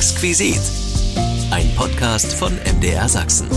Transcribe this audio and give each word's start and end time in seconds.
Exquisit. 0.00 0.58
Ein 1.50 1.74
Podcast 1.76 2.32
von 2.32 2.54
MDR 2.76 3.06
Sachsen. 3.06 3.48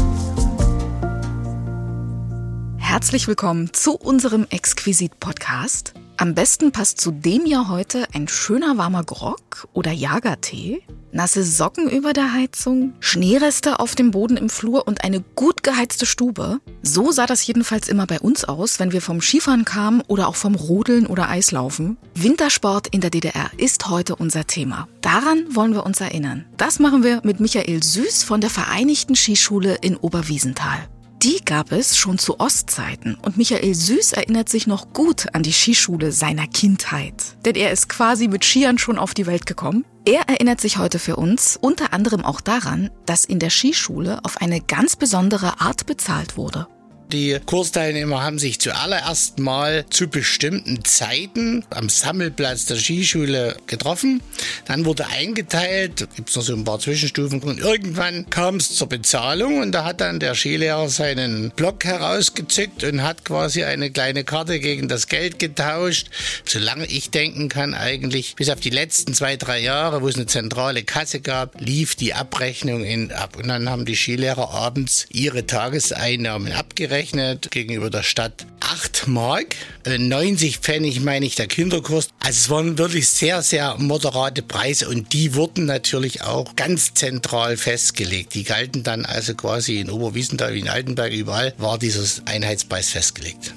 Herzlich 2.76 3.30
willkommen 3.30 3.72
zu 3.72 3.96
unserem 3.96 4.46
Exquisit-Podcast. 4.50 5.94
Am 6.18 6.36
besten 6.36 6.72
passt 6.72 7.02
zu 7.02 7.12
dem 7.12 7.46
ja 7.48 7.70
heute 7.70 8.08
ein 8.14 8.28
schöner 8.28 8.78
warmer 8.78 9.04
Grog 9.04 9.68
oder 9.74 9.92
Jagertee, 9.92 10.84
nasse 11.12 11.44
Socken 11.44 11.90
über 11.90 12.14
der 12.14 12.34
Heizung, 12.34 12.94
Schneereste 13.00 13.80
auf 13.80 13.96
dem 13.96 14.12
Boden 14.12 14.38
im 14.38 14.50
Flur 14.50 14.88
und 14.88 15.04
eine 15.04 15.22
gut 15.22 15.64
geheizte 15.64 16.06
Stube. 16.06 16.60
So 16.84 17.12
sah 17.12 17.26
das 17.26 17.46
jedenfalls 17.48 17.88
immer 17.88 18.06
bei 18.06 18.20
uns 18.20 18.46
aus, 18.46 18.80
wenn 18.80 18.92
wir 18.92 19.02
vom 19.02 19.22
Skifahren 19.22 19.66
kamen 19.66 20.02
oder 20.08 20.28
auch 20.28 20.36
vom 20.36 20.54
Rodeln 20.54 21.08
oder 21.08 21.30
Eislaufen. 21.30 21.98
Wintersport 22.14 22.88
in 22.88 23.02
der 23.02 23.10
DDR 23.10 23.50
ist 23.58 23.90
heute 23.90 24.16
unser 24.16 24.46
Thema. 24.46 24.88
Daran 25.02 25.56
wollen 25.56 25.74
wir 25.74 25.86
uns 25.86 26.00
erinnern. 26.00 26.46
Das 26.58 26.78
machen 26.78 27.04
wir 27.04 27.22
mit 27.24 27.40
Michael 27.40 27.82
Süß 27.82 28.24
von 28.24 28.40
der 28.40 28.52
Vereinigten 28.52 29.16
Skischule 29.16 29.78
in 29.82 29.98
Oberwiesenthal. 29.98 30.88
Die 31.24 31.40
gab 31.46 31.72
es 31.72 31.96
schon 31.96 32.18
zu 32.18 32.42
Ostzeiten 32.42 33.16
und 33.16 33.38
Michael 33.38 33.74
Süß 33.74 34.12
erinnert 34.12 34.50
sich 34.50 34.68
noch 34.68 34.92
gut 34.92 35.34
an 35.34 35.42
die 35.42 35.54
Skischule 35.54 36.12
seiner 36.12 36.48
Kindheit. 36.48 37.14
Denn 37.46 37.56
er 37.56 37.72
ist 37.72 37.88
quasi 37.88 38.28
mit 38.28 38.44
Skiern 38.44 38.78
schon 38.78 38.98
auf 38.98 39.14
die 39.14 39.26
Welt 39.26 39.46
gekommen. 39.46 39.86
Er 40.04 40.28
erinnert 40.28 40.60
sich 40.60 40.80
heute 40.80 41.00
für 41.00 41.16
uns 41.16 41.58
unter 41.62 41.94
anderem 41.94 42.26
auch 42.26 42.42
daran, 42.42 42.90
dass 43.06 43.24
in 43.24 43.40
der 43.40 43.52
Skischule 43.52 44.20
auf 44.26 44.42
eine 44.42 44.60
ganz 44.60 44.98
besondere 44.98 45.62
Art 45.62 45.86
bezahlt 45.86 46.36
wurde. 46.36 46.68
Die 47.14 47.38
Kursteilnehmer 47.46 48.24
haben 48.24 48.40
sich 48.40 48.60
zuallererst 48.60 49.38
mal 49.38 49.86
zu 49.92 50.08
bestimmten 50.08 50.84
Zeiten 50.84 51.64
am 51.70 51.88
Sammelplatz 51.88 52.66
der 52.66 52.78
Skischule 52.78 53.56
getroffen. 53.68 54.20
Dann 54.66 54.84
wurde 54.84 55.06
eingeteilt, 55.06 56.08
gibt 56.16 56.30
es 56.30 56.36
noch 56.36 56.42
so 56.42 56.56
ein 56.56 56.64
paar 56.64 56.80
Zwischenstufen 56.80 57.40
und 57.44 57.60
irgendwann 57.60 58.28
kam 58.32 58.56
es 58.56 58.74
zur 58.74 58.90
Bezahlung 58.90 59.60
und 59.60 59.74
da 59.74 59.86
hat 59.86 60.02
dann 60.02 60.20
der 60.20 60.34
Skilehrer 60.34 60.90
seinen 60.90 61.52
Block 61.52 61.86
herausgezückt 61.86 62.84
und 62.84 63.04
hat 63.04 63.26
quasi 63.26 63.64
eine 63.64 63.92
kleine 63.92 64.24
Karte 64.24 64.60
gegen 64.60 64.88
das 64.88 65.08
Geld 65.08 65.38
getauscht. 65.38 66.08
Solange 66.46 66.88
ich 66.88 67.12
denken 67.12 67.48
kann, 67.48 67.76
eigentlich 67.76 68.34
bis 68.38 68.50
auf 68.50 68.60
die 68.60 68.72
letzten 68.72 69.14
zwei, 69.14 69.38
drei 69.38 69.60
Jahre, 69.60 70.02
wo 70.02 70.08
es 70.08 70.16
eine 70.16 70.26
zentrale 70.26 70.82
Kasse 70.82 71.20
gab, 71.20 71.62
lief 71.62 71.94
die 71.94 72.16
Abrechnung 72.16 72.84
in, 72.84 73.12
ab. 73.12 73.38
Und 73.38 73.50
dann 73.50 73.70
haben 73.70 73.86
die 73.86 73.96
Skilehrer 73.96 74.50
abends 74.50 75.06
ihre 75.12 75.46
Tageseinnahmen 75.46 76.54
abgerechnet 76.54 77.03
gerechnet 77.04 77.52
gegenüber 77.52 77.90
der 77.90 78.04
Stadt 78.04 78.46
8 78.62 79.08
Mark, 79.08 79.56
90 79.86 80.56
äh, 80.56 80.60
Pfennig 80.60 81.02
meine 81.02 81.26
ich 81.26 81.36
der 81.36 81.48
Kinderkurs. 81.48 82.08
Also 82.20 82.30
es 82.30 82.50
waren 82.50 82.78
wirklich 82.78 83.10
sehr, 83.10 83.42
sehr 83.42 83.76
moderate 83.78 84.42
Preise 84.42 84.88
und 84.88 85.12
die 85.12 85.36
wurden 85.36 85.66
natürlich 85.66 86.22
auch 86.22 86.56
ganz 86.56 86.94
zentral 86.94 87.58
festgelegt. 87.58 88.34
Die 88.36 88.44
galten 88.44 88.84
dann 88.84 89.06
also 89.06 89.36
quasi 89.36 89.80
in 89.80 89.90
Oberwiesenthal 89.90 90.54
wie 90.54 90.60
in 90.60 90.70
Altenberg 90.70 91.12
überall 91.12 91.54
war 91.58 91.78
dieser 91.78 92.04
Einheitspreis 92.26 92.90
festgelegt. 92.90 93.54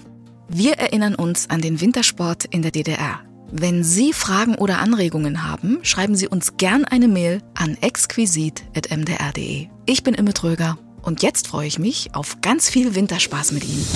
Wir 0.48 0.74
erinnern 0.74 1.14
uns 1.14 1.48
an 1.48 1.60
den 1.60 1.80
Wintersport 1.80 2.46
in 2.46 2.62
der 2.62 2.72
DDR. 2.72 3.20
Wenn 3.52 3.84
Sie 3.84 4.12
Fragen 4.12 4.56
oder 4.56 4.80
Anregungen 4.80 5.44
haben, 5.48 5.78
schreiben 5.82 6.16
Sie 6.16 6.26
uns 6.26 6.56
gern 6.56 6.84
eine 6.84 7.06
Mail 7.06 7.40
an 7.54 7.76
exquisit.mdr.de. 7.80 9.68
Ich 9.86 10.02
bin 10.02 10.14
Imme 10.14 10.34
Tröger 10.34 10.78
und 11.06 11.22
jetzt 11.22 11.46
freue 11.48 11.68
ich 11.68 11.78
mich 11.78 12.14
auf 12.14 12.40
ganz 12.42 12.68
viel 12.68 12.94
Winterspaß 12.94 13.52
mit 13.52 13.64
Ihnen. 13.64 13.86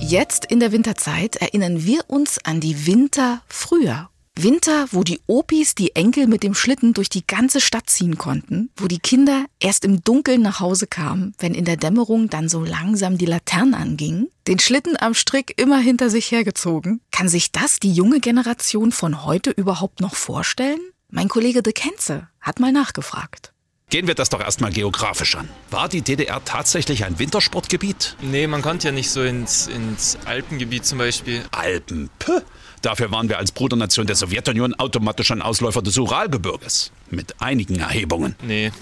Jetzt 0.00 0.44
in 0.44 0.60
der 0.60 0.72
Winterzeit 0.72 1.36
erinnern 1.36 1.84
wir 1.86 2.04
uns 2.08 2.38
an 2.44 2.60
die 2.60 2.86
Winter 2.86 3.40
früher. 3.48 4.10
Winter, 4.36 4.86
wo 4.90 5.04
die 5.04 5.20
Opis 5.28 5.76
die 5.76 5.94
Enkel 5.94 6.26
mit 6.26 6.42
dem 6.42 6.54
Schlitten 6.54 6.92
durch 6.92 7.08
die 7.08 7.24
ganze 7.24 7.60
Stadt 7.60 7.88
ziehen 7.88 8.18
konnten, 8.18 8.68
wo 8.76 8.88
die 8.88 8.98
Kinder 8.98 9.44
erst 9.60 9.84
im 9.84 10.02
Dunkeln 10.02 10.42
nach 10.42 10.58
Hause 10.58 10.88
kamen, 10.88 11.34
wenn 11.38 11.54
in 11.54 11.64
der 11.64 11.76
Dämmerung 11.76 12.28
dann 12.28 12.48
so 12.48 12.64
langsam 12.64 13.16
die 13.16 13.26
Laternen 13.26 13.74
angingen, 13.74 14.28
den 14.48 14.58
Schlitten 14.58 14.96
am 15.00 15.14
Strick 15.14 15.54
immer 15.56 15.78
hinter 15.78 16.10
sich 16.10 16.32
hergezogen. 16.32 17.00
Kann 17.12 17.28
sich 17.28 17.52
das 17.52 17.78
die 17.78 17.92
junge 17.92 18.18
Generation 18.18 18.90
von 18.90 19.24
heute 19.24 19.50
überhaupt 19.50 20.00
noch 20.00 20.16
vorstellen? 20.16 20.80
Mein 21.16 21.28
Kollege 21.28 21.62
De 21.62 21.72
Kenze 21.72 22.26
hat 22.40 22.58
mal 22.58 22.72
nachgefragt. 22.72 23.52
Gehen 23.88 24.08
wir 24.08 24.16
das 24.16 24.30
doch 24.30 24.40
erstmal 24.40 24.72
geografisch 24.72 25.36
an. 25.36 25.48
War 25.70 25.88
die 25.88 26.02
DDR 26.02 26.44
tatsächlich 26.44 27.04
ein 27.04 27.20
Wintersportgebiet? 27.20 28.16
Nee, 28.20 28.48
man 28.48 28.62
konnte 28.62 28.88
ja 28.88 28.92
nicht 28.92 29.08
so 29.08 29.22
ins, 29.22 29.68
ins 29.68 30.18
Alpengebiet 30.24 30.84
zum 30.84 30.98
Beispiel. 30.98 31.44
Alpen? 31.52 32.10
Puh. 32.18 32.40
Dafür 32.82 33.12
waren 33.12 33.28
wir 33.28 33.38
als 33.38 33.52
Brudernation 33.52 34.08
der 34.08 34.16
Sowjetunion 34.16 34.74
automatisch 34.74 35.30
ein 35.30 35.40
Ausläufer 35.40 35.82
des 35.82 35.96
Uralgebirges. 35.98 36.90
Mit 37.10 37.40
einigen 37.40 37.78
Erhebungen. 37.78 38.34
Nee, 38.42 38.72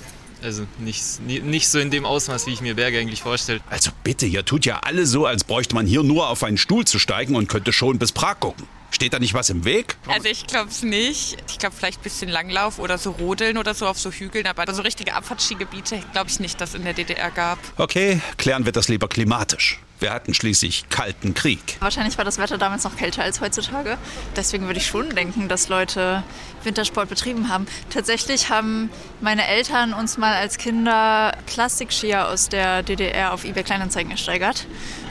also 0.43 0.63
nicht, 0.79 1.21
nicht 1.21 1.69
so 1.69 1.81
in 1.81 1.91
dem 1.91 2.07
Ausmaß, 2.07 2.47
wie 2.47 2.55
ich 2.55 2.63
mir 2.63 2.77
Berge 2.77 2.99
eigentlich 2.99 3.21
vorstelle. 3.21 3.61
Also 3.69 3.91
bitte, 4.05 4.25
ihr 4.25 4.47
tut 4.47 4.65
ja 4.65 4.79
alle 4.79 5.05
so, 5.05 5.27
als 5.27 5.45
bräuchte 5.45 5.75
man 5.75 5.85
hier 5.85 6.03
nur 6.03 6.31
auf 6.31 6.43
einen 6.45 6.57
Stuhl 6.57 6.87
zu 6.87 6.99
steigen 6.99 7.37
und 7.37 7.51
könnte 7.51 7.75
schon 7.75 7.99
bis 7.99 8.11
Prag 8.11 8.41
gucken. 8.41 8.67
Steht 8.93 9.15
da 9.15 9.19
nicht 9.19 9.33
was 9.35 9.49
im 9.51 9.65
Weg? 9.65 9.97
Also 10.07 10.29
ich 10.29 10.47
glaube 10.47 10.69
es 10.69 10.83
nicht. 10.83 11.39
Ich 11.49 11.59
glaube 11.59 11.75
vielleicht 11.75 12.01
ein 12.01 12.03
bisschen 12.05 12.29
Langlauf 12.29 12.79
oder 12.79 12.99
so 12.99 13.11
Rodeln 13.13 13.57
oder 13.57 13.75
so 13.75 13.87
auf 13.87 13.99
so 13.99 14.13
Hügeln, 14.13 14.47
aber 14.47 14.73
so 14.73 14.83
richtige 14.83 15.15
Abfahrtsskigebiete 15.15 16.01
glaube 16.13 16.29
ich 16.31 16.39
nicht, 16.41 16.61
dass 16.61 16.71
es 16.71 16.75
in 16.77 16.85
der 16.85 16.93
DDR 16.93 17.31
gab. 17.31 17.59
Okay, 17.79 18.21
klären 18.37 18.67
wir 18.67 18.73
das 18.73 18.89
lieber 18.89 19.09
klimatisch. 19.09 19.81
Wir 19.99 20.13
hatten 20.13 20.35
schließlich 20.35 20.89
kalten 20.91 21.33
Krieg. 21.33 21.77
Wahrscheinlich 21.81 22.19
war 22.19 22.25
das 22.25 22.37
Wetter 22.37 22.59
damals 22.59 22.85
noch 22.85 22.97
kälter 22.97 23.23
als 23.23 23.41
heutzutage. 23.41 23.97
Deswegen 24.37 24.67
würde 24.67 24.79
ich 24.79 24.87
schon 24.87 25.11
denken, 25.11 25.49
dass 25.49 25.69
Leute 25.69 26.23
Wintersport 26.65 27.09
betrieben 27.09 27.49
haben. 27.49 27.67
Tatsächlich 27.89 28.51
haben 28.51 28.91
meine 29.21 29.47
Eltern 29.47 29.95
uns 29.95 30.19
mal 30.19 30.35
als 30.35 30.59
Kinder 30.59 31.37
Plastikskier 31.47 32.29
aus 32.29 32.49
der 32.49 32.83
DDR 32.83 33.33
auf 33.33 33.45
eBay 33.45 33.63
Kleinanzeigen 33.63 34.11
ersteigert. 34.11 34.67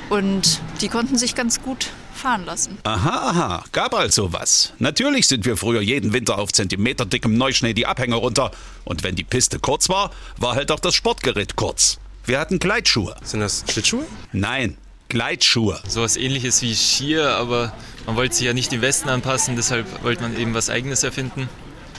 Und 0.10 0.60
die 0.82 0.90
konnten 0.90 1.18
sich 1.18 1.36
ganz 1.36 1.62
gut 1.62 1.88
fahren 2.22 2.46
lassen. 2.46 2.78
Aha, 2.84 3.30
aha, 3.30 3.64
gab 3.72 3.94
also 3.94 4.32
was. 4.32 4.74
Natürlich 4.80 5.28
sind 5.28 5.46
wir 5.46 5.58
früher 5.58 5.82
jeden 5.82 6.14
Winter 6.14 6.38
auf 6.38 6.54
zentimeterdickem 6.54 7.36
Neuschnee 7.36 7.74
die 7.74 7.88
Abhänge 7.88 8.16
runter. 8.16 8.52
Und 8.86 9.04
wenn 9.04 9.16
die 9.16 9.24
Piste 9.24 9.60
kurz 9.60 9.90
war, 9.90 10.12
war 10.38 10.56
halt 10.56 10.72
auch 10.72 10.80
das 10.80 10.96
Sportgerät 10.96 11.56
kurz. 11.56 12.00
Wir 12.26 12.40
hatten 12.40 12.60
Gleitschuhe. 12.60 13.16
Sind 13.24 13.40
das 13.40 13.66
Schlittschuhe? 13.70 14.06
Nein, 14.32 14.78
Gleitschuhe. 15.10 15.82
So 15.88 16.02
was 16.02 16.16
ähnliches 16.16 16.62
wie 16.62 16.76
Skier, 16.76 17.32
aber 17.32 17.74
man 18.06 18.16
wollte 18.16 18.36
sich 18.36 18.46
ja 18.46 18.54
nicht 18.54 18.72
dem 18.72 18.82
Westen 18.82 19.10
anpassen, 19.10 19.56
deshalb 19.56 20.04
wollte 20.04 20.22
man 20.22 20.38
eben 20.38 20.54
was 20.54 20.70
eigenes 20.70 21.04
erfinden. 21.04 21.50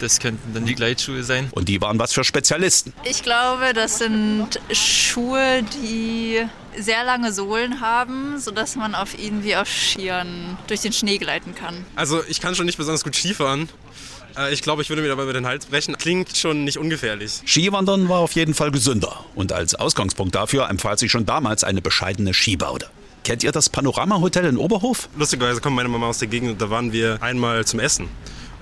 Das 0.02 0.18
könnten 0.18 0.52
dann 0.52 0.66
die 0.66 0.74
Gleitschuhe 0.74 1.22
sein. 1.22 1.48
Und 1.52 1.68
die 1.68 1.80
waren 1.80 1.96
was 1.96 2.12
für 2.12 2.24
Spezialisten? 2.24 2.92
Ich 3.04 3.22
glaube, 3.22 3.72
das 3.72 3.98
sind 3.98 4.58
Schuhe, 4.72 5.62
die 5.80 6.40
sehr 6.76 7.04
lange 7.04 7.32
Sohlen 7.32 7.80
haben, 7.80 8.40
sodass 8.40 8.74
man 8.74 8.96
auf 8.96 9.16
ihnen 9.16 9.44
wie 9.44 9.54
auf 9.54 9.68
Skiern 9.68 10.58
durch 10.66 10.80
den 10.80 10.92
Schnee 10.92 11.18
gleiten 11.18 11.54
kann. 11.54 11.86
Also 11.94 12.20
ich 12.28 12.40
kann 12.40 12.56
schon 12.56 12.66
nicht 12.66 12.78
besonders 12.78 13.04
gut 13.04 13.14
Skifahren. 13.14 13.68
Äh, 14.36 14.52
ich 14.52 14.62
glaube, 14.62 14.82
ich 14.82 14.88
würde 14.88 15.02
mir 15.02 15.08
dabei 15.08 15.22
über 15.22 15.34
den 15.34 15.46
Hals 15.46 15.66
brechen. 15.66 15.96
Klingt 15.96 16.36
schon 16.36 16.64
nicht 16.64 16.78
ungefährlich. 16.78 17.40
Skiwandern 17.46 18.08
war 18.08 18.18
auf 18.18 18.32
jeden 18.32 18.54
Fall 18.54 18.72
gesünder. 18.72 19.24
Und 19.36 19.52
als 19.52 19.76
Ausgangspunkt 19.76 20.34
dafür 20.34 20.68
empfahl 20.68 20.98
sich 20.98 21.12
schon 21.12 21.26
damals 21.26 21.62
eine 21.62 21.80
bescheidene 21.80 22.34
Skibaude. 22.34 22.88
Kennt 23.22 23.44
ihr 23.44 23.52
das 23.52 23.68
Panorama-Hotel 23.68 24.46
in 24.46 24.56
Oberhof? 24.56 25.08
Lustigerweise 25.16 25.60
kommt 25.60 25.76
meine 25.76 25.88
Mama 25.88 26.08
aus 26.08 26.18
der 26.18 26.26
Gegend 26.26 26.50
und 26.50 26.60
da 26.60 26.70
waren 26.70 26.92
wir 26.92 27.22
einmal 27.22 27.64
zum 27.64 27.78
Essen. 27.78 28.08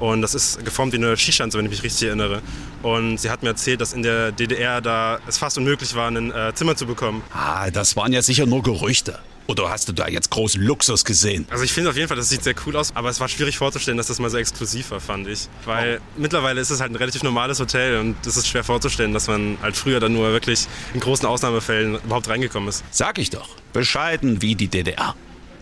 Und 0.00 0.22
das 0.22 0.34
ist 0.34 0.64
geformt 0.64 0.92
wie 0.92 0.96
eine 0.96 1.16
Skischanze, 1.16 1.58
wenn 1.58 1.66
ich 1.66 1.70
mich 1.70 1.82
richtig 1.82 2.08
erinnere. 2.08 2.42
Und 2.82 3.18
sie 3.18 3.30
hat 3.30 3.42
mir 3.42 3.50
erzählt, 3.50 3.80
dass 3.80 3.92
in 3.92 4.02
der 4.02 4.32
DDR 4.32 4.80
da 4.80 5.20
es 5.28 5.38
fast 5.38 5.58
unmöglich 5.58 5.94
war, 5.94 6.10
ein 6.10 6.32
äh, 6.32 6.52
Zimmer 6.54 6.74
zu 6.74 6.86
bekommen. 6.86 7.22
Ah, 7.32 7.70
das 7.70 7.96
waren 7.96 8.12
ja 8.12 8.22
sicher 8.22 8.46
nur 8.46 8.62
Gerüchte. 8.62 9.18
Oder 9.46 9.68
hast 9.68 9.88
du 9.88 9.92
da 9.92 10.06
jetzt 10.06 10.30
großen 10.30 10.62
Luxus 10.62 11.04
gesehen? 11.04 11.44
Also 11.50 11.64
ich 11.64 11.72
finde 11.72 11.90
auf 11.90 11.96
jeden 11.96 12.06
Fall, 12.06 12.16
das 12.16 12.28
sieht 12.28 12.44
sehr 12.44 12.54
cool 12.66 12.76
aus, 12.76 12.94
aber 12.94 13.08
es 13.08 13.18
war 13.18 13.28
schwierig 13.28 13.58
vorzustellen, 13.58 13.98
dass 13.98 14.06
das 14.06 14.20
mal 14.20 14.30
so 14.30 14.38
exklusiv 14.38 14.92
war, 14.92 15.00
fand 15.00 15.26
ich. 15.26 15.48
Weil 15.64 16.00
oh. 16.00 16.20
mittlerweile 16.20 16.60
ist 16.60 16.70
es 16.70 16.80
halt 16.80 16.92
ein 16.92 16.96
relativ 16.96 17.24
normales 17.24 17.58
Hotel 17.58 17.98
und 17.98 18.14
es 18.24 18.36
ist 18.36 18.46
schwer 18.46 18.62
vorzustellen, 18.62 19.12
dass 19.12 19.26
man 19.26 19.58
halt 19.60 19.76
früher 19.76 19.98
dann 19.98 20.12
nur 20.12 20.30
wirklich 20.30 20.68
in 20.94 21.00
großen 21.00 21.26
Ausnahmefällen 21.26 21.96
überhaupt 21.96 22.28
reingekommen 22.28 22.68
ist. 22.68 22.84
Sag 22.92 23.18
ich 23.18 23.30
doch, 23.30 23.48
bescheiden 23.72 24.40
wie 24.40 24.54
die 24.54 24.68
DDR. 24.68 25.16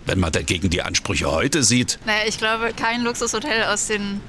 Wenn 0.08 0.20
man 0.20 0.32
dagegen 0.32 0.70
die 0.70 0.80
Ansprüche 0.80 1.30
heute 1.30 1.62
sieht. 1.62 1.98
Naja, 2.06 2.22
ich 2.26 2.38
glaube, 2.38 2.72
kein 2.74 3.02
Luxushotel 3.02 3.64
aus 3.64 3.88
den 3.88 4.22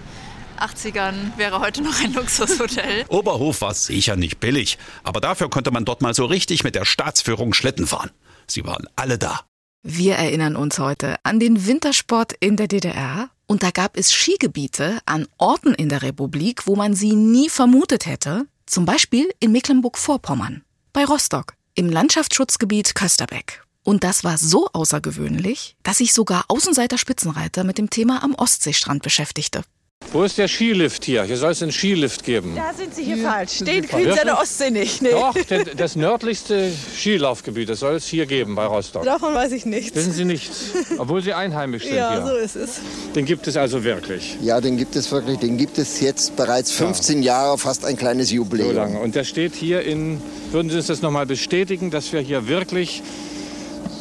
80ern 0.59 1.37
wäre 1.37 1.61
heute 1.61 1.81
noch 1.81 2.03
ein 2.03 2.13
Luxushotel. 2.15 3.05
Oberhof 3.07 3.61
war 3.61 3.73
sicher 3.73 4.17
nicht 4.17 4.41
billig, 4.41 4.77
aber 5.03 5.21
dafür 5.21 5.49
konnte 5.49 5.71
man 5.71 5.85
dort 5.85 6.01
mal 6.01 6.13
so 6.13 6.25
richtig 6.25 6.65
mit 6.65 6.75
der 6.75 6.83
Staatsführung 6.83 7.53
Schlitten 7.53 7.87
fahren. 7.87 8.11
Sie 8.45 8.65
waren 8.65 8.87
alle 8.97 9.17
da. 9.17 9.39
Wir 9.81 10.15
erinnern 10.15 10.57
uns 10.57 10.79
heute 10.79 11.15
an 11.23 11.39
den 11.39 11.65
Wintersport 11.65 12.33
in 12.41 12.57
der 12.57 12.67
DDR 12.67 13.29
und 13.47 13.63
da 13.63 13.71
gab 13.71 13.95
es 13.95 14.11
Skigebiete 14.11 14.99
an 15.05 15.27
Orten 15.37 15.73
in 15.73 15.87
der 15.87 16.01
Republik, 16.01 16.67
wo 16.67 16.75
man 16.75 16.93
sie 16.93 17.15
nie 17.15 17.47
vermutet 17.47 18.05
hätte, 18.05 18.47
zum 18.65 18.83
Beispiel 18.83 19.31
in 19.39 19.53
Mecklenburg-Vorpommern, 19.53 20.63
bei 20.91 21.05
Rostock, 21.05 21.53
im 21.75 21.89
Landschaftsschutzgebiet 21.89 22.95
Kösterbeck. 22.95 23.63
Und 23.83 24.03
das 24.03 24.23
war 24.23 24.37
so 24.37 24.67
außergewöhnlich, 24.73 25.75
dass 25.83 25.97
sich 25.97 26.13
sogar 26.13 26.45
Außenseiter 26.47 26.97
Spitzenreiter 26.97 27.63
mit 27.63 27.77
dem 27.77 27.89
Thema 27.89 28.23
am 28.23 28.35
Ostseestrand 28.35 29.03
beschäftigte. 29.03 29.63
Wo 30.11 30.23
ist 30.23 30.39
der 30.39 30.47
Skilift 30.47 31.05
hier? 31.05 31.23
Hier 31.23 31.37
soll 31.37 31.51
es 31.51 31.61
einen 31.61 31.71
Skilift 31.71 32.23
geben. 32.23 32.55
Da 32.55 32.73
sind 32.73 32.95
Sie 32.95 33.03
hier, 33.03 33.15
hier 33.15 33.29
falsch. 33.29 33.59
Den 33.59 33.85
kriegen 33.85 34.11
Sie 34.11 34.19
an 34.19 34.25
der 34.25 34.39
Ostsee 34.39 34.71
nicht. 34.71 35.03
Nee. 35.03 35.11
Doch, 35.11 35.35
das 35.77 35.95
nördlichste 35.95 36.71
Skilaufgebiet, 36.97 37.69
das 37.69 37.81
soll 37.81 37.95
es 37.95 38.07
hier 38.07 38.25
geben 38.25 38.55
bei 38.55 38.65
Rostock. 38.65 39.03
Davon 39.03 39.35
weiß 39.35 39.51
ich 39.51 39.65
nichts. 39.67 39.95
Wissen 39.95 40.13
Sie 40.13 40.25
nichts, 40.25 40.71
obwohl 40.97 41.21
Sie 41.21 41.33
einheimisch 41.33 41.83
sind 41.83 41.95
ja, 41.95 42.11
hier. 42.11 42.19
Ja, 42.19 42.27
so 42.27 42.35
ist 42.37 42.55
es. 42.55 42.79
Den 43.13 43.25
gibt 43.25 43.45
es 43.47 43.55
also 43.55 43.83
wirklich? 43.83 44.37
Ja, 44.41 44.59
den 44.61 44.77
gibt 44.77 44.95
es 44.95 45.11
wirklich. 45.11 45.37
Den 45.39 45.57
gibt 45.57 45.77
es 45.77 45.99
jetzt 45.99 46.35
bereits 46.35 46.71
15 46.71 47.21
ja. 47.21 47.33
Jahre, 47.33 47.57
fast 47.59 47.85
ein 47.85 47.95
kleines 47.95 48.31
Jubiläum. 48.31 48.69
So 48.69 48.75
lange. 48.75 48.99
Und 48.99 49.13
der 49.13 49.25
steht 49.25 49.53
hier 49.53 49.81
in, 49.81 50.19
würden 50.51 50.71
Sie 50.71 50.77
uns 50.77 50.87
das 50.87 51.03
nochmal 51.03 51.27
bestätigen, 51.27 51.91
dass 51.91 52.11
wir 52.13 52.21
hier 52.21 52.47
wirklich 52.47 53.03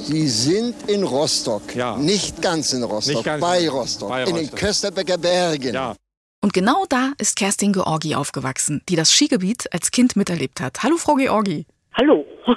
Sie 0.09 0.27
sind 0.27 0.89
in 0.89 1.03
Rostock. 1.03 1.77
Ja. 1.77 1.95
Nicht 1.99 2.41
ganz 2.41 2.73
in 2.73 2.83
Rostock, 2.83 3.23
ganz 3.23 3.43
bei, 3.43 3.69
Rostock, 3.69 4.09
bei 4.09 4.23
in 4.23 4.31
Rostock. 4.31 4.51
den 4.51 4.59
Kösterbecker 4.59 5.19
Bergen. 5.19 5.75
Ja. 5.75 5.95
Und 6.41 6.55
genau 6.55 6.87
da 6.89 7.13
ist 7.19 7.37
Kerstin 7.37 7.75
Georgi 7.75 8.15
aufgewachsen, 8.15 8.81
die 8.89 8.97
das 8.97 9.13
Skigebiet 9.13 9.71
als 9.71 9.91
Kind 9.91 10.17
miterlebt 10.17 10.63
hat. 10.63 10.83
Hallo, 10.83 10.97
Frau 10.97 11.17
Georgi. 11.17 11.67
Hallo. 11.95 12.25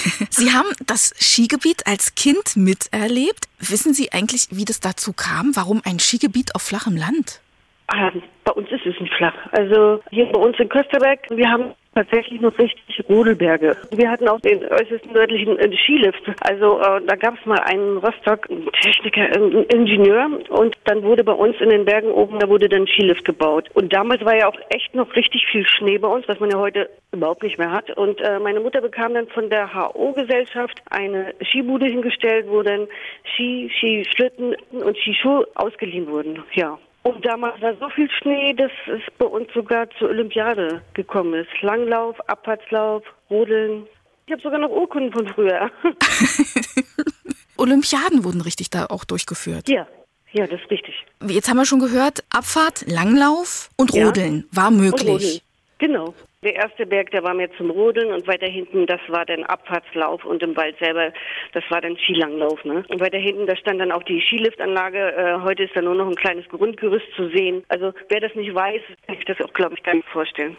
Sie 0.30 0.50
haben 0.50 0.70
das 0.86 1.12
Skigebiet 1.18 1.86
als 1.86 2.14
Kind 2.14 2.56
miterlebt. 2.56 3.48
Wissen 3.58 3.92
Sie 3.92 4.10
eigentlich, 4.12 4.46
wie 4.50 4.64
das 4.64 4.80
dazu 4.80 5.12
kam? 5.12 5.54
Warum 5.56 5.82
ein 5.84 5.98
Skigebiet 5.98 6.54
auf 6.54 6.62
flachem 6.62 6.96
Land? 6.96 7.42
Ah, 7.88 8.12
bei 8.44 8.52
uns 8.52 8.70
ist 8.70 8.86
es 8.86 8.98
nicht 8.98 9.12
flach. 9.12 9.34
Also 9.52 10.00
hier 10.08 10.24
bei 10.32 10.40
uns 10.40 10.58
in 10.58 10.70
Kösterberg, 10.70 11.20
wir 11.28 11.50
haben 11.50 11.74
tatsächlich 11.94 12.40
noch 12.40 12.56
richtig 12.58 13.04
Rodelberge. 13.08 13.76
Wir 13.90 14.10
hatten 14.10 14.28
auch 14.28 14.40
den 14.40 14.64
äußersten 14.64 15.12
nördlichen 15.12 15.58
äh, 15.58 15.70
Skilift. 15.76 16.22
Also 16.40 16.80
äh, 16.80 17.00
da 17.06 17.16
gab 17.16 17.38
es 17.38 17.46
mal 17.46 17.58
einen 17.60 17.98
Rostock, 17.98 18.50
einen 18.50 18.70
Techniker, 18.72 19.22
einen 19.22 19.64
Ingenieur 19.64 20.28
und 20.50 20.76
dann 20.84 21.02
wurde 21.02 21.24
bei 21.24 21.32
uns 21.32 21.56
in 21.60 21.70
den 21.70 21.84
Bergen 21.84 22.10
oben, 22.10 22.38
da 22.38 22.48
wurde 22.48 22.68
dann 22.68 22.86
Skilift 22.86 23.24
gebaut. 23.24 23.70
Und 23.74 23.92
damals 23.92 24.24
war 24.24 24.36
ja 24.36 24.48
auch 24.48 24.58
echt 24.70 24.94
noch 24.94 25.14
richtig 25.16 25.46
viel 25.50 25.66
Schnee 25.66 25.98
bei 25.98 26.08
uns, 26.08 26.26
was 26.28 26.40
man 26.40 26.50
ja 26.50 26.58
heute 26.58 26.88
überhaupt 27.12 27.42
nicht 27.42 27.58
mehr 27.58 27.70
hat. 27.70 27.90
Und 27.96 28.20
äh, 28.20 28.38
meine 28.38 28.60
Mutter 28.60 28.80
bekam 28.80 29.14
dann 29.14 29.28
von 29.28 29.50
der 29.50 29.72
HO-Gesellschaft 29.74 30.82
eine 30.90 31.34
Skibude 31.42 31.86
hingestellt, 31.86 32.46
wo 32.48 32.62
dann 32.62 32.88
Ski, 33.34 33.70
Skischlitten 33.78 34.56
und 34.70 34.96
Skischuhe 34.98 35.46
ausgeliehen 35.54 36.08
wurden. 36.08 36.42
Ja. 36.52 36.78
Und 37.04 37.24
damals 37.24 37.60
war 37.60 37.76
so 37.76 37.88
viel 37.90 38.10
Schnee, 38.10 38.54
dass 38.54 38.72
es 38.86 39.02
bei 39.18 39.26
uns 39.26 39.52
sogar 39.52 39.88
zur 39.98 40.08
Olympiade 40.08 40.82
gekommen 40.94 41.34
ist. 41.34 41.50
Langlauf, 41.60 42.18
Abfahrtslauf, 42.28 43.02
Rodeln. 43.28 43.86
Ich 44.26 44.32
habe 44.32 44.42
sogar 44.42 44.58
noch 44.58 44.70
Urkunden 44.70 45.12
von 45.12 45.28
früher. 45.28 45.70
Olympiaden 47.58 48.24
wurden 48.24 48.40
richtig 48.40 48.70
da 48.70 48.86
auch 48.86 49.04
durchgeführt. 49.04 49.68
Ja, 49.68 49.86
ja, 50.32 50.46
das 50.46 50.60
ist 50.62 50.70
richtig. 50.70 50.94
Jetzt 51.26 51.48
haben 51.48 51.58
wir 51.58 51.66
schon 51.66 51.78
gehört, 51.78 52.24
Abfahrt, 52.30 52.86
Langlauf 52.88 53.70
und 53.76 53.92
Rodeln 53.92 54.48
ja. 54.50 54.56
war 54.62 54.70
möglich. 54.70 55.08
Rodeln. 55.08 55.40
Genau. 55.78 56.14
Der 56.44 56.54
erste 56.56 56.84
Berg, 56.84 57.10
der 57.10 57.22
war 57.22 57.32
mehr 57.32 57.48
zum 57.56 57.70
Rodeln 57.70 58.12
und 58.12 58.26
weiter 58.26 58.46
hinten, 58.46 58.86
das 58.86 59.00
war 59.08 59.24
dann 59.24 59.44
Abfahrtslauf 59.44 60.26
und 60.26 60.42
im 60.42 60.54
Wald 60.56 60.78
selber, 60.78 61.10
das 61.52 61.64
war 61.70 61.80
dann 61.80 61.96
Skilanglauf. 61.96 62.62
Ne? 62.66 62.84
Und 62.88 63.00
weiter 63.00 63.16
hinten, 63.16 63.46
da 63.46 63.56
stand 63.56 63.80
dann 63.80 63.90
auch 63.90 64.02
die 64.02 64.20
Skiliftanlage. 64.20 65.16
Äh, 65.16 65.40
heute 65.42 65.62
ist 65.62 65.74
da 65.74 65.80
nur 65.80 65.94
noch 65.94 66.06
ein 66.06 66.16
kleines 66.16 66.46
Grundgerüst 66.50 67.06
zu 67.16 67.30
sehen. 67.30 67.64
Also 67.68 67.94
wer 68.10 68.20
das 68.20 68.34
nicht 68.34 68.54
weiß, 68.54 68.82
kann 69.06 69.16
ich 69.18 69.24
das 69.24 69.40
auch, 69.40 69.54
glaube 69.54 69.74
ich, 69.74 69.82
gar 69.82 69.94
nicht 69.94 70.08
vorstellen. 70.08 70.58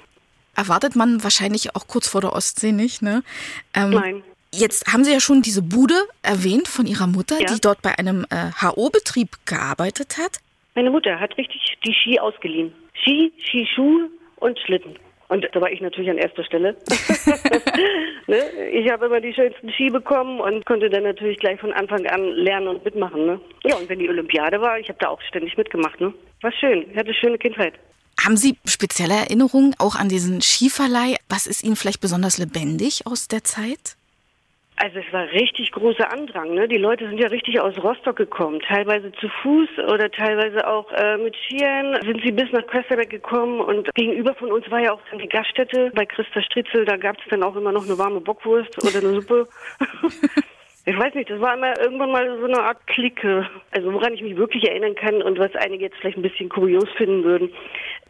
Erwartet 0.55 0.95
man 0.95 1.23
wahrscheinlich 1.23 1.75
auch 1.75 1.87
kurz 1.87 2.09
vor 2.09 2.21
der 2.21 2.33
Ostsee 2.33 2.71
nicht, 2.71 3.03
ne? 3.03 3.21
Ähm, 3.75 3.91
Nein. 3.91 4.23
Jetzt 4.51 4.91
haben 4.91 5.03
Sie 5.03 5.11
ja 5.11 5.19
schon 5.19 5.43
diese 5.43 5.61
Bude 5.61 5.95
erwähnt 6.23 6.67
von 6.67 6.87
Ihrer 6.87 7.07
Mutter, 7.07 7.35
ja. 7.39 7.45
die 7.45 7.61
dort 7.61 7.83
bei 7.83 7.99
einem 7.99 8.25
äh, 8.31 8.51
HO-Betrieb 8.63 9.29
gearbeitet 9.45 10.17
hat. 10.17 10.39
Meine 10.73 10.89
Mutter 10.89 11.19
hat 11.19 11.37
richtig 11.37 11.61
die 11.85 11.93
Ski 11.93 12.19
ausgeliehen. 12.19 12.73
Ski, 12.93 13.31
Skischuhe 13.45 14.09
und 14.37 14.57
Schlitten. 14.59 14.95
Und 15.27 15.47
da 15.51 15.61
war 15.61 15.71
ich 15.71 15.81
natürlich 15.81 16.09
an 16.09 16.17
erster 16.17 16.43
Stelle. 16.43 16.75
ne? 18.27 18.37
Ich 18.71 18.91
habe 18.91 19.07
immer 19.07 19.19
die 19.19 19.33
schönsten 19.33 19.71
Ski 19.71 19.89
bekommen 19.89 20.39
und 20.39 20.65
konnte 20.65 20.89
dann 20.89 21.03
natürlich 21.03 21.39
gleich 21.39 21.59
von 21.59 21.73
Anfang 21.73 22.05
an 22.07 22.23
lernen 22.31 22.67
und 22.67 22.85
mitmachen. 22.85 23.25
Ne? 23.25 23.41
Ja, 23.63 23.75
und 23.75 23.89
wenn 23.89 23.99
die 23.99 24.09
Olympiade 24.09 24.61
war, 24.61 24.79
ich 24.79 24.87
habe 24.87 24.99
da 24.99 25.09
auch 25.09 25.21
ständig 25.21 25.57
mitgemacht. 25.57 25.99
Ne? 25.99 26.13
War 26.41 26.51
schön. 26.51 26.85
Ich 26.91 26.97
hatte 26.97 27.07
eine 27.07 27.15
schöne 27.15 27.37
Kindheit. 27.37 27.73
Haben 28.23 28.37
Sie 28.37 28.57
spezielle 28.65 29.15
Erinnerungen 29.15 29.75
auch 29.77 29.95
an 29.95 30.09
diesen 30.09 30.41
Skiverleih? 30.41 31.15
Was 31.27 31.47
ist 31.47 31.63
Ihnen 31.63 31.75
vielleicht 31.75 32.01
besonders 32.01 32.37
lebendig 32.37 33.05
aus 33.05 33.27
der 33.27 33.43
Zeit? 33.43 33.97
Also 34.77 34.99
es 34.99 35.13
war 35.13 35.31
richtig 35.31 35.71
großer 35.71 36.11
Andrang. 36.11 36.53
Ne? 36.53 36.67
Die 36.67 36.77
Leute 36.77 37.07
sind 37.07 37.17
ja 37.17 37.27
richtig 37.27 37.59
aus 37.61 37.77
Rostock 37.81 38.17
gekommen, 38.17 38.59
teilweise 38.59 39.11
zu 39.13 39.29
Fuß 39.41 39.69
oder 39.87 40.11
teilweise 40.11 40.67
auch 40.67 40.91
äh, 40.91 41.17
mit 41.17 41.35
Skiern 41.35 41.97
sind 42.03 42.21
sie 42.23 42.31
bis 42.31 42.51
nach 42.51 42.67
Kösterberg 42.67 43.09
gekommen 43.09 43.61
und 43.61 43.93
gegenüber 43.95 44.35
von 44.35 44.51
uns 44.51 44.69
war 44.69 44.81
ja 44.81 44.91
auch 44.91 45.01
dann 45.09 45.19
die 45.19 45.29
Gaststätte 45.29 45.91
bei 45.95 46.05
Christa 46.05 46.41
Stritzel. 46.41 46.83
Da 46.85 46.97
gab 46.97 47.17
es 47.17 47.23
dann 47.29 47.43
auch 47.43 47.55
immer 47.55 47.71
noch 47.71 47.85
eine 47.85 47.97
warme 47.97 48.19
Bockwurst 48.19 48.77
oder 48.83 48.99
eine 48.99 49.21
Suppe. 49.21 49.47
Ich 50.87 50.95
weiß 50.95 51.15
nicht, 51.15 51.31
das 51.31 51.41
war 51.41 51.55
immer 51.55 51.75
irgendwann 51.79 52.11
mal 52.11 52.37
so 52.39 52.45
eine 52.45 52.61
Art 52.61 52.85
Clique. 52.85 53.49
Also 53.71 53.91
woran 53.91 54.13
ich 54.13 54.21
mich 54.21 54.37
wirklich 54.37 54.69
erinnern 54.69 54.93
kann 54.93 55.23
und 55.23 55.39
was 55.39 55.53
einige 55.55 55.85
jetzt 55.85 55.97
vielleicht 55.97 56.17
ein 56.17 56.21
bisschen 56.21 56.47
kurios 56.47 56.87
finden 56.95 57.23
würden. 57.23 57.49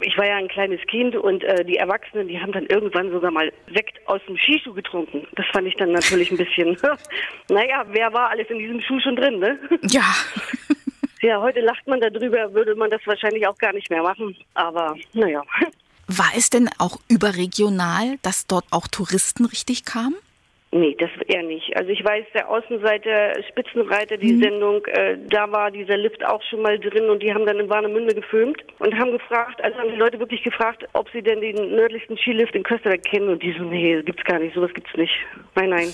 Ich 0.01 0.18
war 0.18 0.27
ja 0.27 0.36
ein 0.36 0.50
kleines 0.50 0.81
Kind 0.88 1.16
und 1.16 1.42
äh, 1.45 1.63
die 1.63 1.77
Erwachsenen, 1.77 2.27
die 2.27 2.38
haben 2.38 2.51
dann 2.51 2.66
irgendwann 2.66 3.12
sogar 3.12 3.31
mal 3.31 3.51
Sekt 3.74 3.98
aus 4.07 4.19
dem 4.27 4.36
Skischuh 4.36 4.74
getrunken. 4.74 5.25
Das 5.36 5.45
fand 5.54 5.68
ich 5.68 5.75
dann 5.75 5.94
natürlich 5.94 6.31
ein 6.31 6.38
bisschen, 6.38 6.77
naja, 7.50 7.86
wer 7.92 8.12
war 8.12 8.30
alles 8.30 8.50
in 8.50 8.60
diesem 8.60 8.81
Schuh 8.81 9.00
schon 9.00 9.16
drin, 9.16 9.39
ne? 9.39 9.57
Ja. 9.89 10.13
Ja, 11.22 11.42
heute 11.42 11.62
lacht 11.62 11.88
man 11.88 12.01
darüber, 12.01 12.54
würde 12.54 12.75
man 12.75 12.92
das 12.92 13.01
wahrscheinlich 13.06 13.48
auch 13.48 13.57
gar 13.57 13.74
nicht 13.74 13.89
mehr 13.89 14.04
machen. 14.04 14.36
Aber 14.54 14.95
naja. 15.13 15.42
War 16.07 16.31
es 16.36 16.50
denn 16.50 16.69
auch 16.77 17.00
überregional, 17.07 18.18
dass 18.22 18.45
dort 18.45 18.66
auch 18.69 18.88
Touristen 18.88 19.45
richtig 19.45 19.86
kamen? 19.86 20.16
Nee, 20.77 20.94
das 21.00 21.10
eher 21.27 21.44
nicht. 21.44 21.74
Also 21.77 21.89
ich 21.89 22.04
weiß, 22.04 22.25
der 22.33 22.50
Außenseiter 22.50 23.42
Spitzenreiter, 23.48 24.18
die 24.18 24.33
mhm. 24.33 24.44
Sendung, 24.44 24.86
äh, 24.88 25.18
da 25.30 25.50
war 25.50 25.72
dieser 25.72 25.95
Lift 25.95 26.25
auch 26.25 26.44
schon 26.50 26.63
mal 26.63 26.77
drin 26.77 27.10
und 27.10 27.24
die 27.24 27.33
haben 27.33 27.45
dann 27.45 27.62
in 27.62 27.69
Warnemünde 27.69 28.13
gefilmt 28.13 28.62
und 28.80 28.94
haben 29.00 29.13
gefragt, 29.13 29.63
also 29.63 29.77
haben 29.77 29.92
die 29.92 29.95
Leute 29.95 30.19
wirklich 30.19 30.44
gefragt, 30.44 30.86
ob 30.92 31.10
sie 31.12 31.22
denn 31.22 31.39
den 31.39 31.56
nördlichsten 31.77 32.18
Skilift 32.18 32.54
in 32.56 32.63
Kösterberg 32.63 33.04
kennen 33.04 33.30
und 33.30 33.42
die 33.42 33.56
so, 33.57 33.63
nee, 33.63 34.01
gibt's 34.01 34.25
gar 34.25 34.38
nicht, 34.38 34.54
sowas 34.54 34.74
gibt's 34.74 34.94
nicht. 34.98 35.13
Nein, 35.56 35.69
nein. 35.69 35.94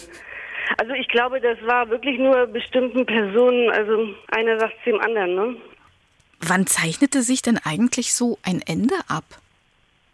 Also 0.80 0.94
ich 0.94 1.07
glaube, 1.10 1.39
das 1.39 1.60
war 1.63 1.88
wirklich 1.92 2.18
nur 2.18 2.48
bestimmten 2.48 3.06
Personen, 3.06 3.69
also 3.69 4.16
einer 4.31 4.60
sagt 4.60 4.83
dem 4.83 5.00
anderen, 5.00 5.36
ne? 5.36 5.56
Wann 6.39 6.66
zeichnete 6.66 7.22
sich 7.22 7.44
denn 7.44 7.60
eigentlich 7.63 8.16
so 8.16 8.40
ein 8.42 8.64
Ende 8.66 8.95
ab? 9.07 9.26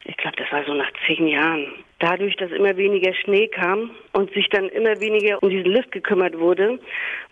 Ich 0.10 0.16
glaube, 0.16 0.38
das 0.38 0.50
war 0.54 0.64
so 0.66 0.74
nach 0.74 0.90
zehn 1.06 1.28
Jahren. 1.28 1.68
Dadurch, 2.00 2.36
dass 2.38 2.52
immer 2.52 2.78
weniger 2.78 3.14
Schnee 3.14 3.48
kam 3.48 3.92
und 4.14 4.32
sich 4.34 4.48
dann 4.50 4.70
immer 4.70 5.00
weniger 5.02 5.42
um 5.44 5.50
diesen 5.50 5.72
Lift 5.72 5.92
gekümmert 5.92 6.38
wurde, 6.38 6.80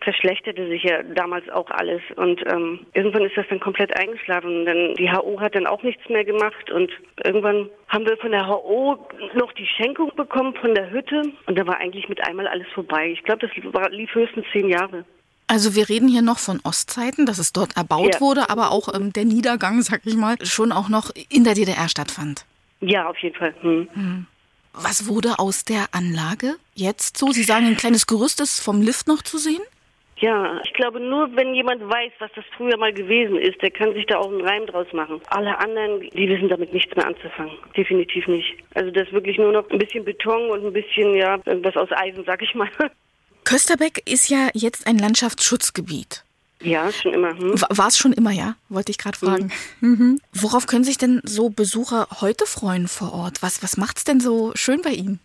verschlechterte 0.01 0.67
sich 0.67 0.84
ja 0.84 1.01
damals 1.03 1.48
auch 1.50 1.70
alles. 1.70 2.01
Und 2.17 2.41
ähm, 2.51 2.86
irgendwann 2.94 3.24
ist 3.24 3.38
das 3.38 3.46
dann 3.50 3.62
komplett 3.62 3.98
eingeschlafen. 3.98 4.65
Denn 4.65 4.96
die 4.96 5.10
HO 5.10 5.39
hat 5.39 5.55
dann 5.55 5.67
auch 5.67 5.84
nichts 5.84 6.03
mehr 6.10 6.25
gemacht. 6.25 6.70
Und 6.72 6.91
irgendwann 7.24 7.70
haben 7.88 8.05
wir 8.05 8.17
von 8.17 8.32
der 8.32 8.48
HO 8.48 8.98
noch 9.36 9.53
die 9.53 9.67
Schenkung 9.67 10.12
bekommen 10.15 10.53
von 10.55 10.75
der 10.75 10.91
Hütte. 10.91 11.22
Und 11.46 11.58
da 11.58 11.65
war 11.65 11.77
eigentlich 11.77 12.10
mit 12.10 12.27
einmal 12.27 12.48
alles 12.48 12.67
vorbei. 12.74 13.12
Ich 13.12 13.24
glaube, 13.24 13.48
das 13.48 13.74
war, 13.74 13.89
lief 13.91 14.13
höchstens 14.13 14.46
zehn 14.51 14.67
Jahre. 14.67 15.05
Also 15.48 15.75
wir 15.75 15.88
reden 15.88 16.10
hier 16.10 16.24
noch 16.24 16.39
von 16.39 16.60
Ostzeiten, 16.63 17.25
dass 17.25 17.38
es 17.38 17.53
dort 17.53 17.77
erbaut 17.77 18.15
Ja. 18.15 18.20
wurde, 18.20 18.50
aber 18.50 18.72
auch 18.72 18.94
ähm, 18.94 19.13
der 19.13 19.25
Niedergang, 19.25 19.82
sag 19.84 20.01
ich 20.05 20.15
mal, 20.15 20.36
schon 20.44 20.72
auch 20.72 20.89
noch 20.89 21.12
in 21.29 21.44
der 21.44 21.53
DDR 21.53 21.88
stattfand. 21.88 22.46
Ja, 22.82 23.10
auf 23.10 23.17
jeden 23.20 23.36
Fall. 23.36 23.55
Hm. 23.62 24.27
Was 24.74 25.08
wurde 25.08 25.39
aus 25.39 25.63
der 25.63 25.88
Anlage 25.94 26.55
jetzt 26.74 27.17
so? 27.17 27.32
Sie 27.32 27.44
sagen, 27.44 27.65
ein 27.65 27.77
kleines 27.77 28.08
Gerüst 28.08 28.41
ist 28.41 28.60
vom 28.60 28.82
Lift 28.82 29.08
noch 29.08 29.22
zu 29.22 29.38
sehen? 29.38 29.62
Ja, 30.17 30.62
ich 30.63 30.74
glaube, 30.74 31.00
nur 31.01 31.36
wenn 31.36 31.53
jemand 31.53 31.82
weiß, 31.82 32.13
was 32.20 32.32
das 32.36 32.46
früher 32.55 32.77
mal 32.77 32.94
gewesen 32.94 33.38
ist, 33.38 33.62
der 33.62 33.72
kann 33.72 33.94
sich 33.94 34.05
da 34.05 34.17
auch 34.17 34.29
einen 34.29 34.48
Reim 34.48 34.65
draus 34.65 34.88
machen. 34.94 35.22
Alle 35.27 35.58
anderen, 35.60 36.01
die 36.01 36.29
wissen 36.29 36.48
damit 36.48 36.74
nichts 36.74 36.96
mehr 36.96 37.05
anzufangen. 37.05 37.58
Definitiv 37.75 38.25
nicht. 38.27 38.55
Also 38.75 38.91
das 38.91 39.08
ist 39.08 39.13
wirklich 39.13 39.38
nur 39.38 39.51
noch 39.51 39.70
ein 39.70 39.77
bisschen 39.77 40.05
Beton 40.05 40.50
und 40.51 40.65
ein 40.65 40.74
bisschen, 40.74 41.15
ja, 41.15 41.38
irgendwas 41.46 41.75
aus 41.75 41.89
Eisen, 41.91 42.24
sag 42.25 42.41
ich 42.41 42.55
mal. 42.55 42.70
Kösterbeck 43.44 44.01
ist 44.10 44.29
ja 44.29 44.50
jetzt 44.53 44.88
ein 44.88 44.98
Landschaftsschutzgebiet. 44.98 46.24
Ja, 46.65 46.91
schon 46.91 47.13
immer. 47.13 47.38
Hm? 47.38 47.53
War 47.69 47.88
es 47.88 47.98
schon 47.98 48.13
immer, 48.13 48.31
ja? 48.31 48.55
Wollte 48.69 48.91
ich 48.91 48.98
gerade 48.98 49.17
fragen. 49.17 49.51
Mhm. 49.81 50.19
Worauf 50.34 50.67
können 50.67 50.84
sich 50.84 50.98
denn 50.98 51.22
so 51.24 51.50
Besucher 51.50 52.07
heute 52.22 52.45
freuen 52.45 52.88
vor 52.88 53.13
Ort? 53.13 53.41
Was, 53.41 53.63
was 53.63 53.77
macht's 53.77 54.03
denn 54.03 54.19
so 54.19 54.51
schön 54.55 54.81
bei 54.81 54.91
Ihnen? 54.91 55.19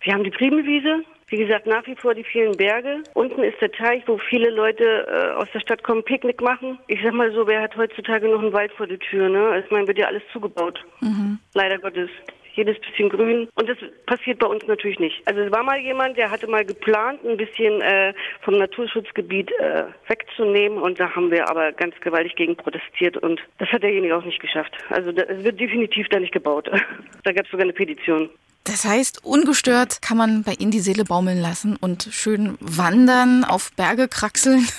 Wir 0.00 0.14
haben 0.14 0.24
die 0.24 0.30
Primelwiese. 0.30 1.04
Wie 1.28 1.38
gesagt, 1.38 1.66
nach 1.66 1.84
wie 1.88 1.96
vor 1.96 2.14
die 2.14 2.22
vielen 2.22 2.56
Berge. 2.56 3.02
Unten 3.14 3.42
ist 3.42 3.60
der 3.60 3.72
Teich, 3.72 4.04
wo 4.06 4.16
viele 4.16 4.48
Leute 4.50 4.84
äh, 5.08 5.34
aus 5.34 5.48
der 5.52 5.58
Stadt 5.58 5.82
kommen, 5.82 6.04
Picknick 6.04 6.40
machen. 6.40 6.78
Ich 6.86 7.00
sag 7.02 7.14
mal 7.14 7.32
so, 7.32 7.48
wer 7.48 7.62
hat 7.62 7.76
heutzutage 7.76 8.28
noch 8.28 8.40
einen 8.40 8.52
Wald 8.52 8.70
vor 8.72 8.86
der 8.86 9.00
Tür, 9.00 9.28
ne? 9.28 9.60
Ich 9.64 9.70
meine, 9.72 9.88
wird 9.88 9.98
ja 9.98 10.06
alles 10.06 10.22
zugebaut. 10.32 10.78
Mhm. 11.00 11.40
Leider 11.54 11.78
Gottes. 11.78 12.10
Jedes 12.56 12.78
bisschen 12.80 13.08
grün. 13.08 13.48
Und 13.54 13.68
das 13.68 13.76
passiert 14.06 14.38
bei 14.38 14.46
uns 14.46 14.66
natürlich 14.66 14.98
nicht. 14.98 15.22
Also 15.26 15.40
es 15.40 15.52
war 15.52 15.62
mal 15.62 15.78
jemand, 15.78 16.16
der 16.16 16.30
hatte 16.30 16.46
mal 16.46 16.64
geplant, 16.64 17.24
ein 17.24 17.36
bisschen 17.36 17.80
äh, 17.80 18.14
vom 18.42 18.58
Naturschutzgebiet 18.58 19.50
äh, 19.60 19.84
wegzunehmen. 20.08 20.78
Und 20.78 20.98
da 20.98 21.14
haben 21.14 21.30
wir 21.30 21.48
aber 21.48 21.72
ganz 21.72 21.94
gewaltig 22.00 22.34
gegen 22.36 22.56
protestiert. 22.56 23.16
Und 23.16 23.40
das 23.58 23.68
hat 23.70 23.82
derjenige 23.82 24.16
auch 24.16 24.24
nicht 24.24 24.40
geschafft. 24.40 24.72
Also 24.90 25.10
es 25.10 25.44
wird 25.44 25.60
definitiv 25.60 26.08
da 26.08 26.18
nicht 26.18 26.32
gebaut. 26.32 26.70
da 27.24 27.32
gab 27.32 27.44
es 27.44 27.50
sogar 27.50 27.64
eine 27.64 27.72
Petition. 27.72 28.30
Das 28.64 28.84
heißt, 28.84 29.24
ungestört 29.24 30.02
kann 30.02 30.16
man 30.16 30.42
bei 30.42 30.54
Ihnen 30.58 30.72
die 30.72 30.80
Seele 30.80 31.04
baumeln 31.04 31.40
lassen 31.40 31.76
und 31.80 32.08
schön 32.10 32.56
wandern, 32.60 33.44
auf 33.44 33.70
Berge 33.76 34.08
kraxeln. 34.08 34.66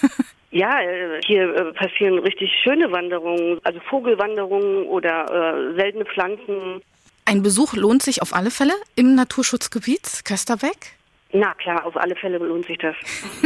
Ja, 0.50 0.80
äh, 0.80 1.22
hier 1.26 1.54
äh, 1.56 1.74
passieren 1.74 2.20
richtig 2.20 2.50
schöne 2.64 2.92
Wanderungen, 2.92 3.60
also 3.64 3.80
Vogelwanderungen 3.82 4.86
oder 4.86 5.26
äh, 5.26 5.76
seltene 5.76 6.06
Pflanzen. 6.06 6.82
Ein 7.28 7.44
Besuch 7.44 7.74
lohnt 7.74 8.04
sich 8.04 8.22
auf 8.22 8.34
alle 8.34 8.52
Fälle 8.52 8.74
im 8.96 9.14
Naturschutzgebiet 9.14 10.24
Kösterbeck? 10.24 10.96
Na 11.34 11.54
klar, 11.56 11.86
auf 11.86 11.98
alle 11.98 12.16
Fälle 12.16 12.38
lohnt 12.38 12.68
sich 12.68 12.78
das. 12.78 12.96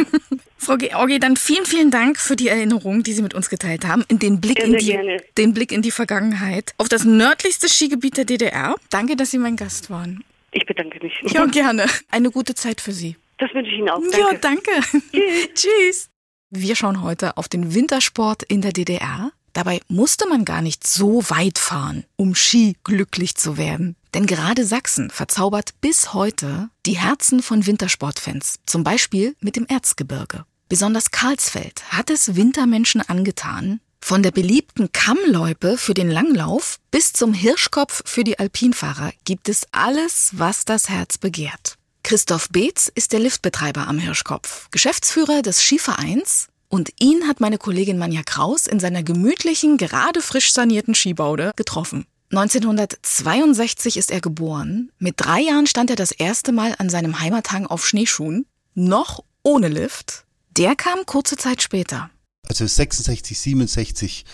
Frau 0.56 0.76
Georgi, 0.76 1.18
dann 1.18 1.36
vielen, 1.36 1.66
vielen 1.66 1.90
Dank 1.90 2.20
für 2.20 2.36
die 2.36 2.46
Erinnerung, 2.46 3.02
die 3.02 3.12
Sie 3.12 3.22
mit 3.22 3.34
uns 3.34 3.50
geteilt 3.50 3.84
haben, 3.84 4.04
in 4.06 4.20
den 4.20 4.40
Blick, 4.40 4.60
in 4.60 4.76
die, 4.76 5.18
den 5.36 5.52
Blick 5.52 5.72
in 5.72 5.82
die 5.82 5.90
Vergangenheit, 5.90 6.74
auf 6.78 6.88
das 6.88 7.04
nördlichste 7.04 7.68
Skigebiet 7.68 8.18
der 8.18 8.24
DDR. 8.24 8.76
Danke, 8.90 9.16
dass 9.16 9.32
Sie 9.32 9.38
mein 9.38 9.56
Gast 9.56 9.90
waren. 9.90 10.22
Ich 10.52 10.64
bedanke 10.64 11.00
mich. 11.02 11.20
Ja, 11.32 11.44
gerne. 11.46 11.86
Eine 12.08 12.30
gute 12.30 12.54
Zeit 12.54 12.80
für 12.80 12.92
Sie. 12.92 13.16
Das 13.38 13.52
wünsche 13.52 13.72
ich 13.72 13.78
Ihnen 13.78 13.90
auch. 13.90 14.00
Danke. 14.00 14.16
Ja, 14.20 14.38
danke. 14.38 14.70
Tschüss. 15.10 15.54
Tschüss. 15.54 16.10
Wir 16.50 16.76
schauen 16.76 17.02
heute 17.02 17.36
auf 17.36 17.48
den 17.48 17.74
Wintersport 17.74 18.44
in 18.44 18.60
der 18.60 18.70
DDR. 18.70 19.32
Dabei 19.52 19.80
musste 19.88 20.28
man 20.28 20.44
gar 20.44 20.62
nicht 20.62 20.86
so 20.86 21.28
weit 21.28 21.58
fahren, 21.58 22.04
um 22.16 22.34
Ski 22.34 22.76
glücklich 22.84 23.34
zu 23.34 23.56
werden. 23.56 23.96
Denn 24.14 24.26
gerade 24.26 24.66
Sachsen 24.66 25.10
verzaubert 25.10 25.80
bis 25.80 26.12
heute 26.12 26.70
die 26.86 26.98
Herzen 26.98 27.42
von 27.42 27.66
Wintersportfans, 27.66 28.60
zum 28.66 28.84
Beispiel 28.84 29.36
mit 29.40 29.56
dem 29.56 29.66
Erzgebirge. 29.66 30.44
Besonders 30.68 31.10
Karlsfeld 31.10 31.82
hat 31.90 32.08
es 32.10 32.34
Wintermenschen 32.34 33.02
angetan, 33.02 33.80
von 34.04 34.22
der 34.22 34.32
beliebten 34.32 34.90
Kammloipe 34.92 35.78
für 35.78 35.94
den 35.94 36.10
Langlauf 36.10 36.80
bis 36.90 37.12
zum 37.12 37.32
Hirschkopf 37.32 38.02
für 38.04 38.24
die 38.24 38.38
Alpinfahrer 38.38 39.12
gibt 39.24 39.48
es 39.48 39.66
alles, 39.70 40.30
was 40.32 40.64
das 40.64 40.88
Herz 40.88 41.18
begehrt. 41.18 41.78
Christoph 42.02 42.48
Beetz 42.48 42.90
ist 42.92 43.12
der 43.12 43.20
Liftbetreiber 43.20 43.86
am 43.86 43.98
Hirschkopf, 43.98 44.68
Geschäftsführer 44.72 45.42
des 45.42 45.62
Skivereins 45.62 46.48
und 46.72 46.90
ihn 47.00 47.28
hat 47.28 47.38
meine 47.38 47.58
Kollegin 47.58 47.98
Manja 47.98 48.22
Kraus 48.22 48.66
in 48.66 48.80
seiner 48.80 49.02
gemütlichen, 49.02 49.76
gerade 49.76 50.22
frisch 50.22 50.54
sanierten 50.54 50.94
Skibaude 50.94 51.52
getroffen. 51.54 52.06
1962 52.30 53.98
ist 53.98 54.10
er 54.10 54.22
geboren. 54.22 54.90
Mit 54.98 55.16
drei 55.18 55.42
Jahren 55.42 55.66
stand 55.66 55.90
er 55.90 55.96
das 55.96 56.12
erste 56.12 56.50
Mal 56.50 56.74
an 56.78 56.88
seinem 56.88 57.20
Heimathang 57.20 57.66
auf 57.66 57.86
Schneeschuhen, 57.86 58.46
noch 58.74 59.22
ohne 59.42 59.68
Lift. 59.68 60.24
Der 60.56 60.74
kam 60.74 61.04
kurze 61.04 61.36
Zeit 61.36 61.60
später. 61.60 62.08
Also 62.48 62.66
66, 62.66 63.38
67 63.38 64.24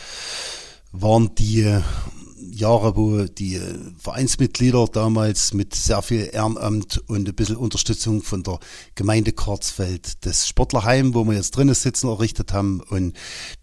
waren 0.93 1.35
die 1.35 1.81
Jahre, 2.59 2.97
wo 2.97 3.25
die 3.25 3.61
Vereinsmitglieder 3.99 4.87
damals 4.93 5.55
mit 5.55 5.75
sehr 5.75 6.03
viel 6.03 6.29
Ehrenamt 6.33 7.03
und 7.07 7.29
ein 7.29 7.35
bisschen 7.35 7.57
Unterstützung 7.57 8.23
von 8.23 8.43
der 8.43 8.59
Gemeinde 8.95 9.33
Karzfeld 9.33 10.27
das 10.27 10.49
Sportlerheim, 10.49 11.15
wo 11.15 11.25
wir 11.25 11.35
jetzt 11.35 11.57
drinnen 11.57 11.75
sitzen, 11.75 12.09
errichtet 12.09 12.53
haben. 12.53 12.81
Und 12.81 13.17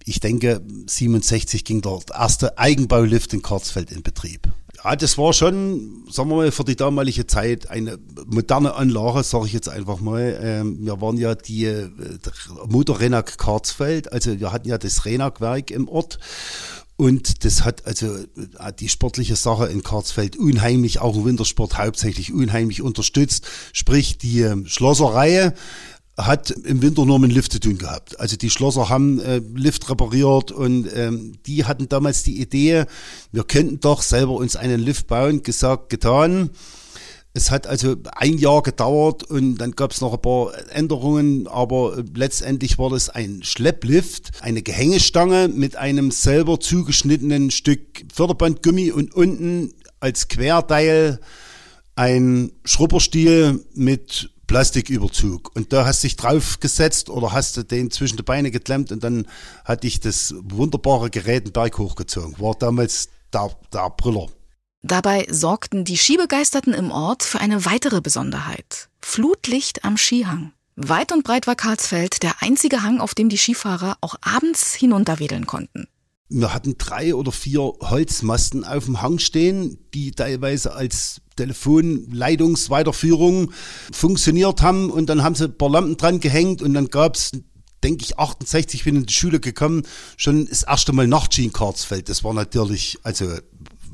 ich 0.05 0.19
denke, 0.19 0.61
67 0.87 1.65
ging 1.65 1.81
der 1.81 1.99
erste 2.13 2.57
Eigenbaulift 2.57 3.33
in 3.33 3.41
Karzfeld 3.41 3.91
in 3.91 4.01
Betrieb. 4.01 4.47
Ja, 4.83 4.95
das 4.95 5.17
war 5.17 5.33
schon, 5.33 6.05
sagen 6.11 6.29
wir 6.29 6.35
mal, 6.35 6.51
für 6.51 6.63
die 6.63 6.75
damalige 6.75 7.25
Zeit 7.25 7.69
eine 7.69 7.97
moderne 8.27 8.75
Anlage, 8.75 9.23
sage 9.23 9.47
ich 9.47 9.53
jetzt 9.53 9.69
einfach 9.69 9.99
mal. 9.99 10.37
Ähm, 10.41 10.85
wir 10.85 11.01
waren 11.01 11.17
ja 11.17 11.33
die 11.33 11.65
äh, 11.65 11.89
Motor 12.67 12.99
Renak 12.99 13.37
Karzfeld, 13.37 14.11
also 14.13 14.39
wir 14.39 14.51
hatten 14.51 14.67
ja 14.69 14.77
das 14.77 15.05
Renak-Werk 15.05 15.71
im 15.71 15.87
Ort 15.87 16.19
und 16.97 17.43
das 17.43 17.65
hat 17.65 17.85
also 17.85 18.15
äh, 18.15 18.73
die 18.79 18.87
sportliche 18.87 19.35
Sache 19.35 19.67
in 19.67 19.83
Karlsfeld 19.83 20.37
unheimlich, 20.37 21.01
auch 21.01 21.15
im 21.15 21.25
Wintersport 21.25 21.77
hauptsächlich 21.77 22.33
unheimlich 22.33 22.81
unterstützt. 22.81 23.45
Sprich, 23.73 24.17
die 24.17 24.41
ähm, 24.41 24.65
Schlosserreihe 24.65 25.53
hat 26.17 26.51
im 26.51 26.81
Winter 26.81 27.05
nur 27.05 27.19
mit 27.19 27.33
Lift 27.33 27.51
zu 27.51 27.59
tun 27.59 27.77
gehabt. 27.77 28.17
Also 28.19 28.37
die 28.37 28.49
Schlosser 28.49 28.87
haben 28.87 29.19
äh, 29.19 29.41
Lift 29.53 29.89
repariert 29.89 30.51
und 30.53 30.87
ähm, 30.95 31.33
die 31.45 31.65
hatten 31.65 31.89
damals 31.89 32.23
die 32.23 32.39
Idee, 32.39 32.85
wir 33.33 33.43
könnten 33.43 33.81
doch 33.81 34.01
selber 34.01 34.31
uns 34.31 34.55
einen 34.55 34.79
Lift 34.79 35.07
bauen, 35.07 35.43
gesagt, 35.43 35.89
getan. 35.89 36.51
Es 37.37 37.51
hat 37.51 37.67
also 37.67 37.97
ein 38.13 38.37
Jahr 38.37 38.63
gedauert 38.63 39.23
und 39.23 39.57
dann 39.57 39.71
gab 39.71 39.91
es 39.91 39.99
noch 39.99 40.13
ein 40.13 40.21
paar 40.21 40.53
Änderungen, 40.69 41.47
aber 41.47 42.01
letztendlich 42.15 42.77
war 42.77 42.89
das 42.89 43.09
ein 43.09 43.43
Schlepplift, 43.43 44.31
eine 44.39 44.61
Gehängestange 44.61 45.49
mit 45.49 45.75
einem 45.75 46.11
selber 46.11 46.61
zugeschnittenen 46.61 47.51
Stück 47.51 48.05
Förderbandgummi 48.13 48.89
und 48.89 49.13
unten 49.13 49.73
als 49.99 50.29
Querteil 50.29 51.19
ein 51.97 52.53
Schrubberstiel 52.63 53.65
mit 53.73 54.29
Plastiküberzug. 54.47 55.53
Und 55.57 55.73
da 55.73 55.85
hast 55.85 56.03
du 56.03 56.07
dich 56.07 56.15
draufgesetzt 56.15 57.09
oder 57.09 57.33
hast 57.33 57.57
du 57.57 57.63
den 57.63 57.91
zwischen 57.91 58.15
die 58.15 58.23
Beine 58.23 58.49
geklemmt 58.49 58.93
und 58.93 59.03
dann 59.03 59.27
hatte 59.65 59.87
ich 59.87 59.99
das 59.99 60.33
wunderbare 60.39 61.09
Gerät 61.09 61.43
einen 61.43 61.51
Berg 61.51 61.79
hochgezogen. 61.79 62.39
War 62.39 62.55
damals 62.55 63.09
der, 63.33 63.51
der 63.73 63.89
Brüller. 63.89 64.29
Dabei 64.87 65.25
sorgten 65.31 65.83
die 65.83 65.97
Skibegeisterten 65.97 66.71
im 66.71 66.91
Ort 66.91 67.23
für 67.23 67.41
eine 67.41 67.65
weitere 67.65 68.01
Besonderheit. 68.01 68.89
Flutlicht 69.01 69.83
am 69.83 69.97
Skihang. 69.97 70.51
Weit 70.75 71.11
und 71.11 71.23
breit 71.23 71.47
war 71.47 71.55
Karlsfeld 71.55 72.21
der 72.21 72.43
einzige 72.43 72.83
Hang, 72.83 73.01
auf 73.01 73.15
dem 73.15 73.27
die 73.27 73.39
Skifahrer 73.39 73.97
auch 74.01 74.13
abends 74.21 74.75
hinunterwedeln 74.75 75.47
konnten. 75.47 75.87
Wir 76.29 76.53
hatten 76.53 76.77
drei 76.77 77.15
oder 77.15 77.31
vier 77.31 77.73
Holzmasten 77.81 78.63
auf 78.63 78.85
dem 78.85 79.01
Hang 79.01 79.17
stehen, 79.17 79.79
die 79.95 80.11
teilweise 80.11 80.75
als 80.75 81.19
Telefonleitungsweiterführung 81.35 83.53
funktioniert 83.91 84.61
haben 84.61 84.91
und 84.91 85.07
dann 85.07 85.23
haben 85.23 85.33
sie 85.33 85.45
ein 85.45 85.57
paar 85.57 85.71
Lampen 85.71 85.97
dran 85.97 86.19
gehängt 86.19 86.61
und 86.61 86.75
dann 86.75 86.89
gab 86.89 87.15
es 87.15 87.31
denke 87.83 88.03
ich, 88.03 88.17
68 88.17 88.83
bin 88.83 88.95
in 88.95 89.05
die 89.05 89.13
Schule 89.13 89.39
gekommen, 89.39 89.83
schon 90.17 90.47
das 90.47 90.63
erste 90.63 90.91
Mal 90.91 91.07
Nachtski 91.07 91.45
in 91.45 91.53
Karlsfeld. 91.53 92.09
Das 92.09 92.23
war 92.23 92.33
natürlich, 92.33 92.97
also 93.03 93.27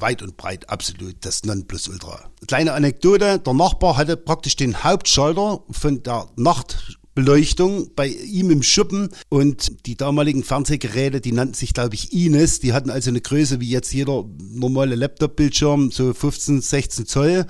weit 0.02 0.22
und 0.22 0.38
breit 0.38 0.70
absolut 0.70 1.16
das 1.22 1.44
Nonplusultra. 1.44 2.30
Kleine 2.48 2.74
Anekdote, 2.74 3.40
der 3.40 3.54
Nachbar 3.54 3.98
hatte 3.98 4.18
praktisch 4.18 4.56
den 4.56 4.84
Hauptschalter 4.84 5.64
von 5.70 6.04
der 6.04 6.28
Nachtbeleuchtung 6.36 7.92
bei 7.96 8.08
ihm 8.08 8.52
im 8.52 8.64
Schuppen 8.64 9.10
und 9.30 9.86
die 9.86 9.96
damaligen 9.96 10.44
Fernsehgeräte, 10.44 11.22
die 11.22 11.32
nannten 11.32 11.54
sich, 11.54 11.74
glaube 11.74 11.96
ich, 11.96 12.14
Ines, 12.14 12.60
die 12.60 12.74
hatten 12.74 12.90
also 12.90 13.10
eine 13.10 13.22
Größe 13.22 13.60
wie 13.60 13.70
jetzt 13.70 13.94
jeder 13.94 14.26
normale 14.40 14.96
Laptop-Bildschirm, 14.96 15.92
so 15.92 16.14
15, 16.14 16.62
16 16.62 17.06
Zoll. 17.06 17.46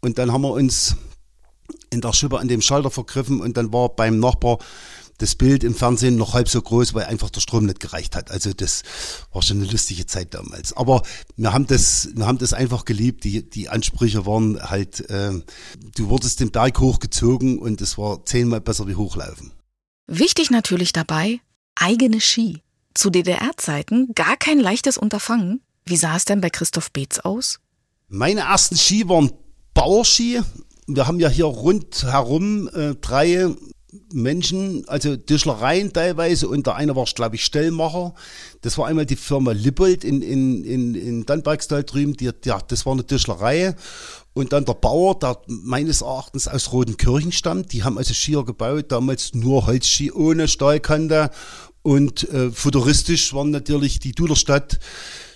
Und 0.00 0.18
dann 0.18 0.32
haben 0.32 0.42
wir 0.42 0.52
uns 0.52 0.96
in 1.90 2.00
der 2.00 2.12
Schuppe 2.12 2.38
an 2.38 2.48
dem 2.48 2.60
Schalter 2.60 2.90
vergriffen 2.90 3.40
und 3.40 3.56
dann 3.56 3.72
war 3.72 3.90
beim 3.90 4.18
Nachbar 4.18 4.58
das 5.18 5.34
Bild 5.34 5.64
im 5.64 5.74
Fernsehen 5.74 6.16
noch 6.16 6.34
halb 6.34 6.48
so 6.48 6.60
groß, 6.60 6.94
weil 6.94 7.04
einfach 7.04 7.30
der 7.30 7.40
Strom 7.40 7.66
nicht 7.66 7.80
gereicht 7.80 8.16
hat. 8.16 8.30
Also 8.30 8.52
das 8.52 8.82
war 9.32 9.42
schon 9.42 9.60
eine 9.60 9.70
lustige 9.70 10.06
Zeit 10.06 10.34
damals. 10.34 10.72
Aber 10.72 11.02
wir 11.36 11.52
haben 11.52 11.66
das, 11.66 12.08
wir 12.14 12.26
haben 12.26 12.38
das 12.38 12.52
einfach 12.52 12.84
geliebt. 12.84 13.24
Die, 13.24 13.48
die 13.48 13.68
Ansprüche 13.68 14.26
waren 14.26 14.60
halt, 14.62 15.08
äh, 15.10 15.32
du 15.96 16.08
wurdest 16.08 16.40
den 16.40 16.50
Berg 16.50 16.80
hochgezogen 16.80 17.58
und 17.58 17.80
es 17.80 17.98
war 17.98 18.24
zehnmal 18.24 18.60
besser 18.60 18.86
wie 18.88 18.96
hochlaufen. 18.96 19.52
Wichtig 20.06 20.50
natürlich 20.50 20.92
dabei, 20.92 21.40
eigene 21.74 22.20
Ski. 22.20 22.62
Zu 22.94 23.10
DDR-Zeiten 23.10 24.12
gar 24.14 24.36
kein 24.36 24.58
leichtes 24.58 24.98
Unterfangen. 24.98 25.62
Wie 25.86 25.96
sah 25.96 26.16
es 26.16 26.24
denn 26.24 26.40
bei 26.40 26.50
Christoph 26.50 26.92
Beetz 26.92 27.20
aus? 27.20 27.58
Meine 28.08 28.40
ersten 28.40 28.76
Ski 28.76 29.08
waren 29.08 29.32
Bauerski. 29.74 30.40
Wir 30.86 31.06
haben 31.06 31.18
ja 31.18 31.28
hier 31.28 31.46
rundherum 31.46 32.68
äh, 32.68 32.94
drei 32.96 33.48
Menschen, 34.12 34.88
also 34.88 35.16
Tischlereien 35.16 35.92
teilweise 35.92 36.48
und 36.48 36.66
der 36.66 36.76
eine 36.76 36.96
war, 36.96 37.04
glaube 37.04 37.36
ich, 37.36 37.44
Stellmacher. 37.44 38.14
Das 38.60 38.78
war 38.78 38.86
einmal 38.86 39.06
die 39.06 39.16
Firma 39.16 39.52
Lippold 39.52 40.04
in, 40.04 40.22
in, 40.22 40.64
in, 40.64 40.94
in 40.94 41.26
Dannbergstal 41.26 41.84
drüben, 41.84 42.16
die, 42.16 42.30
ja, 42.44 42.60
das 42.60 42.86
war 42.86 42.92
eine 42.92 43.06
Tischlerei. 43.06 43.74
Und 44.34 44.52
dann 44.52 44.64
der 44.64 44.74
Bauer, 44.74 45.18
der 45.18 45.38
meines 45.46 46.00
Erachtens 46.00 46.48
aus 46.48 46.72
Rotenkirchen 46.72 47.32
stammt, 47.32 47.72
die 47.72 47.84
haben 47.84 47.98
also 47.98 48.14
Skier 48.14 48.44
gebaut, 48.44 48.86
damals 48.88 49.34
nur 49.34 49.66
Holzski 49.66 50.10
ohne 50.10 50.48
Stahlkante. 50.48 51.30
Und 51.82 52.28
äh, 52.30 52.50
futuristisch 52.50 53.34
waren 53.34 53.50
natürlich 53.50 53.98
die 53.98 54.12
Duderstadt 54.12 54.78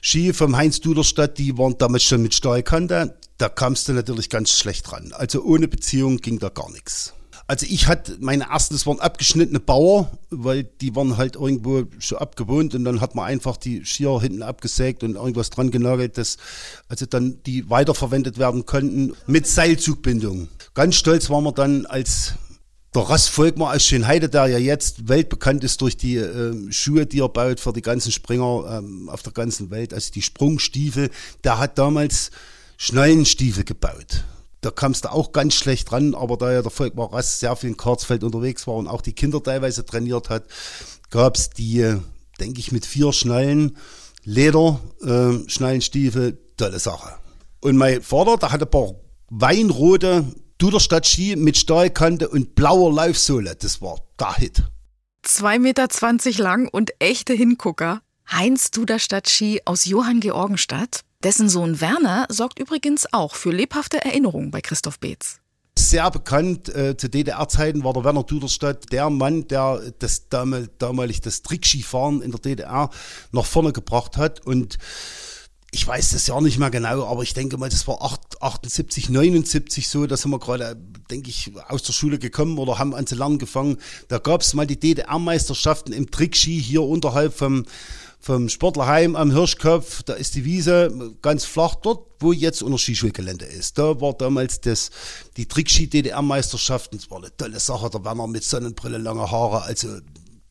Ski 0.08 0.32
vom 0.32 0.56
Heinz 0.56 0.80
Duderstadt, 0.80 1.36
die 1.36 1.58
waren 1.58 1.76
damals 1.78 2.04
schon 2.04 2.22
mit 2.22 2.32
Stahlkante. 2.32 3.18
Da 3.38 3.48
kamst 3.48 3.88
du 3.88 3.92
natürlich 3.92 4.30
ganz 4.30 4.52
schlecht 4.52 4.92
ran. 4.92 5.12
Also 5.12 5.42
ohne 5.42 5.66
Beziehung 5.66 6.18
ging 6.18 6.38
da 6.38 6.48
gar 6.48 6.70
nichts. 6.70 7.12
Also 7.48 7.64
ich 7.68 7.86
hatte 7.86 8.16
meine 8.20 8.44
ersten, 8.50 8.74
das 8.74 8.86
waren 8.86 8.98
abgeschnittene 8.98 9.60
Bauer, 9.60 10.10
weil 10.30 10.64
die 10.64 10.96
waren 10.96 11.16
halt 11.16 11.36
irgendwo 11.36 11.84
schon 12.00 12.18
abgewohnt 12.18 12.74
und 12.74 12.84
dann 12.84 13.00
hat 13.00 13.14
man 13.14 13.24
einfach 13.24 13.56
die 13.56 13.84
Skier 13.84 14.20
hinten 14.20 14.42
abgesägt 14.42 15.04
und 15.04 15.14
irgendwas 15.14 15.50
dran 15.50 15.70
genagelt, 15.70 16.18
dass 16.18 16.38
also 16.88 17.06
dann 17.06 17.40
die 17.44 17.70
weiterverwendet 17.70 18.38
werden 18.38 18.66
konnten 18.66 19.14
mit 19.28 19.46
Seilzugbindung. 19.46 20.48
Ganz 20.74 20.96
stolz 20.96 21.30
waren 21.30 21.44
wir 21.44 21.52
dann 21.52 21.86
als 21.86 22.34
der 22.96 23.02
Ross 23.02 23.28
Volkmar 23.28 23.76
aus 23.76 23.84
Schönheide, 23.84 24.28
der 24.28 24.48
ja 24.48 24.58
jetzt 24.58 25.08
weltbekannt 25.08 25.62
ist 25.62 25.80
durch 25.82 25.96
die 25.96 26.16
äh, 26.16 26.72
Schuhe, 26.72 27.06
die 27.06 27.20
er 27.20 27.28
baut 27.28 27.60
für 27.60 27.72
die 27.72 27.82
ganzen 27.82 28.10
Springer 28.10 28.78
ähm, 28.78 29.08
auf 29.08 29.22
der 29.22 29.32
ganzen 29.32 29.70
Welt, 29.70 29.94
also 29.94 30.10
die 30.12 30.22
Sprungstiefel, 30.22 31.10
der 31.44 31.58
hat 31.58 31.78
damals 31.78 32.32
Schnallenstiefel 32.76 33.64
gebaut. 33.64 34.24
Da 34.60 34.70
kamst 34.70 35.04
du 35.04 35.12
auch 35.12 35.32
ganz 35.32 35.54
schlecht 35.54 35.92
ran, 35.92 36.14
aber 36.14 36.36
da 36.36 36.52
ja 36.52 36.62
der 36.62 36.70
Volkmar 36.70 37.08
Ross 37.08 37.40
sehr 37.40 37.54
viel 37.56 37.70
in 37.70 37.76
Karlsfeld 37.76 38.24
unterwegs 38.24 38.66
war 38.66 38.74
und 38.74 38.88
auch 38.88 39.02
die 39.02 39.12
Kinder 39.12 39.42
teilweise 39.42 39.84
trainiert 39.84 40.28
hat, 40.28 40.44
gab 41.10 41.36
es 41.36 41.50
die, 41.50 41.96
denke 42.40 42.60
ich, 42.60 42.72
mit 42.72 42.86
vier 42.86 43.12
Schnallen, 43.12 43.76
Leder, 44.24 44.80
äh, 45.02 45.48
Schnallenstiefel, 45.48 46.38
tolle 46.56 46.78
Sache. 46.80 47.14
Und 47.60 47.76
mein 47.76 48.02
Vater, 48.02 48.38
der 48.38 48.52
hatte 48.52 48.64
ein 48.64 48.70
paar 48.70 48.94
weinrote 49.30 50.24
Duderstadt 50.58 51.06
Ski 51.06 51.36
mit 51.36 51.56
Stahlkante 51.56 52.28
und 52.28 52.54
blauer 52.54 52.92
Laufsohle. 52.92 53.56
Das 53.56 53.82
war 53.82 54.00
der 54.18 54.34
Hit. 54.34 54.62
2,20 55.24 55.58
Meter 55.58 56.42
lang 56.42 56.68
und 56.68 56.92
echte 56.98 57.34
Hingucker. 57.34 58.00
Heinz 58.30 58.70
Duderstadt 58.70 59.28
Ski 59.28 59.60
aus 59.64 59.84
Johann 59.84 60.20
Georgenstadt. 60.20 61.02
Dessen 61.22 61.48
Sohn 61.48 61.80
Werner 61.80 62.26
sorgt 62.30 62.58
übrigens 62.58 63.06
auch 63.12 63.34
für 63.34 63.50
lebhafte 63.50 64.04
Erinnerungen 64.04 64.50
bei 64.50 64.60
Christoph 64.60 64.98
Beetz. 64.98 65.40
Sehr 65.78 66.10
bekannt 66.10 66.68
äh, 66.74 66.96
zu 66.96 67.08
DDR-Zeiten 67.08 67.84
war 67.84 67.92
der 67.92 68.04
Werner 68.04 68.24
Duderstadt 68.24 68.92
der 68.92 69.10
Mann, 69.10 69.46
der 69.48 69.92
das 69.98 70.28
damal, 70.28 70.68
damalig 70.78 71.20
das 71.20 71.42
Trickskifahren 71.42 72.22
in 72.22 72.30
der 72.30 72.40
DDR 72.40 72.90
nach 73.32 73.44
vorne 73.44 73.72
gebracht 73.72 74.16
hat 74.16 74.46
und 74.46 74.78
ich 75.72 75.86
weiß 75.86 76.10
das 76.12 76.26
ja 76.26 76.40
nicht 76.40 76.58
mehr 76.58 76.70
genau, 76.70 77.06
aber 77.06 77.22
ich 77.22 77.34
denke 77.34 77.58
mal, 77.58 77.68
das 77.68 77.86
war 77.86 78.00
78, 78.40 79.10
79 79.10 79.88
so, 79.88 80.06
da 80.06 80.16
sind 80.16 80.30
wir 80.30 80.38
gerade, 80.38 80.74
denke 81.10 81.28
ich, 81.28 81.52
aus 81.68 81.82
der 81.82 81.92
Schule 81.92 82.18
gekommen 82.18 82.56
oder 82.56 82.78
haben 82.78 82.94
an 82.94 83.06
zu 83.06 83.14
lernen 83.14 83.38
gefangen. 83.38 83.76
Da 84.08 84.18
gab 84.18 84.40
es 84.40 84.54
mal 84.54 84.66
die 84.66 84.80
DDR-Meisterschaften 84.80 85.92
im 85.92 86.10
Trickski 86.10 86.62
hier 86.62 86.82
unterhalb 86.82 87.34
vom, 87.34 87.66
vom 88.18 88.48
Sportlerheim 88.48 89.16
am 89.16 89.30
Hirschkopf. 89.30 90.02
Da 90.02 90.14
ist 90.14 90.34
die 90.34 90.44
Wiese 90.44 91.14
ganz 91.22 91.44
flach 91.44 91.76
dort, 91.76 92.06
wo 92.20 92.32
jetzt 92.32 92.62
unser 92.62 92.78
Skischulgelände 92.78 93.44
ist. 93.44 93.78
Da 93.78 94.00
war 94.00 94.14
damals 94.14 94.60
das, 94.60 94.90
die 95.36 95.46
Trickski-DDR-Meisterschaften. 95.46 96.98
Das 96.98 97.10
war 97.10 97.18
eine 97.18 97.36
tolle 97.36 97.60
Sache. 97.60 97.90
Der 97.90 98.04
Werner 98.04 98.26
mit 98.26 98.44
Sonnenbrille, 98.44 98.98
lange 98.98 99.30
Haare, 99.30 99.62
also 99.62 99.98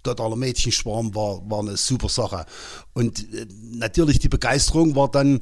totaler 0.03 0.35
Mädchenschwarm 0.35 1.13
war, 1.15 1.41
war 1.49 1.59
eine 1.59 1.77
super 1.77 2.09
Sache. 2.09 2.45
Und 2.93 3.33
äh, 3.33 3.47
natürlich 3.73 4.19
die 4.19 4.29
Begeisterung 4.29 4.95
war 4.95 5.09
dann 5.09 5.41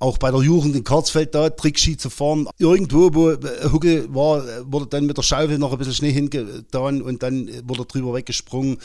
auch 0.00 0.16
bei 0.16 0.30
der 0.30 0.40
Jugend 0.40 0.74
in 0.74 0.82
Karlsfeld 0.82 1.34
da, 1.34 1.50
Trickski 1.50 1.96
zu 1.96 2.10
fahren. 2.10 2.48
Irgendwo, 2.58 3.10
wo 3.12 3.30
äh, 3.30 3.70
Hucke 3.70 4.12
war, 4.12 4.42
wurde 4.70 4.86
dann 4.86 5.06
mit 5.06 5.16
der 5.16 5.22
Schaufel 5.22 5.58
noch 5.58 5.72
ein 5.72 5.78
bisschen 5.78 5.94
Schnee 5.94 6.12
hingetan 6.12 7.02
und 7.02 7.22
dann 7.22 7.50
wurde 7.68 7.84
drüber 7.84 8.14
weggesprungen 8.14 8.78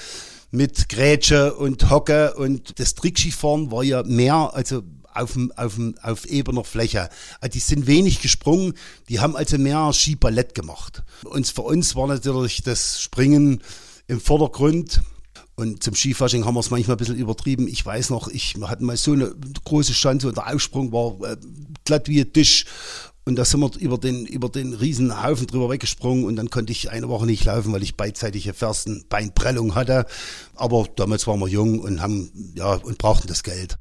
mit 0.56 0.90
Grätsche 0.90 1.54
und 1.56 1.90
Hocke. 1.90 2.34
Und 2.36 2.80
das 2.80 2.96
Trickskifahren 2.96 3.72
war 3.72 3.84
ja 3.84 4.04
mehr, 4.04 4.52
also 4.54 4.84
auf, 5.14 5.38
auf, 5.56 5.80
auf 6.02 6.26
ebener 6.26 6.64
Fläche. 6.64 7.10
Also 7.40 7.54
die 7.54 7.60
sind 7.60 7.88
wenig 7.88 8.22
gesprungen, 8.22 8.74
die 9.10 9.20
haben 9.20 9.36
also 9.36 9.58
mehr 9.58 9.92
Skiballett 9.94 10.56
gemacht. 10.56 11.04
Und 11.24 11.48
für 11.48 11.62
uns 11.62 11.96
war 11.96 12.08
natürlich 12.08 12.64
das 12.64 13.02
Springen 13.02 13.62
im 14.08 14.20
Vordergrund. 14.20 15.02
Und 15.56 15.82
zum 15.82 15.96
Skifasching 15.96 16.44
haben 16.46 16.56
wir 16.56 16.60
es 16.60 16.70
manchmal 16.70 16.96
ein 16.96 17.00
bisschen 17.00 17.16
übertrieben. 17.16 17.68
Ich 17.70 17.86
weiß 17.86 18.10
noch, 18.10 18.28
ich 18.28 18.56
hatte 18.62 18.84
mal 18.84 18.98
so 18.98 19.14
eine 19.14 19.34
große 19.64 19.94
Chance 19.94 20.28
und 20.28 20.36
der 20.36 20.54
Aufsprung 20.54 20.92
war 20.92 21.32
äh, 21.32 21.38
glatt 21.86 22.10
wie 22.10 22.20
ein 22.20 22.34
Tisch. 22.34 22.66
Und 23.26 23.38
da 23.38 23.46
sind 23.46 23.60
wir 23.60 23.72
über 23.80 23.98
den, 23.98 24.28
über 24.28 24.50
den 24.50 24.74
riesen 24.74 25.24
Haufen 25.24 25.48
drüber 25.48 25.70
weggesprungen 25.70 26.26
und 26.26 26.36
dann 26.36 26.52
konnte 26.52 26.72
ich 26.72 26.92
eine 26.92 27.10
Woche 27.10 27.26
nicht 27.26 27.44
laufen, 27.46 27.74
weil 27.74 27.82
ich 27.82 27.98
beidseitige 27.98 28.54
Fersenbeinprellung 28.54 29.74
hatte. 29.74 30.06
Aber 30.54 30.88
damals 30.96 31.26
waren 31.26 31.40
wir 31.40 31.48
jung 31.48 31.80
und 31.80 32.02
haben, 32.02 32.32
ja, 32.56 32.74
und 32.76 33.00
brauchten 33.00 33.28
das 33.28 33.42
Geld. 33.42 33.78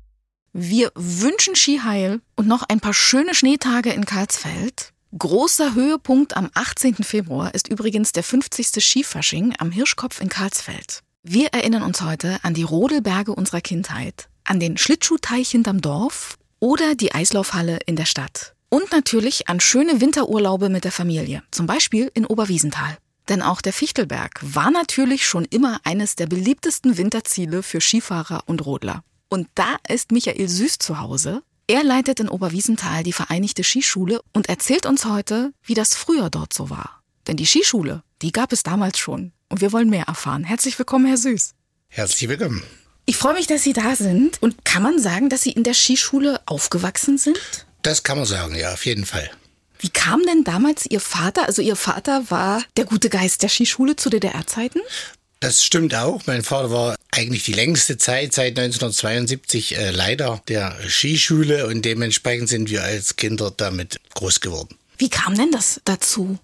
Wir 0.54 0.92
wünschen 0.94 1.56
Skiheil 1.56 2.20
und 2.36 2.48
noch 2.48 2.62
ein 2.62 2.80
paar 2.80 2.94
schöne 2.94 3.34
Schneetage 3.34 3.90
in 3.90 4.06
Karlsfeld. 4.06 4.92
Großer 5.16 5.74
Höhepunkt 5.74 6.36
am 6.36 6.50
18. 6.54 6.96
Februar 6.96 7.54
ist 7.54 7.68
übrigens 7.68 8.12
der 8.12 8.22
50. 8.22 8.82
Skifasching 8.82 9.54
am 9.58 9.70
Hirschkopf 9.70 10.20
in 10.20 10.28
Karlsfeld. 10.28 11.00
Wir 11.22 11.48
erinnern 11.48 11.82
uns 11.82 12.00
heute 12.00 12.38
an 12.42 12.54
die 12.54 12.62
Rodelberge 12.62 13.34
unserer 13.34 13.60
Kindheit, 13.60 14.28
an 14.44 14.58
den 14.58 14.76
Schlittschuhteich 14.76 15.50
hinterm 15.50 15.80
Dorf 15.80 16.38
oder 16.60 16.94
die 16.94 17.14
Eislaufhalle 17.14 17.78
in 17.86 17.96
der 17.96 18.06
Stadt. 18.06 18.53
Und 18.74 18.90
natürlich 18.90 19.48
an 19.48 19.60
schöne 19.60 20.00
Winterurlaube 20.00 20.68
mit 20.68 20.82
der 20.82 20.90
Familie, 20.90 21.44
zum 21.52 21.64
Beispiel 21.64 22.10
in 22.12 22.26
Oberwiesenthal. 22.26 22.98
Denn 23.28 23.40
auch 23.40 23.60
der 23.60 23.72
Fichtelberg 23.72 24.40
war 24.42 24.72
natürlich 24.72 25.24
schon 25.28 25.44
immer 25.44 25.78
eines 25.84 26.16
der 26.16 26.26
beliebtesten 26.26 26.98
Winterziele 26.98 27.62
für 27.62 27.80
Skifahrer 27.80 28.42
und 28.46 28.66
Rodler. 28.66 29.04
Und 29.28 29.46
da 29.54 29.76
ist 29.88 30.10
Michael 30.10 30.48
Süß 30.48 30.78
zu 30.78 30.98
Hause. 30.98 31.44
Er 31.68 31.84
leitet 31.84 32.18
in 32.18 32.28
Oberwiesenthal 32.28 33.04
die 33.04 33.12
Vereinigte 33.12 33.62
Skischule 33.62 34.20
und 34.32 34.48
erzählt 34.48 34.86
uns 34.86 35.04
heute, 35.04 35.52
wie 35.62 35.74
das 35.74 35.94
früher 35.94 36.28
dort 36.28 36.52
so 36.52 36.68
war. 36.68 37.00
Denn 37.28 37.36
die 37.36 37.46
Skischule, 37.46 38.02
die 38.22 38.32
gab 38.32 38.52
es 38.52 38.64
damals 38.64 38.98
schon 38.98 39.30
und 39.50 39.60
wir 39.60 39.70
wollen 39.70 39.88
mehr 39.88 40.08
erfahren. 40.08 40.42
Herzlich 40.42 40.76
willkommen, 40.80 41.06
Herr 41.06 41.16
Süß. 41.16 41.54
Herzlich 41.86 42.28
willkommen. 42.28 42.64
Ich 43.06 43.18
freue 43.18 43.34
mich, 43.34 43.46
dass 43.46 43.62
Sie 43.62 43.72
da 43.72 43.94
sind. 43.94 44.42
Und 44.42 44.64
kann 44.64 44.82
man 44.82 44.98
sagen, 44.98 45.28
dass 45.28 45.42
Sie 45.42 45.52
in 45.52 45.62
der 45.62 45.74
Skischule 45.74 46.40
aufgewachsen 46.46 47.18
sind? 47.18 47.66
Das 47.84 48.02
kann 48.02 48.16
man 48.16 48.26
sagen, 48.26 48.54
ja, 48.56 48.72
auf 48.72 48.86
jeden 48.86 49.04
Fall. 49.04 49.30
Wie 49.78 49.90
kam 49.90 50.22
denn 50.24 50.42
damals 50.42 50.86
Ihr 50.86 51.00
Vater? 51.00 51.46
Also 51.46 51.60
Ihr 51.60 51.76
Vater 51.76 52.30
war 52.30 52.64
der 52.78 52.86
gute 52.86 53.10
Geist 53.10 53.42
der 53.42 53.50
Skischule 53.50 53.94
zu 53.94 54.08
DDR-Zeiten? 54.08 54.80
Das 55.40 55.62
stimmt 55.62 55.94
auch. 55.94 56.22
Mein 56.24 56.42
Vater 56.42 56.70
war 56.70 56.96
eigentlich 57.10 57.44
die 57.44 57.52
längste 57.52 57.98
Zeit 57.98 58.32
seit 58.32 58.58
1972 58.58 59.76
äh, 59.76 59.90
Leiter 59.90 60.40
der 60.48 60.74
Skischule 60.88 61.66
und 61.66 61.84
dementsprechend 61.84 62.48
sind 62.48 62.70
wir 62.70 62.82
als 62.82 63.16
Kinder 63.16 63.52
damit 63.54 64.00
groß 64.14 64.40
geworden. 64.40 64.76
Wie 64.96 65.10
kam 65.10 65.34
denn 65.34 65.50
das 65.50 65.82
dazu? 65.84 66.38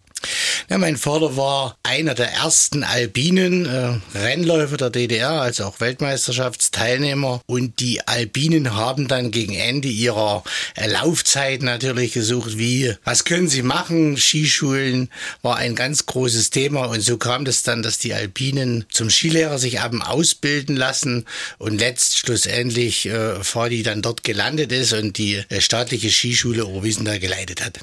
Ja, 0.68 0.78
mein 0.78 0.96
Vater 0.96 1.36
war 1.36 1.76
einer 1.82 2.14
der 2.14 2.32
ersten 2.32 2.84
Albinen 2.84 3.66
äh, 3.66 4.18
Rennläufer 4.18 4.76
der 4.76 4.90
DDR, 4.90 5.40
also 5.40 5.64
auch 5.64 5.80
Weltmeisterschaftsteilnehmer. 5.80 7.40
Und 7.46 7.80
die 7.80 8.06
Albinen 8.06 8.76
haben 8.76 9.08
dann 9.08 9.30
gegen 9.30 9.54
Ende 9.54 9.88
ihrer 9.88 10.44
äh, 10.76 10.88
Laufzeit 10.88 11.62
natürlich 11.62 12.12
gesucht, 12.12 12.58
wie, 12.58 12.94
was 13.04 13.24
können 13.24 13.48
sie 13.48 13.62
machen? 13.62 14.16
Skischulen 14.16 15.10
war 15.42 15.56
ein 15.56 15.74
ganz 15.74 16.06
großes 16.06 16.50
Thema. 16.50 16.84
Und 16.84 17.00
so 17.00 17.16
kam 17.16 17.44
das 17.44 17.62
dann, 17.62 17.82
dass 17.82 17.98
die 17.98 18.14
Albinen 18.14 18.84
zum 18.90 19.10
Skilehrer 19.10 19.58
sich 19.58 19.80
haben 19.80 20.02
ausbilden 20.02 20.76
lassen 20.76 21.26
und 21.58 21.78
letzt 21.78 22.18
schlussendlich 22.18 23.06
äh, 23.06 23.42
Fadi 23.42 23.82
dann 23.82 24.02
dort 24.02 24.22
gelandet 24.22 24.72
ist 24.72 24.92
und 24.92 25.18
die 25.18 25.42
äh, 25.48 25.60
staatliche 25.60 26.10
Skischule 26.10 26.66
Oberwiesenthal 26.66 27.18
geleitet 27.18 27.64
hat. 27.64 27.80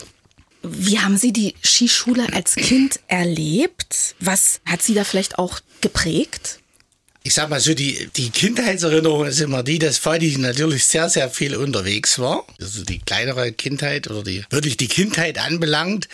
Wie 0.72 1.00
haben 1.00 1.18
Sie 1.18 1.34
die 1.34 1.56
Skischule 1.64 2.32
als 2.34 2.56
Kind 2.56 3.00
erlebt? 3.08 4.16
Was 4.20 4.62
hat 4.66 4.82
Sie 4.82 4.94
da 4.94 5.04
vielleicht 5.04 5.38
auch 5.38 5.60
geprägt? 5.82 6.60
Ich 7.24 7.34
sag 7.34 7.50
mal 7.50 7.60
so, 7.60 7.74
die, 7.74 8.10
die 8.16 8.30
Kindheitserinnerung 8.30 9.26
ist 9.26 9.42
immer 9.42 9.62
die, 9.62 9.80
dass 9.80 9.98
Fadi 9.98 10.38
natürlich 10.38 10.86
sehr, 10.86 11.10
sehr 11.10 11.30
viel 11.30 11.56
unterwegs 11.56 12.20
war. 12.20 12.46
Also 12.62 12.86
die 12.86 13.00
kleinere 13.00 13.52
Kindheit 13.52 14.10
oder 14.10 14.24
die 14.24 14.46
wirklich 14.50 14.78
die 14.78 14.88
Kindheit 14.88 15.38
anbelangt. 15.38 16.08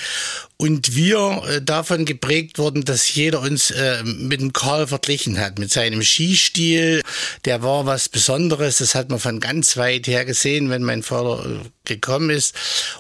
Und 0.58 0.96
wir 0.96 1.44
äh, 1.48 1.62
davon 1.62 2.06
geprägt 2.06 2.58
wurden, 2.58 2.84
dass 2.86 3.14
jeder 3.14 3.42
uns 3.42 3.70
äh, 3.70 4.04
mit 4.04 4.42
dem 4.42 4.54
Karl 4.54 4.88
verglichen 4.88 5.40
hat, 5.40 5.60
mit 5.60 5.72
seinem 5.72 6.02
Skistil. 6.02 7.02
Der 7.46 7.62
war 7.62 7.86
was 7.86 8.10
Besonderes. 8.10 8.78
Das 8.78 8.96
hat 8.96 9.10
man 9.10 9.20
von 9.20 9.40
ganz 9.40 9.78
weit 9.78 10.08
her 10.08 10.26
gesehen, 10.26 10.70
wenn 10.70 10.84
mein 10.84 11.04
Vater 11.04 11.46
äh, 11.46 11.70
gekommen 11.86 12.30
ist. 12.30 12.56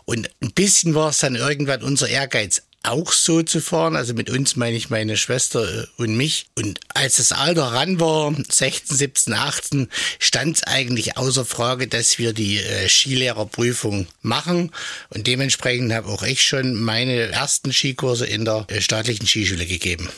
Und 0.05 0.29
ein 0.41 0.51
bisschen 0.51 0.93
war 0.93 1.09
es 1.09 1.19
dann 1.19 1.35
irgendwann 1.35 1.81
unser 1.81 2.09
Ehrgeiz 2.09 2.61
auch 2.83 3.11
so 3.11 3.41
zu 3.41 3.61
fahren. 3.61 3.95
Also 3.95 4.13
mit 4.13 4.29
uns 4.29 4.55
meine 4.55 4.77
ich 4.77 4.89
meine 4.89 5.17
Schwester 5.17 5.63
äh, 5.63 5.87
und 5.97 6.15
mich. 6.15 6.47
Und 6.55 6.79
als 6.93 7.17
das 7.17 7.31
Alter 7.31 7.63
ran 7.63 7.99
war, 7.99 8.33
16, 8.49 8.97
17, 8.97 9.33
18, 9.33 9.87
stand 10.19 10.57
es 10.57 10.63
eigentlich 10.63 11.17
außer 11.17 11.45
Frage, 11.45 11.87
dass 11.87 12.19
wir 12.19 12.33
die 12.33 12.57
äh, 12.57 12.87
Skilehrerprüfung 12.87 14.07
machen. 14.21 14.71
Und 15.09 15.27
dementsprechend 15.27 15.93
habe 15.93 16.09
auch 16.09 16.23
ich 16.23 16.43
schon 16.43 16.75
meine 16.75 17.31
ersten 17.31 17.73
Skikurse 17.73 18.25
in 18.25 18.45
der 18.45 18.65
äh, 18.67 18.81
staatlichen 18.81 19.27
Skischule 19.27 19.65
gegeben. 19.65 20.09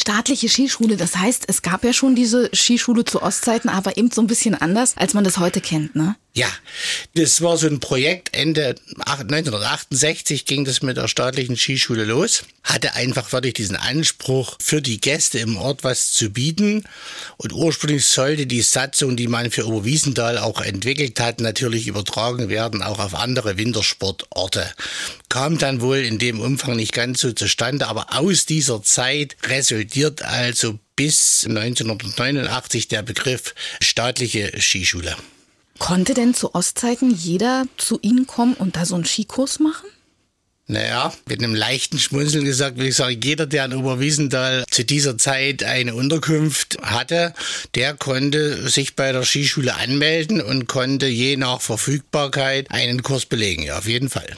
Staatliche 0.00 0.48
Skischule, 0.48 0.96
das 0.96 1.16
heißt, 1.16 1.44
es 1.48 1.60
gab 1.60 1.84
ja 1.84 1.92
schon 1.92 2.14
diese 2.14 2.50
Skischule 2.54 3.04
zu 3.04 3.20
Ostzeiten, 3.20 3.68
aber 3.68 3.96
eben 3.96 4.12
so 4.12 4.20
ein 4.20 4.28
bisschen 4.28 4.54
anders, 4.54 4.96
als 4.96 5.12
man 5.12 5.24
das 5.24 5.38
heute 5.38 5.60
kennt, 5.60 5.96
ne? 5.96 6.14
Ja, 6.34 6.46
das 7.14 7.42
war 7.42 7.56
so 7.56 7.66
ein 7.66 7.80
Projekt. 7.80 8.28
Ende 8.32 8.76
1968 9.00 10.44
ging 10.44 10.64
das 10.64 10.82
mit 10.82 10.96
der 10.96 11.08
staatlichen 11.08 11.56
Skischule 11.56 12.04
los. 12.04 12.44
Hatte 12.62 12.94
einfach 12.94 13.32
wirklich 13.32 13.54
diesen 13.54 13.74
Anspruch, 13.74 14.56
für 14.60 14.80
die 14.80 15.00
Gäste 15.00 15.40
im 15.40 15.56
Ort 15.56 15.82
was 15.82 16.12
zu 16.12 16.30
bieten. 16.30 16.84
Und 17.38 17.52
ursprünglich 17.52 18.04
sollte 18.04 18.46
die 18.46 18.62
Satzung, 18.62 19.16
die 19.16 19.26
man 19.26 19.50
für 19.50 19.66
Oberwiesenthal 19.66 20.38
auch 20.38 20.60
entwickelt 20.60 21.18
hat, 21.18 21.40
natürlich 21.40 21.88
übertragen 21.88 22.48
werden, 22.48 22.84
auch 22.84 23.00
auf 23.00 23.16
andere 23.16 23.56
Wintersportorte. 23.56 24.72
Kam 25.28 25.58
dann 25.58 25.80
wohl 25.80 25.98
in 25.98 26.18
dem 26.18 26.40
Umfang 26.40 26.76
nicht 26.76 26.92
ganz 26.92 27.20
so 27.20 27.32
zustande, 27.32 27.86
aber 27.86 28.18
aus 28.18 28.46
dieser 28.46 28.82
Zeit 28.82 29.36
resultiert 29.44 30.22
also 30.22 30.78
bis 30.96 31.44
1989 31.46 32.88
der 32.88 33.02
Begriff 33.02 33.54
staatliche 33.80 34.52
Skischule. 34.58 35.16
Konnte 35.78 36.14
denn 36.14 36.34
zu 36.34 36.54
Ostzeiten 36.54 37.14
jeder 37.14 37.66
zu 37.76 37.98
Ihnen 38.02 38.26
kommen 38.26 38.54
und 38.54 38.76
da 38.76 38.84
so 38.84 38.94
einen 38.94 39.04
Skikurs 39.04 39.60
machen? 39.60 39.86
Naja, 40.70 41.14
mit 41.26 41.42
einem 41.42 41.54
leichten 41.54 41.98
Schmunzeln 41.98 42.44
gesagt, 42.44 42.76
würde 42.76 42.90
ich 42.90 42.96
sagen, 42.96 43.18
jeder, 43.22 43.46
der 43.46 43.64
in 43.64 43.72
Oberwiesenthal 43.72 44.64
zu 44.70 44.84
dieser 44.84 45.16
Zeit 45.16 45.62
eine 45.62 45.94
Unterkunft 45.94 46.76
hatte, 46.82 47.32
der 47.74 47.94
konnte 47.94 48.68
sich 48.68 48.94
bei 48.94 49.12
der 49.12 49.24
Skischule 49.24 49.76
anmelden 49.76 50.42
und 50.42 50.68
konnte 50.68 51.06
je 51.06 51.36
nach 51.36 51.62
Verfügbarkeit 51.62 52.70
einen 52.70 53.02
Kurs 53.02 53.24
belegen. 53.24 53.62
Ja, 53.62 53.78
auf 53.78 53.88
jeden 53.88 54.10
Fall. 54.10 54.36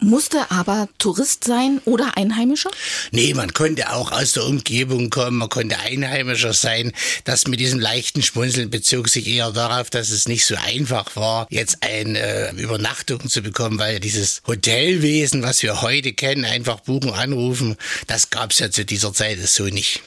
Musste 0.00 0.52
aber 0.52 0.88
Tourist 0.98 1.42
sein 1.42 1.80
oder 1.84 2.16
Einheimischer? 2.16 2.70
Nee, 3.10 3.34
man 3.34 3.52
konnte 3.52 3.92
auch 3.92 4.12
aus 4.12 4.34
der 4.34 4.44
Umgebung 4.44 5.10
kommen, 5.10 5.38
man 5.38 5.48
konnte 5.48 5.76
Einheimischer 5.76 6.52
sein. 6.52 6.92
Das 7.24 7.48
mit 7.48 7.58
diesem 7.58 7.80
leichten 7.80 8.22
Schmunzeln 8.22 8.70
bezog 8.70 9.08
sich 9.08 9.26
eher 9.26 9.50
darauf, 9.50 9.90
dass 9.90 10.10
es 10.10 10.28
nicht 10.28 10.46
so 10.46 10.54
einfach 10.54 11.16
war, 11.16 11.48
jetzt 11.50 11.82
eine 11.82 12.16
äh, 12.20 12.54
Übernachtung 12.54 13.28
zu 13.28 13.42
bekommen, 13.42 13.80
weil 13.80 13.98
dieses 13.98 14.40
Hotelwesen, 14.46 15.42
was 15.42 15.64
wir 15.64 15.82
heute 15.82 16.12
kennen, 16.12 16.44
einfach 16.44 16.78
buchen, 16.78 17.12
anrufen, 17.12 17.74
das 18.06 18.30
gab 18.30 18.52
es 18.52 18.60
ja 18.60 18.70
zu 18.70 18.84
dieser 18.84 19.12
Zeit 19.12 19.40
so 19.48 19.64
nicht. 19.64 20.02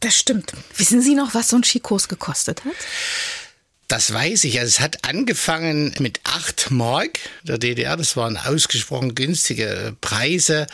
Das 0.00 0.16
stimmt. 0.16 0.54
Wissen 0.78 1.02
Sie 1.02 1.14
noch, 1.14 1.34
was 1.34 1.50
so 1.50 1.56
ein 1.56 1.64
Skikurs 1.64 2.08
gekostet 2.08 2.64
hat? 2.64 2.72
Das 3.94 4.12
weiß 4.12 4.42
ich. 4.42 4.58
Also 4.58 4.70
es 4.70 4.80
hat 4.80 5.04
angefangen 5.04 5.94
mit 6.00 6.18
8 6.24 6.72
Mark 6.72 7.20
der 7.44 7.58
DDR. 7.58 7.96
Das 7.96 8.16
waren 8.16 8.36
ausgesprochen 8.36 9.14
günstige 9.14 9.94
Preise. 10.00 10.66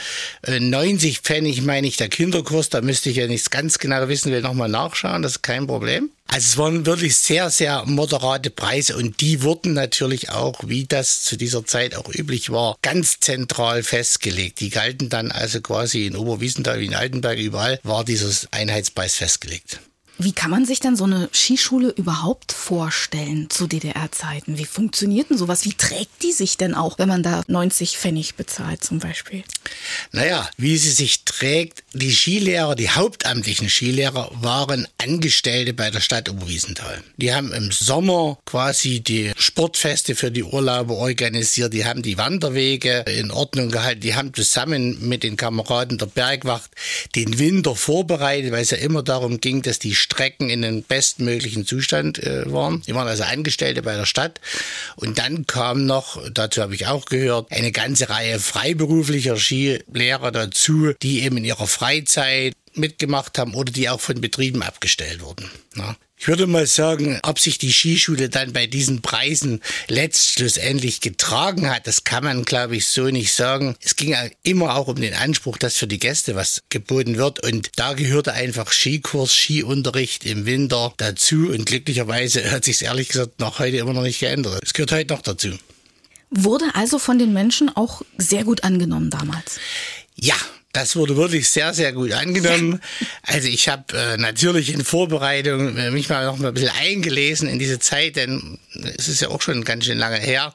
90 0.48 1.18
äh, 1.18 1.20
Pfennig 1.20 1.60
meine 1.60 1.86
ich 1.86 1.98
der 1.98 2.08
Kinderkurs. 2.08 2.70
Da 2.70 2.80
müsste 2.80 3.10
ich 3.10 3.16
ja 3.16 3.26
nichts 3.26 3.50
ganz 3.50 3.78
genau 3.78 4.08
wissen, 4.08 4.32
will 4.32 4.40
nochmal 4.40 4.70
nachschauen. 4.70 5.20
Das 5.20 5.32
ist 5.32 5.42
kein 5.42 5.66
Problem. 5.66 6.08
Also 6.28 6.46
es 6.46 6.56
waren 6.56 6.86
wirklich 6.86 7.14
sehr, 7.18 7.50
sehr 7.50 7.84
moderate 7.84 8.48
Preise 8.48 8.96
und 8.96 9.20
die 9.20 9.42
wurden 9.42 9.74
natürlich 9.74 10.30
auch, 10.30 10.58
wie 10.64 10.86
das 10.86 11.20
zu 11.20 11.36
dieser 11.36 11.66
Zeit 11.66 11.96
auch 11.96 12.08
üblich 12.08 12.48
war, 12.48 12.78
ganz 12.80 13.20
zentral 13.20 13.82
festgelegt. 13.82 14.60
Die 14.60 14.70
galten 14.70 15.10
dann 15.10 15.30
also 15.30 15.60
quasi 15.60 16.06
in 16.06 16.16
Oberwiesenthal 16.16 16.80
wie 16.80 16.86
in 16.86 16.94
Altenberg 16.94 17.38
überall 17.38 17.80
war 17.82 18.02
dieses 18.02 18.48
Einheitspreis 18.50 19.16
festgelegt. 19.16 19.80
Wie 20.22 20.32
kann 20.32 20.50
man 20.50 20.66
sich 20.66 20.80
dann 20.80 20.96
so 20.96 21.04
eine 21.04 21.30
Skischule 21.32 21.88
überhaupt 21.96 22.52
vorstellen 22.52 23.48
zu 23.48 23.66
DDR-Zeiten? 23.66 24.58
Wie 24.58 24.66
funktioniert 24.66 25.30
denn 25.30 25.38
sowas? 25.38 25.64
Wie 25.64 25.72
trägt 25.72 26.22
die 26.22 26.32
sich 26.32 26.58
denn 26.58 26.74
auch, 26.74 26.98
wenn 26.98 27.08
man 27.08 27.22
da 27.22 27.42
90 27.46 27.96
Pfennig 27.96 28.34
bezahlt 28.34 28.84
zum 28.84 28.98
Beispiel? 28.98 29.44
Naja, 30.12 30.46
wie 30.58 30.76
sie 30.76 30.90
sich 30.90 31.24
trägt, 31.24 31.84
die 31.94 32.12
Skilehrer, 32.12 32.74
die 32.74 32.90
hauptamtlichen 32.90 33.70
Skilehrer 33.70 34.30
waren 34.34 34.86
Angestellte 34.98 35.72
bei 35.72 35.90
der 35.90 36.00
Stadt 36.00 36.28
Oberwiesenthal. 36.28 37.02
Die 37.16 37.32
haben 37.32 37.54
im 37.54 37.72
Sommer 37.72 38.38
quasi 38.44 39.00
die 39.00 39.32
Sportfeste 39.38 40.14
für 40.14 40.30
die 40.30 40.44
Urlauber 40.44 40.96
organisiert, 40.96 41.72
die 41.72 41.86
haben 41.86 42.02
die 42.02 42.18
Wanderwege 42.18 43.04
in 43.06 43.30
Ordnung 43.30 43.70
gehalten, 43.70 44.02
die 44.02 44.14
haben 44.14 44.34
zusammen 44.34 45.08
mit 45.08 45.22
den 45.22 45.38
Kameraden 45.38 45.96
der 45.96 46.06
Bergwacht 46.06 46.70
den 47.14 47.38
Winter 47.38 47.74
vorbereitet, 47.74 48.52
weil 48.52 48.62
es 48.62 48.70
ja 48.70 48.76
immer 48.76 49.02
darum 49.02 49.40
ging, 49.40 49.62
dass 49.62 49.78
die 49.78 49.94
Strecken 50.10 50.50
in 50.50 50.60
den 50.60 50.82
bestmöglichen 50.82 51.64
Zustand 51.66 52.18
äh, 52.18 52.50
waren. 52.52 52.82
Die 52.86 52.94
waren 52.94 53.08
also 53.08 53.22
Angestellte 53.22 53.82
bei 53.82 53.96
der 53.96 54.04
Stadt. 54.04 54.40
Und 54.96 55.18
dann 55.18 55.46
kam 55.46 55.86
noch, 55.86 56.20
dazu 56.30 56.60
habe 56.60 56.74
ich 56.74 56.86
auch 56.88 57.06
gehört, 57.06 57.50
eine 57.50 57.72
ganze 57.72 58.10
Reihe 58.10 58.38
freiberuflicher 58.38 59.36
Skilehrer 59.36 60.30
dazu, 60.30 60.92
die 61.00 61.22
eben 61.22 61.38
in 61.38 61.44
ihrer 61.44 61.66
Freizeit 61.66 62.52
mitgemacht 62.74 63.38
haben 63.38 63.54
oder 63.54 63.72
die 63.72 63.88
auch 63.88 64.00
von 64.00 64.20
Betrieben 64.20 64.62
abgestellt 64.62 65.22
wurden. 65.22 65.50
Ja. 65.76 65.96
Ich 66.22 66.28
würde 66.28 66.46
mal 66.46 66.66
sagen, 66.66 67.18
ob 67.22 67.38
sich 67.38 67.56
die 67.56 67.72
Skischule 67.72 68.28
dann 68.28 68.52
bei 68.52 68.66
diesen 68.66 69.00
Preisen 69.00 69.62
letztschlussendlich 69.88 71.00
getragen 71.00 71.70
hat, 71.70 71.86
das 71.86 72.04
kann 72.04 72.24
man, 72.24 72.44
glaube 72.44 72.76
ich, 72.76 72.88
so 72.88 73.04
nicht 73.06 73.32
sagen. 73.32 73.74
Es 73.80 73.96
ging 73.96 74.14
immer 74.42 74.76
auch 74.76 74.88
um 74.88 74.96
den 74.96 75.14
Anspruch, 75.14 75.56
dass 75.56 75.78
für 75.78 75.86
die 75.86 75.98
Gäste 75.98 76.34
was 76.34 76.60
geboten 76.68 77.16
wird. 77.16 77.42
Und 77.42 77.70
da 77.76 77.94
gehörte 77.94 78.34
einfach 78.34 78.70
Skikurs, 78.70 79.32
Skiunterricht 79.32 80.26
im 80.26 80.44
Winter 80.44 80.92
dazu. 80.98 81.48
Und 81.48 81.64
glücklicherweise 81.64 82.50
hat 82.50 82.64
sich 82.64 82.82
ehrlich 82.82 83.08
gesagt 83.08 83.40
noch 83.40 83.58
heute 83.58 83.78
immer 83.78 83.94
noch 83.94 84.02
nicht 84.02 84.20
geändert. 84.20 84.60
Es 84.62 84.74
gehört 84.74 84.92
heute 84.92 85.14
noch 85.14 85.22
dazu. 85.22 85.58
Wurde 86.28 86.66
also 86.74 86.98
von 86.98 87.18
den 87.18 87.32
Menschen 87.32 87.74
auch 87.74 88.02
sehr 88.18 88.44
gut 88.44 88.62
angenommen 88.62 89.08
damals? 89.08 89.58
Ja, 90.16 90.36
das 90.72 90.94
wurde 90.94 91.16
wirklich 91.16 91.50
sehr, 91.50 91.74
sehr 91.74 91.92
gut 91.92 92.12
angenommen. 92.12 92.80
Also 93.22 93.48
ich 93.48 93.68
habe 93.68 93.96
äh, 93.96 94.16
natürlich 94.16 94.72
in 94.72 94.84
Vorbereitung 94.84 95.76
äh, 95.76 95.90
mich 95.90 96.08
mal 96.08 96.24
noch 96.24 96.38
mal 96.38 96.48
ein 96.48 96.54
bisschen 96.54 96.72
eingelesen 96.80 97.48
in 97.48 97.58
diese 97.58 97.78
Zeit, 97.78 98.16
denn 98.16 98.58
es 98.96 99.08
ist 99.08 99.20
ja 99.20 99.28
auch 99.28 99.40
schon 99.40 99.64
ganz 99.64 99.84
schön 99.84 99.98
lange 99.98 100.18
her 100.18 100.52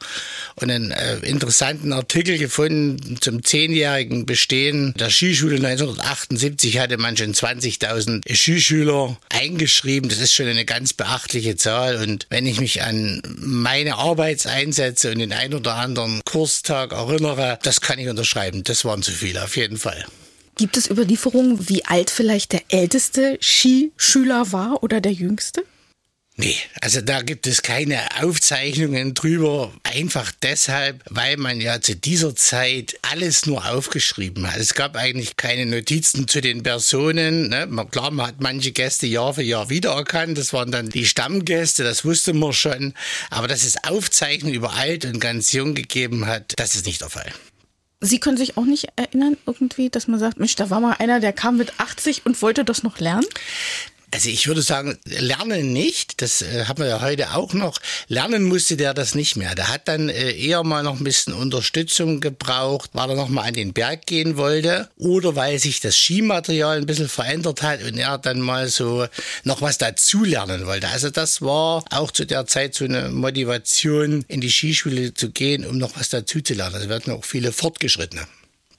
und 0.55 0.69
einen 0.69 0.91
äh, 0.91 1.17
interessanten 1.19 1.93
Artikel 1.93 2.37
gefunden 2.37 3.17
zum 3.21 3.43
zehnjährigen 3.43 4.25
Bestehen 4.25 4.93
der 4.99 5.09
Skischule 5.09 5.55
1978 5.55 6.79
hatte 6.79 6.97
man 6.97 7.15
schon 7.15 7.33
20.000 7.33 8.21
Skischüler 8.33 9.17
eingeschrieben. 9.29 10.09
Das 10.09 10.19
ist 10.19 10.33
schon 10.33 10.47
eine 10.47 10.65
ganz 10.65 10.93
beachtliche 10.93 11.55
Zahl 11.55 11.97
und 11.97 12.27
wenn 12.29 12.45
ich 12.45 12.59
mich 12.59 12.83
an 12.83 13.21
meine 13.37 13.95
Arbeitseinsätze 13.95 15.11
und 15.11 15.19
den 15.19 15.33
ein 15.33 15.53
oder 15.53 15.75
anderen 15.75 16.21
Kurstag 16.25 16.91
erinnere, 16.91 17.59
das 17.63 17.79
kann 17.81 17.99
ich 17.99 18.09
unterschreiben. 18.09 18.63
Das 18.63 18.83
waren 18.85 19.01
zu 19.01 19.11
viele 19.11 19.43
auf 19.43 19.55
jeden 19.55 19.77
Fall. 19.77 20.04
Gibt 20.57 20.77
es 20.77 20.89
Überlieferungen, 20.89 21.67
wie 21.67 21.83
alt 21.85 22.09
vielleicht 22.09 22.53
der 22.53 22.63
älteste 22.69 23.37
Skischüler 23.41 24.51
war 24.53 24.83
oder 24.83 25.01
der 25.01 25.11
jüngste? 25.11 25.63
Nee, 26.37 26.57
also 26.81 26.99
da 26.99 27.21
gibt 27.21 27.47
es 27.47 27.61
keine 27.61 27.99
Aufzeichnungen 28.21 29.13
drüber. 29.13 29.71
Einfach 29.83 30.33
deshalb, 30.43 31.01
weil 31.09 31.37
man 31.37 31.61
ja 31.61 31.79
zu 31.79 31.95
dieser 31.95 32.35
Zeit 32.35 32.97
alles 33.03 33.45
nur 33.45 33.65
aufgeschrieben 33.65 34.51
hat. 34.51 34.59
Es 34.59 34.73
gab 34.73 34.97
eigentlich 34.97 35.37
keine 35.37 35.65
Notizen 35.65 36.27
zu 36.27 36.41
den 36.41 36.61
Personen. 36.61 37.49
Ne? 37.49 37.87
Klar, 37.89 38.11
man 38.11 38.27
hat 38.27 38.41
manche 38.41 38.73
Gäste 38.73 39.07
Jahr 39.07 39.33
für 39.33 39.43
Jahr 39.43 39.69
wiedererkannt. 39.69 40.37
Das 40.37 40.51
waren 40.51 40.71
dann 40.71 40.89
die 40.89 41.05
Stammgäste, 41.05 41.85
das 41.85 42.03
wusste 42.03 42.33
man 42.33 42.51
schon. 42.51 42.93
Aber 43.29 43.47
dass 43.47 43.63
es 43.63 43.81
Aufzeichnungen 43.85 44.55
über 44.55 44.73
alt 44.73 45.05
und 45.05 45.21
ganz 45.21 45.53
jung 45.53 45.73
gegeben 45.73 46.25
hat, 46.27 46.53
das 46.57 46.75
ist 46.75 46.85
nicht 46.85 46.99
der 46.99 47.09
Fall. 47.09 47.31
Sie 48.05 48.19
können 48.19 48.37
sich 48.37 48.57
auch 48.57 48.65
nicht 48.65 48.89
erinnern, 48.95 49.35
irgendwie, 49.45 49.89
dass 49.89 50.07
man 50.07 50.19
sagt, 50.19 50.37
Mensch, 50.37 50.55
da 50.55 50.69
war 50.69 50.79
mal 50.79 50.95
einer, 50.99 51.19
der 51.19 51.33
kam 51.33 51.57
mit 51.57 51.79
80 51.79 52.25
und 52.25 52.41
wollte 52.41 52.63
das 52.63 52.83
noch 52.83 52.99
lernen? 52.99 53.25
Also 54.15 54.29
ich 54.29 54.47
würde 54.47 54.61
sagen, 54.61 54.97
lernen 55.03 55.73
nicht, 55.73 56.21
das 56.21 56.41
äh, 56.41 56.67
haben 56.69 56.81
wir 56.81 56.87
ja 56.87 57.01
heute 57.01 57.33
auch 57.33 57.51
noch. 57.51 57.79
Lernen 58.07 58.43
musste 58.43 58.77
der 58.77 58.93
das 58.93 59.13
nicht 59.13 59.35
mehr. 59.35 59.55
Der 59.55 59.67
hat 59.67 59.89
dann 59.89 60.07
äh, 60.07 60.31
eher 60.31 60.63
mal 60.63 60.83
noch 60.83 60.97
ein 60.97 61.03
bisschen 61.03 61.33
Unterstützung 61.33 62.21
gebraucht, 62.21 62.91
weil 62.93 63.09
er 63.09 63.17
noch 63.17 63.27
mal 63.27 63.41
an 63.41 63.55
den 63.55 63.73
Berg 63.73 64.05
gehen 64.05 64.37
wollte 64.37 64.89
oder 64.95 65.35
weil 65.35 65.59
sich 65.59 65.81
das 65.81 65.97
Skimaterial 65.97 66.77
ein 66.77 66.85
bisschen 66.85 67.09
verändert 67.09 67.61
hat 67.61 67.83
und 67.83 67.97
er 67.97 68.17
dann 68.17 68.39
mal 68.39 68.69
so 68.69 69.05
noch 69.43 69.61
was 69.61 69.79
dazulernen 69.79 70.65
wollte. 70.65 70.87
Also 70.87 71.09
das 71.09 71.41
war 71.41 71.83
auch 71.91 72.09
zu 72.11 72.23
der 72.23 72.47
Zeit 72.47 72.73
so 72.73 72.85
eine 72.85 73.09
Motivation, 73.09 74.23
in 74.29 74.39
die 74.39 74.49
Skischule 74.49 75.13
zu 75.13 75.31
gehen, 75.31 75.65
um 75.65 75.77
noch 75.77 75.99
was 75.99 76.07
dazuzulernen. 76.07 76.87
Wir 76.87 76.95
hatten 76.95 77.11
auch 77.11 77.25
viele 77.25 77.51
Fortgeschrittene. 77.51 78.25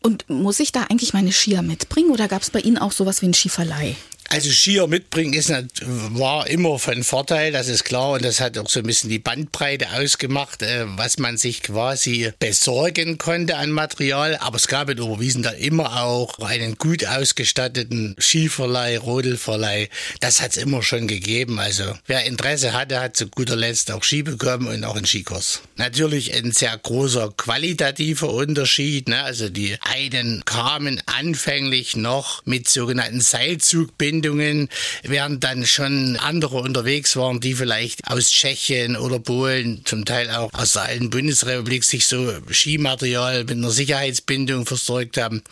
Und 0.00 0.30
muss 0.30 0.60
ich 0.60 0.72
da 0.72 0.84
eigentlich 0.84 1.12
meine 1.12 1.32
Skier 1.32 1.60
mitbringen 1.60 2.10
oder 2.10 2.26
gab 2.26 2.40
es 2.40 2.48
bei 2.48 2.60
Ihnen 2.60 2.78
auch 2.78 2.92
sowas 2.92 3.20
wie 3.20 3.26
ein 3.26 3.34
Skiverleih? 3.34 3.96
Also 4.28 4.50
Skier 4.50 4.88
mitbringen 4.88 5.34
ist, 5.34 5.52
war 5.82 6.48
immer 6.48 6.78
von 6.78 7.04
Vorteil, 7.04 7.52
das 7.52 7.68
ist 7.68 7.84
klar. 7.84 8.12
Und 8.12 8.24
das 8.24 8.40
hat 8.40 8.58
auch 8.58 8.68
so 8.68 8.80
ein 8.80 8.86
bisschen 8.86 9.08
die 9.08 9.20
Bandbreite 9.20 9.92
ausgemacht, 9.92 10.62
äh, 10.62 10.84
was 10.96 11.18
man 11.18 11.36
sich 11.36 11.62
quasi 11.62 12.32
besorgen 12.38 13.18
konnte 13.18 13.56
an 13.56 13.70
Material. 13.70 14.36
Aber 14.40 14.56
es 14.56 14.66
gab 14.66 14.90
in 14.90 15.00
Oberwiesen 15.00 15.42
da 15.42 15.50
immer 15.50 16.02
auch 16.02 16.40
einen 16.40 16.76
gut 16.76 17.06
ausgestatteten 17.06 18.16
Skiverleih, 18.18 18.98
Rodelverleih. 18.98 19.88
Das 20.20 20.40
hat 20.40 20.52
es 20.52 20.56
immer 20.56 20.82
schon 20.82 21.06
gegeben. 21.06 21.60
Also 21.60 21.84
wer 22.06 22.24
Interesse 22.24 22.72
hatte, 22.72 23.00
hat 23.00 23.16
zu 23.16 23.28
guter 23.28 23.56
Letzt 23.56 23.92
auch 23.92 24.02
Ski 24.02 24.22
bekommen 24.22 24.66
und 24.66 24.84
auch 24.84 24.96
einen 24.96 25.06
Skikurs. 25.06 25.60
Natürlich 25.76 26.34
ein 26.34 26.50
sehr 26.50 26.76
großer 26.76 27.32
qualitativer 27.36 28.32
Unterschied. 28.32 29.08
Ne? 29.08 29.22
Also 29.22 29.48
die 29.48 29.76
einen 29.82 30.44
kamen 30.44 31.00
anfänglich 31.06 31.94
noch 31.96 32.44
mit 32.44 32.68
sogenannten 32.68 33.20
Seilzugbinden 33.20 34.15
Sicherheitsbindungen, 34.16 34.68
während 35.02 35.44
dann 35.44 35.66
schon 35.66 36.16
andere 36.16 36.58
unterwegs 36.58 37.16
waren, 37.16 37.40
die 37.40 37.54
vielleicht 37.54 38.06
aus 38.08 38.30
Tschechien 38.30 38.96
oder 38.96 39.18
Polen, 39.18 39.82
zum 39.84 40.04
Teil 40.04 40.30
auch 40.30 40.52
aus 40.52 40.72
der 40.72 40.82
alten 40.82 41.10
Bundesrepublik, 41.10 41.84
sich 41.84 42.06
so 42.06 42.32
Skimaterial 42.50 43.44
mit 43.44 43.52
einer 43.52 43.70
Sicherheitsbindung 43.70 44.66
versorgt 44.66 45.18
haben. 45.18 45.42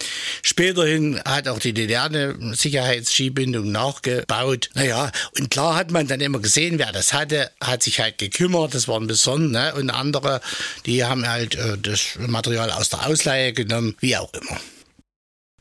Späterhin 0.43 1.21
hat 1.25 1.49
auch 1.49 1.59
die 1.59 1.73
DDR 1.73 2.05
eine 2.05 2.55
Sicherheitsskibindung 2.55 3.71
nachgebaut. 3.71 4.71
Naja, 4.75 5.11
und 5.39 5.51
klar 5.51 5.77
hat 5.77 5.91
man 5.91 6.07
dann 6.07 6.21
immer 6.21 6.41
gesehen, 6.41 6.79
wer 6.79 6.93
das 6.93 7.13
hatte, 7.13 7.51
hat 7.61 7.83
sich 7.83 8.01
halt 8.01 8.19
gekümmert, 8.19 8.75
das 8.75 8.89
waren 8.89 9.07
besonders, 9.07 9.75
ne? 9.75 9.75
und 9.75 9.91
andere, 9.91 10.41
die 10.87 11.05
haben 11.05 11.29
halt 11.29 11.55
äh, 11.55 11.77
das 11.81 12.17
Material 12.19 12.71
aus 12.71 12.89
der 12.89 13.07
Ausleihe 13.07 13.53
genommen, 13.53 13.95
wie 14.01 14.17
auch 14.17 14.33
immer. 14.33 14.59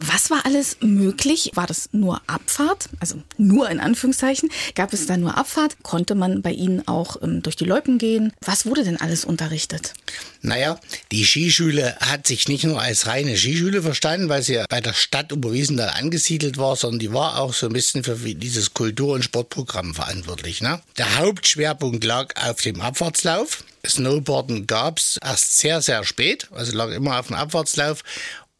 Was 0.06 0.30
war 0.30 0.46
alles 0.46 0.76
möglich? 0.82 1.52
War 1.54 1.66
das 1.66 1.88
nur 1.94 2.22
Abfahrt? 2.28 2.90
Also 3.00 3.24
nur 3.38 3.70
in 3.70 3.80
Anführungszeichen. 3.80 4.50
Gab 4.76 4.92
es 4.92 5.06
da 5.06 5.16
nur 5.16 5.38
Abfahrt? 5.38 5.78
Konnte 5.82 6.14
man 6.14 6.42
bei 6.42 6.52
Ihnen 6.52 6.86
auch 6.90 7.22
ähm, 7.22 7.42
durch 7.42 7.56
die 7.56 7.64
Loipen 7.64 8.00
gehen? 8.00 8.34
Was 8.42 8.66
wurde 8.66 8.84
denn 8.84 9.00
alles 9.00 9.24
unterrichtet? 9.24 9.94
Naja, 10.42 10.78
die 11.14 11.24
Skischule 11.24 11.96
hat 12.02 12.28
sich 12.28 12.50
nicht 12.50 12.66
nur 12.66 12.82
als 12.82 13.08
reine 13.08 13.38
Skischule 13.38 13.82
verstanden, 13.82 14.28
weil 14.28 14.44
sie 14.44 14.56
ja 14.56 14.66
bei 14.68 14.82
der 14.82 14.92
Stadt 14.92 15.32
Oberwiesenthal 15.32 15.92
angesiedelt 15.92 16.58
war, 16.58 16.76
sondern 16.76 17.00
die 17.00 17.14
war 17.14 17.40
auch 17.40 17.54
so 17.54 17.68
ein 17.68 17.74
bisschen 17.74 18.04
für 18.04 18.18
dieses 18.18 18.74
Kultur- 18.74 19.14
und 19.14 19.24
Sportprogramm 19.24 19.96
verantwortlich. 19.96 20.62
Ne? 20.62 20.82
Der 20.98 21.18
Hauptschwerpunkt 21.18 22.04
lag 22.04 22.36
auf 22.36 22.60
dem 22.60 22.82
Abfahrtslauf. 22.82 23.64
Snowboarden 23.86 24.66
gab 24.66 24.98
es 24.98 25.18
erst 25.22 25.58
sehr, 25.58 25.82
sehr 25.82 26.06
spät, 26.06 26.48
also 26.52 26.76
lag 26.76 26.90
immer 26.92 27.20
auf 27.20 27.28
dem 27.28 27.36
Abfahrtslauf 27.36 28.04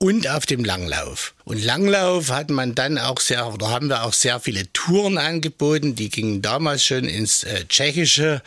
und 0.04 0.28
auf 0.28 0.46
dem 0.46 0.66
Langlauf. 0.66 1.34
Und 1.46 1.62
Langlauf 1.64 2.30
hat 2.30 2.50
man 2.50 2.74
dann 2.74 2.98
auch 2.98 3.20
sehr, 3.20 3.54
oder 3.54 3.70
haben 3.70 3.90
wir 3.90 4.04
auch 4.04 4.14
sehr 4.14 4.40
viele 4.40 4.72
Touren 4.72 5.18
angeboten. 5.18 5.94
Die 5.96 6.10
gingen 6.10 6.42
damals 6.42 6.86
schon 6.86 7.04
ins 7.04 7.44
äh, 7.44 7.66
Tschechische. 7.68 8.42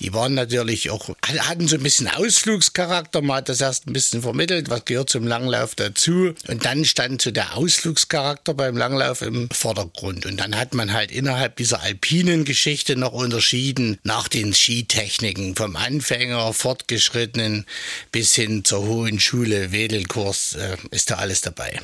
Die 0.00 0.12
waren 0.12 0.34
natürlich 0.34 0.90
auch, 0.90 1.10
hatten 1.22 1.68
so 1.68 1.76
ein 1.76 1.82
bisschen 1.82 2.08
Ausflugscharakter. 2.08 3.22
Man 3.22 3.36
hat 3.36 3.48
das 3.48 3.60
erst 3.60 3.86
ein 3.86 3.92
bisschen 3.92 4.22
vermittelt, 4.22 4.68
was 4.68 4.84
gehört 4.84 5.10
zum 5.10 5.28
Langlauf 5.28 5.76
dazu. 5.76 6.34
Und 6.48 6.64
dann 6.64 6.84
stand 6.84 7.22
so 7.22 7.30
der 7.30 7.56
Ausflugscharakter 7.56 8.54
beim 8.54 8.76
Langlauf 8.76 9.22
im 9.22 9.48
Vordergrund. 9.50 10.26
Und 10.26 10.38
dann 10.38 10.58
hat 10.58 10.74
man 10.74 10.92
halt 10.92 11.12
innerhalb 11.12 11.54
dieser 11.56 11.82
alpinen 11.82 12.44
Geschichte 12.44 12.96
noch 12.96 13.12
unterschieden 13.12 13.98
nach 14.02 14.26
den 14.26 14.54
Skitechniken. 14.54 15.54
Vom 15.54 15.76
Anfänger, 15.76 16.52
Fortgeschrittenen 16.52 17.64
bis 18.10 18.34
hin 18.34 18.64
zur 18.64 18.86
hohen 18.86 19.20
Schule, 19.20 19.70
Wedelkurs, 19.70 20.54
äh, 20.54 20.76
ist 20.90 21.12
da 21.12 21.16
alles 21.16 21.42
dabei. 21.42 21.80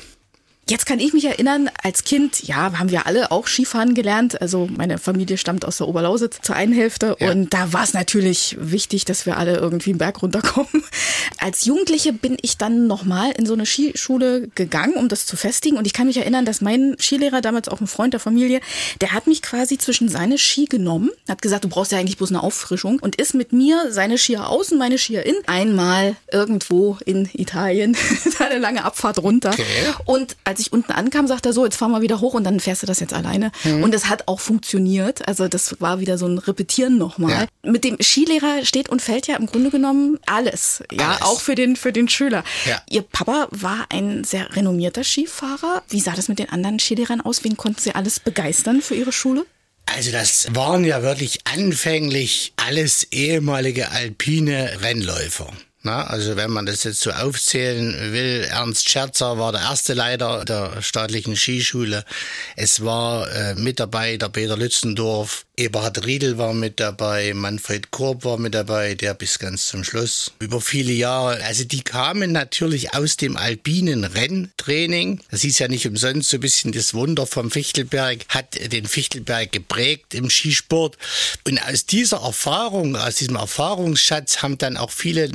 Jetzt 0.69 0.85
kann 0.85 0.99
ich 0.99 1.13
mich 1.13 1.23
erinnern, 1.23 1.69
als 1.81 2.03
Kind, 2.03 2.43
ja, 2.43 2.77
haben 2.77 2.91
wir 2.91 3.07
alle 3.07 3.31
auch 3.31 3.47
Skifahren 3.47 3.93
gelernt. 3.93 4.41
Also 4.41 4.67
meine 4.75 4.97
Familie 4.97 5.37
stammt 5.37 5.63
aus 5.63 5.77
der 5.77 5.87
Oberlausitz 5.87 6.39
zur 6.41 6.55
einen 6.55 6.73
Hälfte 6.73 7.15
ja. 7.19 7.31
und 7.31 7.53
da 7.53 7.71
war 7.71 7.83
es 7.83 7.93
natürlich 7.93 8.57
wichtig, 8.59 9.05
dass 9.05 9.25
wir 9.25 9.37
alle 9.37 9.55
irgendwie 9.57 9.91
einen 9.91 9.99
Berg 9.99 10.21
runterkommen. 10.21 10.83
Als 11.39 11.63
Jugendliche 11.63 12.11
bin 12.11 12.37
ich 12.41 12.57
dann 12.57 12.87
nochmal 12.87 13.31
in 13.31 13.45
so 13.45 13.53
eine 13.53 13.65
Skischule 13.65 14.49
gegangen, 14.55 14.95
um 14.95 15.07
das 15.07 15.25
zu 15.25 15.37
festigen. 15.37 15.77
Und 15.77 15.87
ich 15.87 15.93
kann 15.93 16.07
mich 16.07 16.17
erinnern, 16.17 16.43
dass 16.43 16.59
mein 16.59 16.97
Skilehrer, 16.99 17.39
damals 17.39 17.69
auch 17.69 17.79
ein 17.79 17.87
Freund 17.87 18.13
der 18.13 18.19
Familie, 18.19 18.59
der 18.99 19.13
hat 19.13 19.27
mich 19.27 19.41
quasi 19.41 19.77
zwischen 19.77 20.09
seine 20.09 20.37
Ski 20.37 20.65
genommen, 20.65 21.11
hat 21.29 21.41
gesagt, 21.41 21.63
du 21.63 21.69
brauchst 21.69 21.93
ja 21.93 21.99
eigentlich 21.99 22.17
bloß 22.17 22.31
eine 22.31 22.43
Auffrischung 22.43 22.99
und 22.99 23.15
ist 23.15 23.33
mit 23.33 23.53
mir 23.53 23.91
seine 23.91 24.17
Skier 24.17 24.49
außen, 24.49 24.77
meine 24.77 24.97
Skier 24.97 25.25
in, 25.25 25.35
einmal 25.45 26.17
irgendwo 26.29 26.97
in 27.05 27.29
Italien, 27.33 27.95
eine 28.39 28.59
lange 28.59 28.83
Abfahrt 28.83 29.19
runter. 29.19 29.51
Okay. 29.51 29.63
Und 30.05 30.35
als 30.43 30.56
als 30.57 30.65
ich 30.65 30.73
unten 30.73 30.91
ankam, 30.91 31.27
sagt 31.27 31.45
er 31.45 31.53
so, 31.53 31.65
jetzt 31.65 31.75
fahren 31.75 31.91
wir 31.91 32.01
wieder 32.01 32.19
hoch 32.19 32.33
und 32.33 32.43
dann 32.43 32.59
fährst 32.59 32.81
du 32.81 32.87
das 32.87 32.99
jetzt 32.99 33.13
alleine. 33.13 33.51
Mhm. 33.63 33.83
Und 33.83 33.93
es 33.93 34.09
hat 34.09 34.27
auch 34.27 34.39
funktioniert. 34.39 35.27
Also 35.27 35.47
das 35.47 35.79
war 35.79 35.99
wieder 35.99 36.17
so 36.17 36.25
ein 36.25 36.39
Repetieren 36.39 36.97
nochmal. 36.97 37.47
Ja. 37.63 37.71
Mit 37.71 37.83
dem 37.83 37.97
Skilehrer 38.01 38.65
steht 38.65 38.89
und 38.89 38.99
fällt 38.99 39.27
ja 39.27 39.35
im 39.35 39.45
Grunde 39.45 39.69
genommen 39.69 40.17
alles. 40.25 40.83
Ja, 40.91 41.09
alles. 41.09 41.21
auch 41.21 41.41
für 41.41 41.53
den, 41.53 41.75
für 41.75 41.93
den 41.93 42.09
Schüler. 42.09 42.43
Ja. 42.65 42.81
Ihr 42.89 43.03
Papa 43.03 43.49
war 43.51 43.85
ein 43.89 44.23
sehr 44.23 44.55
renommierter 44.55 45.03
Skifahrer. 45.03 45.83
Wie 45.89 45.99
sah 45.99 46.13
das 46.13 46.27
mit 46.27 46.39
den 46.39 46.49
anderen 46.49 46.79
Skilehrern 46.79 47.21
aus? 47.21 47.43
Wen 47.43 47.55
konnten 47.55 47.79
Sie 47.79 47.93
alles 47.93 48.19
begeistern 48.19 48.81
für 48.81 48.95
Ihre 48.95 49.11
Schule? 49.11 49.45
Also 49.85 50.11
das 50.11 50.47
waren 50.55 50.83
ja 50.83 51.03
wirklich 51.03 51.41
anfänglich 51.45 52.53
alles 52.55 53.03
ehemalige 53.11 53.91
alpine 53.91 54.81
Rennläufer. 54.81 55.51
Na, 55.87 56.03
also 56.03 56.35
wenn 56.35 56.51
man 56.51 56.65
das 56.65 56.83
jetzt 56.83 56.99
so 56.99 57.11
aufzählen 57.11 58.11
will, 58.11 58.45
Ernst 58.49 58.89
Scherzer 58.89 59.39
war 59.39 59.53
der 59.53 59.61
erste 59.61 59.93
Leiter 59.93 60.43
der 60.43 60.81
staatlichen 60.81 61.37
Skischule. 61.37 62.03
Es 62.57 62.83
war 62.83 63.31
äh, 63.31 63.55
mit 63.55 63.79
dabei 63.79 64.17
der 64.17 64.27
Peter 64.27 64.57
Lützendorf, 64.57 65.45
Eberhard 65.59 66.05
Riedel 66.05 66.37
war 66.37 66.53
mit 66.53 66.79
dabei, 66.79 67.33
Manfred 67.33 67.89
Korb 67.89 68.25
war 68.25 68.37
mit 68.37 68.53
dabei, 68.53 68.93
der 68.93 69.15
bis 69.15 69.39
ganz 69.39 69.65
zum 69.65 69.83
Schluss. 69.83 70.31
Über 70.37 70.61
viele 70.61 70.91
Jahre. 70.91 71.43
Also 71.43 71.63
die 71.63 71.81
kamen 71.81 72.31
natürlich 72.31 72.93
aus 72.93 73.17
dem 73.17 73.37
alpinen 73.37 74.03
Renntraining. 74.03 75.19
Das 75.31 75.43
ist 75.43 75.57
ja 75.57 75.67
nicht 75.67 75.87
umsonst 75.87 76.29
so 76.29 76.37
ein 76.37 76.41
bisschen 76.41 76.73
das 76.73 76.93
Wunder 76.93 77.25
vom 77.25 77.49
Fichtelberg, 77.49 78.19
hat 78.29 78.71
den 78.71 78.85
Fichtelberg 78.85 79.51
geprägt 79.51 80.13
im 80.13 80.29
Skisport. 80.29 80.95
Und 81.47 81.59
aus 81.67 81.87
dieser 81.87 82.17
Erfahrung, 82.17 82.95
aus 82.95 83.15
diesem 83.15 83.37
Erfahrungsschatz 83.37 84.43
haben 84.43 84.59
dann 84.59 84.77
auch 84.77 84.91
viele 84.91 85.27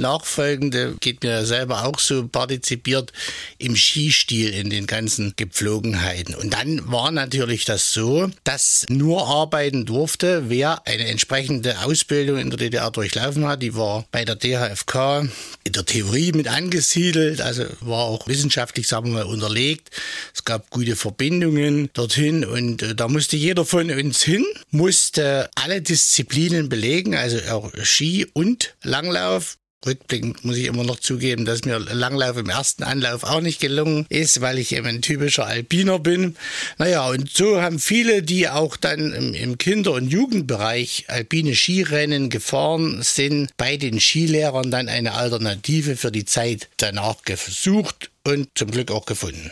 Nachfolgende, 0.43 0.97
geht 1.01 1.23
mir 1.23 1.45
selber 1.47 1.85
auch 1.85 1.99
so, 1.99 2.27
partizipiert 2.29 3.13
im 3.59 3.77
Skistil 3.77 4.51
in 4.51 4.71
den 4.71 4.87
ganzen 4.87 5.35
Gepflogenheiten. 5.37 6.35
Und 6.35 6.53
dann 6.53 6.91
war 6.91 7.11
natürlich 7.11 7.65
das 7.65 7.93
so, 7.93 8.31
dass 8.45 8.85
nur 8.89 9.27
arbeiten 9.27 9.87
durfte 9.87 10.03
durfte, 10.03 10.49
wer 10.49 10.87
eine 10.87 11.07
entsprechende 11.07 11.79
Ausbildung 11.81 12.39
in 12.39 12.51
der 12.51 12.59
DDR 12.59 12.91
durchlaufen 12.91 13.47
hat. 13.47 13.63
Die 13.63 13.75
war 13.75 14.05
bei 14.11 14.25
der 14.25 14.37
DHFK 14.37 15.29
in 15.65 15.73
der 15.73 15.85
Theorie 15.85 16.33
mit 16.33 16.49
angesiedelt, 16.49 17.41
also 17.41 17.65
war 17.81 18.05
auch 18.05 18.27
wissenschaftlich, 18.27 18.89
sagen 18.89 19.13
wir 19.13 19.25
mal, 19.25 19.27
unterlegt. 19.27 19.91
Es 20.35 20.45
gab 20.45 20.71
gute 20.71 20.97
Verbindungen 20.97 21.91
dorthin 21.93 22.45
und 22.45 22.83
äh, 22.83 22.95
da 22.95 23.09
musste 23.09 23.37
jeder 23.37 23.65
von 23.65 23.91
uns 23.91 24.23
hin, 24.23 24.45
musste 24.71 25.49
alle 25.55 25.81
Disziplinen 25.83 26.69
belegen, 26.69 27.15
also 27.15 27.39
auch 27.51 27.71
Ski 27.83 28.27
und 28.33 28.75
Langlauf 28.83 29.57
Rückblickend 29.85 30.45
muss 30.45 30.57
ich 30.57 30.67
immer 30.67 30.85
noch 30.85 31.01
zugeben, 31.01 31.45
dass 31.45 31.65
mir 31.65 31.79
Langlauf 31.79 32.37
im 32.37 32.49
ersten 32.49 32.85
Anlauf 32.85 33.25
auch 33.25 33.41
nicht 33.41 33.61
gelungen 33.61 34.07
ist, 34.09 34.41
weil 34.41 34.59
ich 34.59 34.75
eben 34.75 34.87
ein 34.87 35.03
typischer 35.03 35.47
Alpiner 35.47 35.99
bin. 35.99 36.37
Naja, 36.79 37.09
und 37.09 37.31
so 37.31 37.61
haben 37.61 37.79
viele, 37.79 38.23
die 38.23 38.49
auch 38.49 38.77
dann 38.77 39.13
im, 39.13 39.59
Kinder- 39.59 39.93
und 39.93 40.09
Jugendbereich 40.09 41.07
alpine 41.09 41.55
Skirennen 41.55 42.31
gefahren 42.31 43.03
sind, 43.03 43.51
bei 43.57 43.77
den 43.77 44.01
Skilehrern 44.01 44.71
dann 44.71 44.89
eine 44.89 45.15
Alternative 45.15 45.97
für 45.97 46.13
die 46.13 46.25
Zeit 46.25 46.69
danach 46.77 47.23
gesucht 47.23 48.11
und 48.25 48.49
zum 48.55 48.71
Glück 48.71 48.91
auch 48.91 49.07
gefunden. 49.07 49.51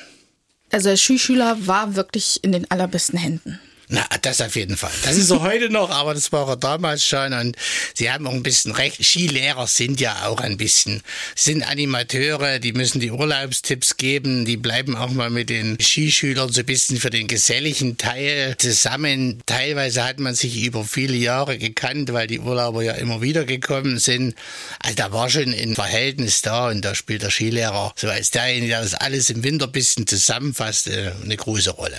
Also 0.70 0.90
der 0.90 0.96
Skischüler 0.96 1.66
war 1.66 1.96
wirklich 1.96 2.38
in 2.42 2.52
den 2.52 2.70
allerbesten 2.70 3.18
Händen. 3.18 3.58
Na, 3.92 4.06
das 4.22 4.40
auf 4.40 4.54
jeden 4.54 4.76
Fall. 4.76 4.92
Das 5.02 5.16
ist 5.16 5.30
er 5.30 5.42
heute 5.42 5.68
noch, 5.68 5.90
aber 5.90 6.14
das 6.14 6.30
war 6.30 6.48
er 6.48 6.56
damals 6.56 7.04
schon. 7.04 7.32
Und 7.32 7.56
Sie 7.92 8.08
haben 8.08 8.24
auch 8.28 8.32
ein 8.32 8.44
bisschen 8.44 8.70
recht. 8.70 9.04
Skilehrer 9.04 9.66
sind 9.66 10.00
ja 10.00 10.26
auch 10.26 10.40
ein 10.40 10.56
bisschen, 10.56 11.02
sind 11.34 11.64
Animateure, 11.64 12.60
die 12.60 12.72
müssen 12.72 13.00
die 13.00 13.10
Urlaubstipps 13.10 13.96
geben, 13.96 14.44
die 14.44 14.56
bleiben 14.56 14.96
auch 14.96 15.10
mal 15.10 15.28
mit 15.28 15.50
den 15.50 15.76
Skischülern 15.80 16.52
so 16.52 16.60
ein 16.60 16.66
bisschen 16.66 17.00
für 17.00 17.10
den 17.10 17.26
geselligen 17.26 17.98
Teil 17.98 18.54
zusammen. 18.58 19.42
Teilweise 19.46 20.04
hat 20.04 20.20
man 20.20 20.36
sich 20.36 20.62
über 20.62 20.84
viele 20.84 21.16
Jahre 21.16 21.58
gekannt, 21.58 22.12
weil 22.12 22.28
die 22.28 22.38
Urlauber 22.38 22.84
ja 22.84 22.92
immer 22.92 23.22
wieder 23.22 23.44
gekommen 23.44 23.98
sind. 23.98 24.36
Also 24.78 24.94
da 24.94 25.10
war 25.10 25.28
schon 25.28 25.52
ein 25.52 25.74
Verhältnis 25.74 26.42
da 26.42 26.68
und 26.68 26.84
da 26.84 26.94
spielt 26.94 27.22
der 27.22 27.30
Skilehrer 27.30 27.92
so 27.96 28.08
als 28.08 28.30
derjenige, 28.30 28.68
der 28.68 28.82
das 28.82 28.94
alles 28.94 29.30
im 29.30 29.42
Winter 29.42 29.66
ein 29.66 29.72
bisschen 29.72 30.06
zusammenfasst, 30.06 30.86
äh, 30.86 31.10
eine 31.24 31.36
große 31.36 31.72
Rolle. 31.72 31.96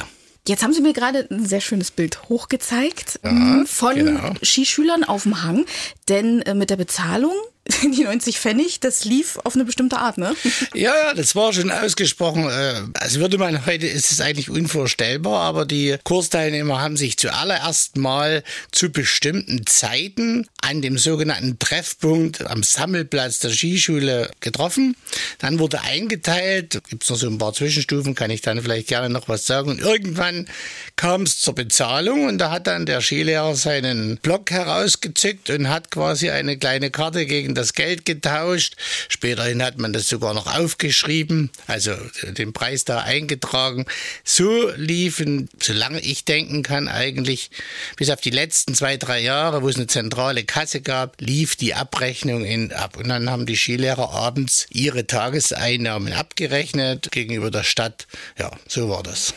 Jetzt 0.47 0.63
haben 0.63 0.73
Sie 0.73 0.81
mir 0.81 0.93
gerade 0.93 1.27
ein 1.29 1.45
sehr 1.45 1.61
schönes 1.61 1.91
Bild 1.91 2.27
hochgezeigt 2.29 3.19
ja, 3.23 3.63
von 3.65 3.95
genau. 3.95 4.33
Skischülern 4.41 5.03
auf 5.03 5.23
dem 5.23 5.43
Hang, 5.43 5.65
denn 6.09 6.41
äh, 6.41 6.55
mit 6.55 6.71
der 6.71 6.77
Bezahlung 6.77 7.33
die 7.83 8.03
90 8.03 8.39
Pfennig, 8.39 8.79
das 8.79 9.05
lief 9.05 9.37
auf 9.43 9.53
eine 9.55 9.65
bestimmte 9.65 9.97
Art, 9.97 10.17
ne? 10.17 10.35
Ja, 10.73 11.13
das 11.13 11.35
war 11.35 11.53
schon 11.53 11.69
ausgesprochen. 11.69 12.49
Äh, 12.49 12.81
also 12.95 13.19
würde 13.19 13.37
man 13.37 13.65
heute, 13.65 13.85
ist 13.85 14.11
es 14.11 14.19
eigentlich 14.19 14.49
unvorstellbar, 14.49 15.41
aber 15.41 15.65
die 15.65 15.95
Kursteilnehmer 16.03 16.81
haben 16.81 16.97
sich 16.97 17.17
zuallererst 17.17 17.97
mal 17.97 18.43
zu 18.71 18.89
bestimmten 18.89 19.67
Zeiten 19.67 20.47
an 20.61 20.81
dem 20.81 20.97
sogenannten 20.97 21.59
Treffpunkt 21.59 22.47
am 22.47 22.63
Sammelplatz 22.63 23.39
der 23.39 23.51
Skischule 23.51 24.31
getroffen. 24.39 24.95
Dann 25.37 25.59
wurde 25.59 25.81
eingeteilt, 25.81 26.81
gibt 26.89 27.03
es 27.03 27.09
noch 27.09 27.17
so 27.17 27.27
ein 27.27 27.37
paar 27.37 27.53
Zwischenstufen, 27.53 28.15
kann 28.15 28.31
ich 28.31 28.41
dann 28.41 28.61
vielleicht 28.61 28.87
gerne 28.87 29.09
noch 29.09 29.27
was 29.27 29.45
sagen. 29.45 29.69
Und 29.69 29.81
irgendwann 29.81 30.47
kam 30.95 31.23
es 31.23 31.39
zur 31.39 31.53
Bezahlung 31.53 32.25
und 32.25 32.39
da 32.39 32.49
hat 32.49 32.65
dann 32.67 32.85
der 32.85 33.01
Skilehrer 33.01 33.55
seinen 33.55 34.17
Block 34.17 34.49
herausgezückt 34.49 35.51
und 35.51 35.69
hat 35.69 35.91
quasi 35.91 36.31
eine 36.31 36.57
kleine 36.57 36.89
Karte 36.89 37.25
gegen 37.25 37.50
gegen 37.51 37.55
das 37.55 37.73
Geld 37.73 38.05
getauscht. 38.05 38.75
Späterhin 39.09 39.61
hat 39.61 39.77
man 39.77 39.93
das 39.93 40.07
sogar 40.07 40.33
noch 40.33 40.47
aufgeschrieben, 40.47 41.49
also 41.67 41.95
den 42.23 42.53
Preis 42.53 42.85
da 42.85 42.99
eingetragen. 42.99 43.85
So 44.23 44.71
liefen, 44.75 45.49
solange 45.61 45.99
ich 45.99 46.23
denken 46.25 46.63
kann, 46.63 46.87
eigentlich 46.87 47.51
bis 47.97 48.09
auf 48.09 48.21
die 48.21 48.29
letzten 48.29 48.73
zwei, 48.73 48.97
drei 48.97 49.19
Jahre, 49.19 49.61
wo 49.61 49.69
es 49.69 49.75
eine 49.75 49.87
zentrale 49.87 50.43
Kasse 50.43 50.81
gab, 50.81 51.19
lief 51.19 51.55
die 51.55 51.73
Abrechnung 51.73 52.45
in, 52.45 52.71
ab. 52.71 52.97
Und 52.97 53.09
dann 53.09 53.29
haben 53.29 53.45
die 53.45 53.57
Skilehrer 53.57 54.11
abends 54.11 54.67
ihre 54.69 55.05
Tageseinnahmen 55.05 56.13
abgerechnet 56.13 57.11
gegenüber 57.11 57.51
der 57.51 57.63
Stadt. 57.63 58.07
Ja, 58.39 58.51
so 58.67 58.89
war 58.89 59.03
das. 59.03 59.33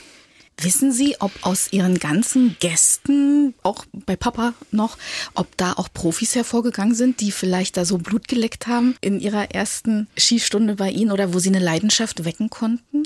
Wissen 0.59 0.93
Sie, 0.93 1.17
ob 1.19 1.33
aus 1.43 1.73
Ihren 1.73 1.99
ganzen 1.99 2.57
Gästen, 2.61 3.55
auch 3.65 3.85
bei 3.93 4.15
Papa 4.15 4.55
noch, 4.71 4.97
ob 5.35 5.57
da 5.57 5.73
auch 5.73 5.89
Profis 5.93 6.37
hervorgegangen 6.37 6.95
sind, 6.95 7.21
die 7.21 7.33
vielleicht 7.33 7.77
da 7.77 7.85
so 7.85 7.99
Blut 7.99 8.29
geleckt 8.29 8.69
haben 8.69 8.95
in 9.01 9.19
ihrer 9.19 9.51
ersten 9.51 10.07
Skistunde 10.17 10.77
bei 10.77 10.91
Ihnen 10.91 11.11
oder 11.11 11.35
wo 11.35 11.41
Sie 11.41 11.49
eine 11.49 11.59
Leidenschaft 11.59 12.25
wecken 12.25 12.51
konnten? 12.51 13.03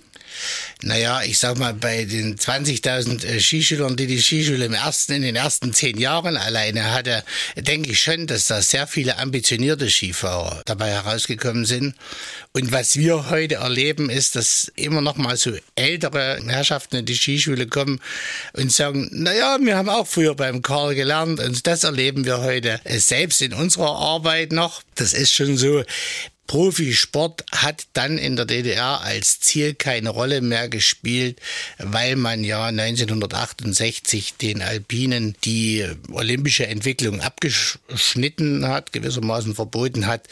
Naja, 0.83 1.23
ich 1.23 1.39
sag 1.39 1.59
mal, 1.59 1.73
bei 1.73 2.05
den 2.05 2.37
20.000 2.37 3.25
äh, 3.25 3.41
Skischülern, 3.41 3.97
die 3.97 4.07
die 4.07 4.21
Skischule 4.21 4.67
im 4.67 4.75
ersten, 4.75 5.15
in 5.15 5.23
den 5.23 5.37
ersten 5.37 5.73
zehn 5.73 5.97
Jahren 5.97 6.37
alleine 6.37 6.93
hatte, 6.93 7.25
denke 7.57 7.93
ich 7.93 8.01
schon, 8.01 8.27
dass 8.27 8.47
da 8.47 8.61
sehr 8.61 8.87
viele 8.87 9.19
ambitionierte 9.19 9.89
Skifahrer 9.89 10.63
dabei 10.67 10.91
herausgekommen 10.91 11.65
sind. 11.65 11.95
Und 12.53 12.73
was 12.73 12.97
wir 12.97 13.31
heute 13.31 13.57
erleben, 13.57 14.11
ist, 14.11 14.37
dass 14.37 14.71
immer 14.77 15.01
noch 15.01 15.17
mal 15.17 15.37
so 15.39 15.53
ältere 15.77 16.41
Herrschaften 16.47 16.97
in 16.97 17.07
die 17.07 17.15
Skischule 17.15 17.38
kommen 17.70 18.01
und 18.53 18.72
sagen, 18.72 19.09
naja, 19.12 19.59
wir 19.61 19.77
haben 19.77 19.88
auch 19.88 20.07
früher 20.07 20.35
beim 20.35 20.62
Karl 20.62 20.94
gelernt 20.94 21.40
und 21.40 21.66
das 21.66 21.85
erleben 21.85 22.24
wir 22.24 22.40
heute 22.40 22.81
selbst 22.85 23.42
in 23.42 23.53
unserer 23.53 23.96
Arbeit 23.96 24.53
noch. 24.53 24.83
Das 24.94 25.12
ist 25.12 25.33
schon 25.33 25.57
so. 25.57 25.83
Profisport 26.48 27.44
hat 27.53 27.87
dann 27.92 28.16
in 28.16 28.35
der 28.35 28.46
DDR 28.46 29.03
als 29.03 29.38
Ziel 29.38 29.74
keine 29.74 30.09
Rolle 30.09 30.40
mehr 30.40 30.70
gespielt, 30.70 31.40
weil 31.77 32.16
man 32.16 32.42
ja 32.42 32.64
1968 32.64 34.35
den 34.38 34.62
Alpinen 34.62 35.37
die 35.44 35.87
olympische 36.11 36.66
Entwicklung 36.66 37.20
abgeschnitten 37.20 38.66
hat, 38.66 38.92
gewissermaßen 38.92 39.55
verboten 39.55 40.07
hat. 40.07 40.27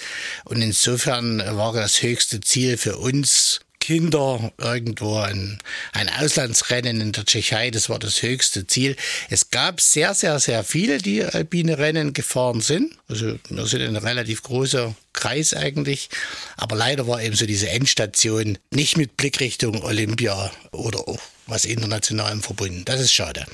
Und 0.44 0.62
insofern 0.62 1.38
war 1.38 1.74
das 1.74 2.02
höchste 2.02 2.40
Ziel 2.40 2.78
für 2.78 2.96
uns 2.96 3.60
Kinder 3.86 4.50
irgendwo 4.58 5.18
ein, 5.18 5.60
ein 5.92 6.08
Auslandsrennen 6.08 7.00
in 7.00 7.12
der 7.12 7.24
Tschechei, 7.24 7.70
das 7.70 7.88
war 7.88 8.00
das 8.00 8.20
höchste 8.20 8.66
Ziel. 8.66 8.96
Es 9.30 9.50
gab 9.50 9.80
sehr, 9.80 10.12
sehr, 10.12 10.40
sehr 10.40 10.64
viele, 10.64 10.98
die 10.98 11.22
alpine 11.22 11.78
Rennen 11.78 12.12
gefahren 12.12 12.60
sind. 12.60 12.94
Also 13.08 13.38
wir 13.48 13.66
sind 13.66 13.82
ein 13.82 13.94
relativ 13.94 14.42
großer 14.42 14.92
Kreis 15.12 15.54
eigentlich. 15.54 16.08
Aber 16.56 16.74
leider 16.74 17.06
war 17.06 17.22
eben 17.22 17.36
so 17.36 17.46
diese 17.46 17.68
Endstation 17.68 18.58
nicht 18.72 18.96
mit 18.96 19.16
Blickrichtung 19.16 19.80
Olympia 19.84 20.50
oder 20.72 21.06
auch 21.06 21.20
was 21.46 21.64
Internationalem 21.64 22.42
verbunden. 22.42 22.84
Das 22.84 23.00
ist 23.00 23.12
schade. 23.12 23.46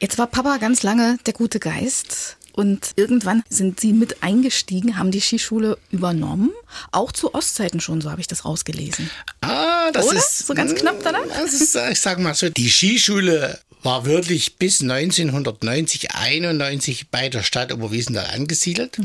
Jetzt 0.00 0.18
war 0.18 0.26
Papa 0.26 0.56
ganz 0.56 0.82
lange 0.82 1.18
der 1.24 1.34
gute 1.34 1.60
Geist 1.60 2.36
und 2.58 2.90
irgendwann 2.96 3.44
sind 3.48 3.78
sie 3.78 3.92
mit 3.92 4.24
eingestiegen, 4.24 4.98
haben 4.98 5.12
die 5.12 5.20
Skischule 5.20 5.78
übernommen. 5.92 6.50
Auch 6.90 7.12
zu 7.12 7.32
Ostzeiten 7.32 7.80
schon, 7.80 8.00
so 8.00 8.10
habe 8.10 8.20
ich 8.20 8.26
das 8.26 8.44
rausgelesen. 8.44 9.08
Ah, 9.42 9.67
das 9.92 10.06
Oder? 10.06 10.18
ist. 10.18 10.46
So 10.46 10.54
ganz 10.54 10.74
knapp 10.74 11.02
danach? 11.02 11.20
Das 11.28 11.52
ist, 11.52 11.76
ich 11.90 12.00
sag 12.00 12.18
mal 12.18 12.34
so, 12.34 12.48
die 12.48 12.70
Skischule 12.70 13.58
war 13.82 14.04
wirklich 14.04 14.56
bis 14.56 14.80
1990, 14.82 16.12
91 16.12 17.10
bei 17.10 17.28
der 17.28 17.42
Stadt 17.42 17.72
Oberwiesenthal 17.72 18.26
angesiedelt. 18.34 18.98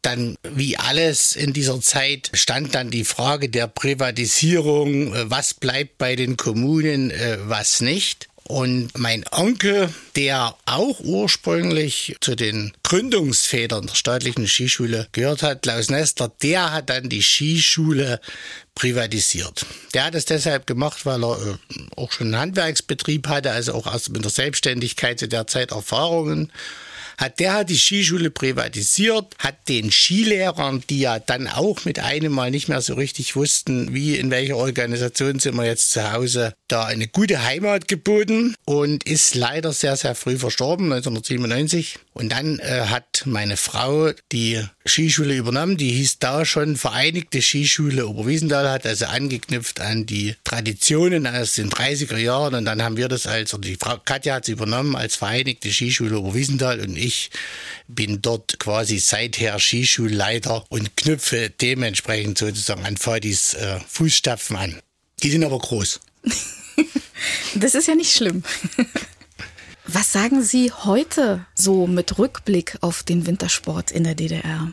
Dann, 0.00 0.36
wie 0.42 0.76
alles 0.76 1.36
in 1.36 1.52
dieser 1.52 1.80
Zeit, 1.80 2.30
stand 2.34 2.74
dann 2.74 2.90
die 2.90 3.04
Frage 3.04 3.48
der 3.48 3.68
Privatisierung, 3.68 5.14
äh, 5.14 5.30
was 5.30 5.54
bleibt 5.54 5.98
bei 5.98 6.16
den 6.16 6.36
Kommunen, 6.36 7.12
äh, 7.12 7.38
was 7.44 7.80
nicht. 7.80 8.28
Und 8.44 8.98
mein 8.98 9.24
Onkel, 9.30 9.88
der 10.16 10.56
auch 10.66 11.00
ursprünglich 11.00 12.16
zu 12.20 12.34
den 12.34 12.72
Gründungsvätern 12.82 13.86
der 13.86 13.94
staatlichen 13.94 14.46
Skischule 14.46 15.08
gehört 15.12 15.42
hat, 15.42 15.62
Klaus 15.62 15.90
Nester, 15.90 16.30
der 16.42 16.72
hat 16.72 16.90
dann 16.90 17.08
die 17.08 17.22
Skischule 17.22 18.20
privatisiert. 18.74 19.64
Der 19.94 20.04
hat 20.04 20.14
es 20.14 20.24
deshalb 20.24 20.66
gemacht, 20.66 21.06
weil 21.06 21.24
er 21.24 21.36
äh, 21.40 21.56
auch 21.96 22.12
schon 22.12 22.28
einen 22.28 22.38
Handwerksbetrieb 22.38 23.28
hatte, 23.28 23.52
also 23.52 23.74
auch 23.74 23.86
aus 23.86 24.10
der 24.12 24.30
Selbstständigkeit 24.30 25.18
zu 25.18 25.28
der 25.28 25.46
Zeit 25.46 25.70
Erfahrungen 25.70 26.52
hat 27.22 27.38
der 27.38 27.54
hat 27.54 27.70
die 27.70 27.78
Skischule 27.78 28.30
privatisiert, 28.30 29.36
hat 29.38 29.68
den 29.68 29.92
Skilehrern, 29.92 30.82
die 30.90 30.98
ja 30.98 31.20
dann 31.20 31.46
auch 31.46 31.84
mit 31.84 32.00
einem 32.00 32.32
Mal 32.32 32.50
nicht 32.50 32.68
mehr 32.68 32.80
so 32.80 32.94
richtig 32.94 33.36
wussten, 33.36 33.94
wie 33.94 34.16
in 34.16 34.32
welcher 34.32 34.56
Organisation 34.56 35.38
sind 35.38 35.56
wir 35.56 35.64
jetzt 35.64 35.92
zu 35.92 36.12
Hause, 36.12 36.52
da 36.66 36.84
eine 36.84 37.06
gute 37.06 37.44
Heimat 37.44 37.86
geboten 37.86 38.56
und 38.64 39.04
ist 39.04 39.36
leider 39.36 39.72
sehr, 39.72 39.96
sehr 39.96 40.16
früh 40.16 40.36
verstorben, 40.36 40.86
1997. 40.86 42.00
Und 42.12 42.32
dann 42.32 42.58
äh, 42.58 42.86
hat 42.88 43.22
meine 43.24 43.56
Frau 43.56 44.10
die 44.32 44.60
Skischule 44.86 45.36
übernommen, 45.36 45.76
die 45.76 45.90
hieß 45.90 46.18
da 46.18 46.44
schon 46.44 46.76
Vereinigte 46.76 47.40
Skischule 47.40 48.06
Oberwiesenthal, 48.08 48.68
hat 48.68 48.86
also 48.86 49.06
angeknüpft 49.06 49.80
an 49.80 50.06
die 50.06 50.34
Traditionen 50.44 51.26
aus 51.26 51.54
den 51.54 51.70
30er 51.70 52.16
Jahren 52.16 52.54
und 52.54 52.64
dann 52.64 52.82
haben 52.82 52.96
wir 52.96 53.08
das 53.08 53.26
als, 53.26 53.54
oder 53.54 53.68
die 53.68 53.76
Frau 53.76 53.98
Katja 54.04 54.34
hat 54.34 54.44
es 54.44 54.48
übernommen 54.48 54.96
als 54.96 55.16
Vereinigte 55.16 55.72
Skischule 55.72 56.18
Oberwiesenthal 56.18 56.80
und 56.80 56.96
ich 56.96 57.30
bin 57.86 58.22
dort 58.22 58.58
quasi 58.58 58.98
seither 58.98 59.58
Skischulleiter 59.58 60.64
und 60.68 60.96
knüpfe 60.96 61.50
dementsprechend 61.50 62.38
sozusagen 62.38 62.84
an 62.84 62.96
Fadis 62.96 63.54
äh, 63.54 63.78
Fußstapfen 63.88 64.56
an. 64.56 64.82
Die 65.22 65.30
sind 65.30 65.44
aber 65.44 65.58
groß. 65.58 66.00
Das 67.54 67.74
ist 67.74 67.86
ja 67.86 67.94
nicht 67.94 68.12
schlimm. 68.12 68.42
Was 69.86 70.12
sagen 70.12 70.42
Sie 70.42 70.70
heute 70.72 71.44
so 71.54 71.86
mit 71.86 72.18
Rückblick 72.18 72.76
auf 72.80 73.02
den 73.02 73.26
Wintersport 73.26 73.90
in 73.90 74.04
der 74.04 74.14
DDR? 74.14 74.72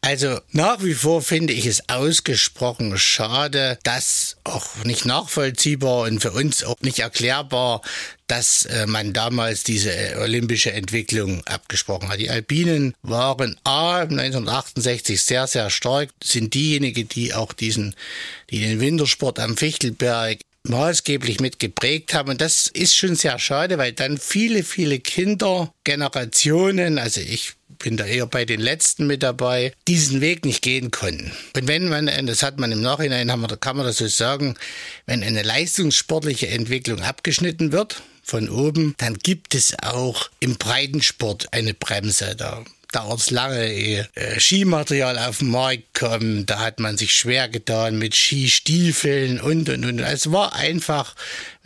Also 0.00 0.38
nach 0.52 0.82
wie 0.82 0.94
vor 0.94 1.22
finde 1.22 1.52
ich 1.52 1.66
es 1.66 1.88
ausgesprochen 1.88 2.96
schade, 2.98 3.78
dass 3.82 4.36
auch 4.44 4.84
nicht 4.84 5.04
nachvollziehbar 5.04 6.02
und 6.02 6.20
für 6.20 6.30
uns 6.30 6.62
auch 6.62 6.80
nicht 6.82 7.00
erklärbar, 7.00 7.82
dass 8.28 8.64
äh, 8.66 8.86
man 8.86 9.12
damals 9.12 9.64
diese 9.64 9.92
äh, 9.92 10.16
olympische 10.16 10.72
Entwicklung 10.72 11.44
abgesprochen 11.46 12.08
hat. 12.08 12.20
Die 12.20 12.30
Alpinen 12.30 12.94
waren 13.02 13.58
A 13.64 14.02
1968 14.02 15.20
sehr, 15.20 15.46
sehr 15.46 15.68
stark, 15.68 16.10
sind 16.22 16.54
diejenigen, 16.54 17.08
die 17.08 17.34
auch 17.34 17.52
diesen, 17.52 17.96
die 18.50 18.60
den 18.60 18.80
Wintersport 18.80 19.40
am 19.40 19.56
Fichtelberg 19.56 20.38
maßgeblich 20.68 21.40
mit 21.40 21.58
geprägt 21.58 22.14
haben. 22.14 22.30
Und 22.30 22.40
das 22.40 22.66
ist 22.66 22.96
schon 22.96 23.14
sehr 23.14 23.38
schade, 23.38 23.78
weil 23.78 23.92
dann 23.92 24.18
viele, 24.18 24.62
viele 24.62 24.98
Kinder, 25.00 25.72
Generationen, 25.84 26.98
also 26.98 27.20
ich 27.20 27.52
bin 27.78 27.96
da 27.96 28.04
eher 28.04 28.26
bei 28.26 28.44
den 28.44 28.60
letzten 28.60 29.06
mit 29.06 29.22
dabei, 29.22 29.72
diesen 29.86 30.20
Weg 30.20 30.44
nicht 30.44 30.62
gehen 30.62 30.90
konnten. 30.90 31.32
Und 31.56 31.68
wenn 31.68 31.88
man, 31.88 32.10
das 32.26 32.42
hat 32.42 32.58
man 32.58 32.72
im 32.72 32.80
Nachhinein, 32.80 33.28
kann 33.60 33.76
man 33.76 33.86
das 33.86 33.98
so 33.98 34.08
sagen, 34.08 34.56
wenn 35.06 35.22
eine 35.22 35.42
leistungssportliche 35.42 36.48
Entwicklung 36.48 37.02
abgeschnitten 37.02 37.72
wird, 37.72 38.02
von 38.28 38.50
oben, 38.50 38.94
dann 38.98 39.14
gibt 39.18 39.54
es 39.54 39.74
auch 39.82 40.28
im 40.38 40.56
Breitensport 40.56 41.52
eine 41.52 41.72
Bremse. 41.72 42.36
Da 42.36 42.62
dauert 42.92 43.20
es 43.20 43.30
lange, 43.30 43.70
ehe 43.70 44.08
äh, 44.14 44.40
Skimaterial 44.40 45.18
auf 45.18 45.38
den 45.38 45.50
Markt 45.50 45.94
kommt. 45.94 46.48
Da 46.50 46.60
hat 46.60 46.80
man 46.80 46.96
sich 46.96 47.12
schwer 47.12 47.48
getan 47.48 47.98
mit 47.98 48.14
Skistiefeln 48.14 49.40
und 49.40 49.68
und 49.68 49.84
und. 49.84 49.98
Es 49.98 50.32
war 50.32 50.54
einfach, 50.54 51.14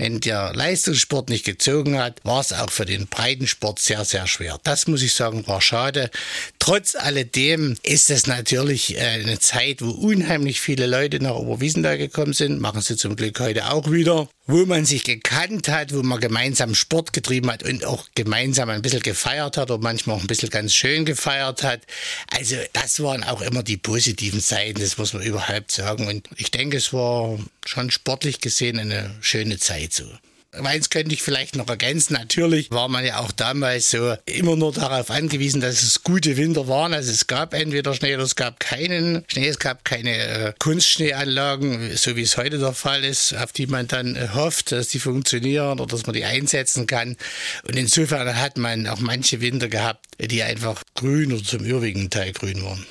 wenn 0.03 0.19
der 0.19 0.53
Leistungssport 0.53 1.29
nicht 1.29 1.45
gezogen 1.45 1.97
hat, 1.97 2.19
war 2.25 2.41
es 2.41 2.53
auch 2.53 2.73
für 2.73 2.85
den 2.85 3.07
Breitensport 3.07 3.79
sehr, 3.79 4.05
sehr 4.05 4.27
schwer. 4.27 4.59
Das 4.65 4.89
muss 4.89 5.01
ich 5.01 5.15
sagen, 5.15 5.47
war 5.47 5.61
schade. 5.61 6.11
Trotz 6.59 6.97
alledem 6.97 7.77
ist 7.85 8.11
es 8.11 8.27
natürlich 8.27 8.97
äh, 8.97 9.01
eine 9.01 9.39
Zeit, 9.39 9.81
wo 9.81 9.91
unheimlich 9.91 10.61
viele 10.61 10.87
Leute 10.87 11.23
nach 11.23 11.37
Oberwiesenthal 11.37 11.99
gekommen 11.99 12.33
sind. 12.33 12.61
Machen 12.61 12.81
sie 12.81 12.97
zum 12.97 13.15
Glück 13.15 13.39
heute 13.39 13.71
auch 13.71 13.93
wieder. 13.93 14.29
Wo 14.49 14.67
man 14.67 14.85
sich 14.85 15.05
gekannt 15.05 15.69
hat, 15.69 15.95
wo 15.95 16.03
man 16.03 16.19
gemeinsam 16.19 16.75
Sport 16.75 17.13
getrieben 17.13 17.49
hat 17.49 17.63
und 17.63 17.85
auch 17.85 18.07
gemeinsam 18.17 18.71
ein 18.71 18.83
bisschen 18.83 19.03
gefeiert 19.03 19.57
hat 19.57 19.71
oder 19.71 19.81
manchmal 19.81 20.17
auch 20.17 20.21
ein 20.21 20.27
bisschen 20.27 20.51
ganz 20.51 20.75
schön 20.75 21.05
gefeiert 21.05 21.63
hat. 21.63 21.83
Also 22.37 22.57
das 22.73 23.01
waren 23.01 23.23
auch 23.23 23.41
immer 23.41 23.63
die 23.63 23.77
positiven 23.77 24.41
Seiten, 24.41 24.81
das 24.81 24.99
muss 24.99 25.13
man 25.13 25.23
überhaupt 25.23 25.71
sagen. 25.71 26.09
Und 26.09 26.29
ich 26.37 26.51
denke, 26.51 26.79
es 26.79 26.93
war 26.93 27.39
schon 27.65 27.93
sportlich 27.93 28.41
gesehen 28.41 28.81
eine 28.81 29.15
schöne 29.21 29.59
Zeit 29.59 29.92
so. 29.93 30.05
Eins 30.53 30.91
könnte 30.91 31.15
ich 31.15 31.23
vielleicht 31.23 31.57
noch 31.57 31.67
ergänzen. 31.69 32.13
Natürlich 32.13 32.71
war 32.71 32.89
man 32.89 33.07
ja 33.07 33.21
auch 33.21 33.33
damals 33.33 33.91
so 33.91 34.15
immer 34.27 34.55
nur 34.55 34.71
darauf 34.71 35.11
angewiesen, 35.11 35.63
dass 35.63 35.83
es 35.83 36.03
gute 36.03 36.37
Winter 36.37 36.69
waren. 36.69 36.93
Also 36.93 37.11
es 37.11 37.27
gab 37.27 37.55
entweder 37.55 37.95
Schnee 37.95 38.15
oder 38.15 38.25
es 38.25 38.37
gab 38.37 38.61
keinen 38.61 39.25
Schnee. 39.29 39.49
Es 39.49 39.59
gab 39.59 39.87
keine 39.87 40.15
äh, 40.15 40.53
Kunstschneeanlagen, 40.59 41.97
so 41.97 42.17
wie 42.17 42.23
es 42.23 42.37
heute 42.37 42.59
der 42.59 42.75
Fall 42.75 43.03
ist, 43.03 43.35
auf 43.35 43.53
die 43.53 43.67
man 43.67 43.89
dann 43.89 44.15
äh, 44.15 44.29
hofft, 44.35 44.73
dass 44.73 44.89
die 44.89 44.99
funktionieren 44.99 45.81
oder 45.81 45.87
dass 45.87 46.05
man 46.05 46.13
die 46.13 46.27
einsetzen 46.27 46.87
kann. 46.87 47.17
Und 47.67 47.77
insofern 47.77 48.37
hat 48.37 48.59
man 48.59 48.87
auch 48.89 49.01
manche 49.01 49.41
Winter 49.41 49.69
gehabt, 49.69 50.05
die 50.21 50.43
einfach 50.43 50.83
grün 50.95 51.33
oder 51.33 51.43
zum 51.43 51.65
überwiegenden 51.65 52.11
Teil 52.11 52.33
grün 52.33 52.63
waren. 52.63 52.85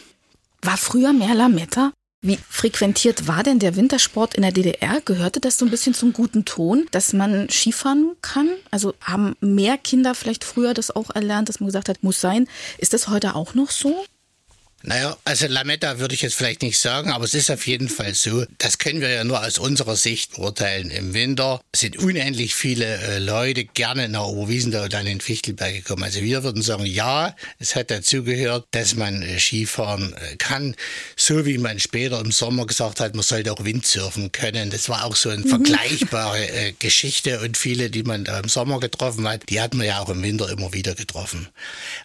War 0.63 0.78
früher 0.78 1.13
mehr 1.13 1.36
Lametta? 1.36 1.93
Wie 2.24 2.38
frequentiert 2.38 3.28
war 3.28 3.41
denn 3.41 3.57
der 3.57 3.76
Wintersport 3.76 4.36
in 4.36 4.43
der 4.43 4.51
DDR? 4.51 5.01
Gehörte 5.01 5.39
das 5.39 5.57
so 5.57 5.65
ein 5.65 5.72
bisschen 5.72 5.95
zum 5.95 6.13
guten 6.13 6.45
Ton, 6.45 6.86
dass 6.91 7.13
man 7.13 7.49
Skifahren 7.49 8.15
kann? 8.22 8.47
Also 8.69 8.93
haben 9.01 9.36
mehr 9.41 9.80
Kinder 9.80 10.13
vielleicht 10.13 10.43
früher 10.43 10.76
das 10.76 10.95
auch 10.95 11.09
erlernt, 11.09 11.49
dass 11.49 11.59
man 11.59 11.65
gesagt 11.65 11.89
hat, 11.89 12.03
muss 12.03 12.22
sein. 12.22 12.47
Ist 12.78 12.93
das 12.93 13.07
heute 13.07 13.34
auch 13.34 13.55
noch 13.55 13.72
so? 13.72 14.05
Naja, 14.84 15.15
also 15.25 15.47
Lametta 15.47 15.99
würde 15.99 16.15
ich 16.15 16.23
jetzt 16.23 16.36
vielleicht 16.36 16.63
nicht 16.63 16.79
sagen, 16.79 17.11
aber 17.11 17.25
es 17.25 17.36
ist 17.36 17.51
auf 17.51 17.67
jeden 17.67 17.88
Fall 17.88 18.15
so. 18.15 18.45
Das 18.57 18.79
können 18.79 19.01
wir 19.01 19.09
ja 19.09 19.23
nur 19.23 19.45
aus 19.45 19.59
unserer 19.59 19.95
Sicht 19.95 20.36
beurteilen. 20.36 20.89
Im 20.89 21.13
Winter 21.13 21.61
sind 21.75 21.97
unendlich 21.97 22.55
viele 22.55 22.86
äh, 22.86 23.19
Leute 23.19 23.65
gerne 23.65 24.09
nach 24.09 24.25
Oberwiesenthal 24.25 24.86
und 24.86 24.93
dann 24.93 25.05
in 25.05 25.21
Fichtelberg 25.21 25.73
gekommen. 25.73 26.03
Also 26.03 26.21
wir 26.21 26.43
würden 26.43 26.63
sagen, 26.63 26.86
ja, 26.86 27.36
es 27.59 27.75
hat 27.75 27.91
dazugehört, 27.91 28.65
dass 28.71 28.95
man 28.95 29.21
äh, 29.21 29.39
Skifahren 29.39 30.13
äh, 30.13 30.36
kann. 30.38 30.75
So 31.15 31.45
wie 31.45 31.59
man 31.59 31.79
später 31.79 32.19
im 32.19 32.32
Sommer 32.32 32.65
gesagt 32.65 32.99
hat, 32.99 33.13
man 33.13 33.23
sollte 33.23 33.53
auch 33.53 33.63
Windsurfen 33.63 34.32
können. 34.32 34.71
Das 34.71 34.89
war 34.89 35.05
auch 35.05 35.15
so 35.15 35.29
eine 35.29 35.43
mhm. 35.43 35.49
vergleichbare 35.49 36.49
äh, 36.49 36.73
Geschichte 36.79 37.39
und 37.41 37.57
viele, 37.57 37.91
die 37.91 38.03
man 38.03 38.23
da 38.23 38.39
im 38.39 38.49
Sommer 38.49 38.79
getroffen 38.79 39.27
hat, 39.27 39.43
die 39.49 39.61
hat 39.61 39.75
man 39.75 39.86
ja 39.86 39.99
auch 39.99 40.09
im 40.09 40.23
Winter 40.23 40.49
immer 40.49 40.73
wieder 40.73 40.95
getroffen. 40.95 41.49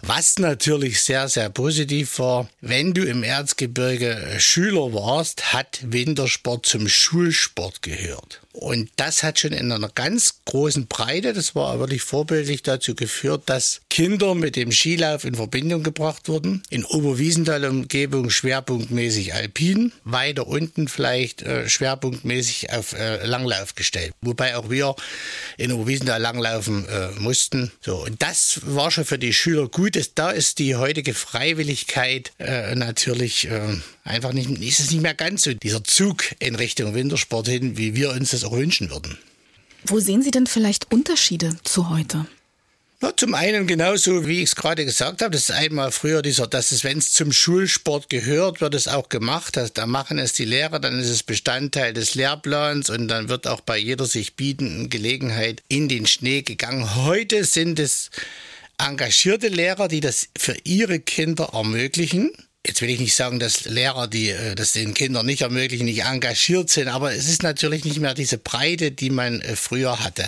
Was 0.02 0.38
natürlich 0.38 1.00
sehr, 1.00 1.28
sehr 1.28 1.48
positiv 1.48 2.18
war, 2.18 2.48
wenn 2.68 2.94
du 2.94 3.04
im 3.04 3.22
Erzgebirge 3.22 4.10
äh, 4.10 4.40
Schüler 4.40 4.92
warst, 4.92 5.52
hat 5.52 5.80
Wintersport 5.82 6.66
zum 6.66 6.88
Schulsport 6.88 7.82
gehört. 7.82 8.40
Und 8.56 8.88
das 8.96 9.22
hat 9.22 9.38
schon 9.38 9.52
in 9.52 9.70
einer 9.70 9.90
ganz 9.90 10.40
großen 10.46 10.86
Breite, 10.86 11.34
das 11.34 11.54
war 11.54 11.78
wirklich 11.78 12.00
vorbildlich 12.00 12.62
dazu 12.62 12.94
geführt, 12.94 13.42
dass 13.46 13.82
Kinder 13.90 14.34
mit 14.34 14.56
dem 14.56 14.72
Skilauf 14.72 15.24
in 15.24 15.34
Verbindung 15.34 15.82
gebracht 15.82 16.28
wurden. 16.28 16.62
In 16.70 16.86
Oberwiesenthal-Umgebung 16.86 18.30
schwerpunktmäßig 18.30 19.34
alpin, 19.34 19.92
weiter 20.04 20.46
unten 20.46 20.88
vielleicht 20.88 21.42
äh, 21.42 21.68
schwerpunktmäßig 21.68 22.72
auf 22.72 22.94
äh, 22.94 23.26
Langlauf 23.26 23.74
gestellt. 23.74 24.14
Wobei 24.22 24.56
auch 24.56 24.70
wir 24.70 24.96
in 25.58 25.70
Oberwiesenthal 25.70 26.20
langlaufen 26.20 26.88
äh, 26.88 27.10
mussten. 27.18 27.72
So, 27.82 28.04
und 28.04 28.22
das 28.22 28.60
war 28.64 28.90
schon 28.90 29.04
für 29.04 29.18
die 29.18 29.34
Schüler 29.34 29.68
gut. 29.68 29.98
Da 30.14 30.30
ist 30.30 30.58
die 30.60 30.76
heutige 30.76 31.12
Freiwilligkeit 31.12 32.32
äh, 32.38 32.74
natürlich 32.74 33.50
äh, 33.50 33.76
einfach 34.06 34.32
nicht, 34.32 34.48
ist 34.50 34.80
es 34.80 34.90
nicht 34.90 35.02
mehr 35.02 35.14
ganz 35.14 35.42
so 35.42 35.52
dieser 35.54 35.84
Zug 35.84 36.24
in 36.38 36.54
Richtung 36.54 36.94
Wintersport 36.94 37.48
hin, 37.48 37.76
wie 37.76 37.94
wir 37.94 38.10
uns 38.10 38.30
das 38.30 38.44
auch 38.44 38.52
wünschen 38.52 38.90
würden. 38.90 39.18
Wo 39.84 40.00
sehen 40.00 40.22
Sie 40.22 40.30
denn 40.30 40.46
vielleicht 40.46 40.92
Unterschiede 40.92 41.56
zu 41.64 41.90
heute? 41.90 42.26
Na, 43.00 43.14
zum 43.14 43.34
einen 43.34 43.66
genauso, 43.66 44.26
wie 44.26 44.38
ich 44.38 44.50
es 44.50 44.56
gerade 44.56 44.86
gesagt 44.86 45.20
habe, 45.20 45.32
das 45.32 45.42
ist 45.42 45.50
einmal 45.50 45.92
früher 45.92 46.22
dieser, 46.22 46.46
dass 46.46 46.72
es, 46.72 46.82
wenn 46.82 46.96
es 46.96 47.12
zum 47.12 47.30
Schulsport 47.30 48.08
gehört, 48.08 48.62
wird 48.62 48.74
es 48.74 48.88
auch 48.88 49.10
gemacht. 49.10 49.58
Also, 49.58 49.70
da 49.74 49.86
machen 49.86 50.18
es 50.18 50.32
die 50.32 50.46
Lehrer, 50.46 50.78
dann 50.80 50.98
ist 50.98 51.10
es 51.10 51.22
Bestandteil 51.22 51.92
des 51.92 52.14
Lehrplans 52.14 52.88
und 52.88 53.08
dann 53.08 53.28
wird 53.28 53.46
auch 53.46 53.60
bei 53.60 53.76
jeder 53.76 54.06
sich 54.06 54.34
bietenden 54.34 54.88
Gelegenheit 54.88 55.62
in 55.68 55.88
den 55.88 56.06
Schnee 56.06 56.40
gegangen. 56.40 56.94
Heute 56.94 57.44
sind 57.44 57.78
es 57.78 58.10
engagierte 58.78 59.48
Lehrer, 59.48 59.88
die 59.88 60.00
das 60.00 60.28
für 60.36 60.56
ihre 60.64 60.98
Kinder 60.98 61.50
ermöglichen. 61.52 62.32
Jetzt 62.66 62.82
will 62.82 62.90
ich 62.90 62.98
nicht 62.98 63.14
sagen, 63.14 63.38
dass 63.38 63.64
Lehrer, 63.66 64.08
die 64.08 64.30
äh, 64.30 64.56
das 64.56 64.72
den 64.72 64.92
Kindern 64.92 65.24
nicht 65.24 65.42
ermöglichen, 65.42 65.84
nicht 65.84 66.02
engagiert 66.02 66.68
sind, 66.68 66.88
aber 66.88 67.12
es 67.14 67.28
ist 67.28 67.44
natürlich 67.44 67.84
nicht 67.84 68.00
mehr 68.00 68.12
diese 68.12 68.38
Breite, 68.38 68.90
die 68.90 69.10
man 69.10 69.40
äh, 69.40 69.54
früher 69.54 70.02
hatte. 70.02 70.24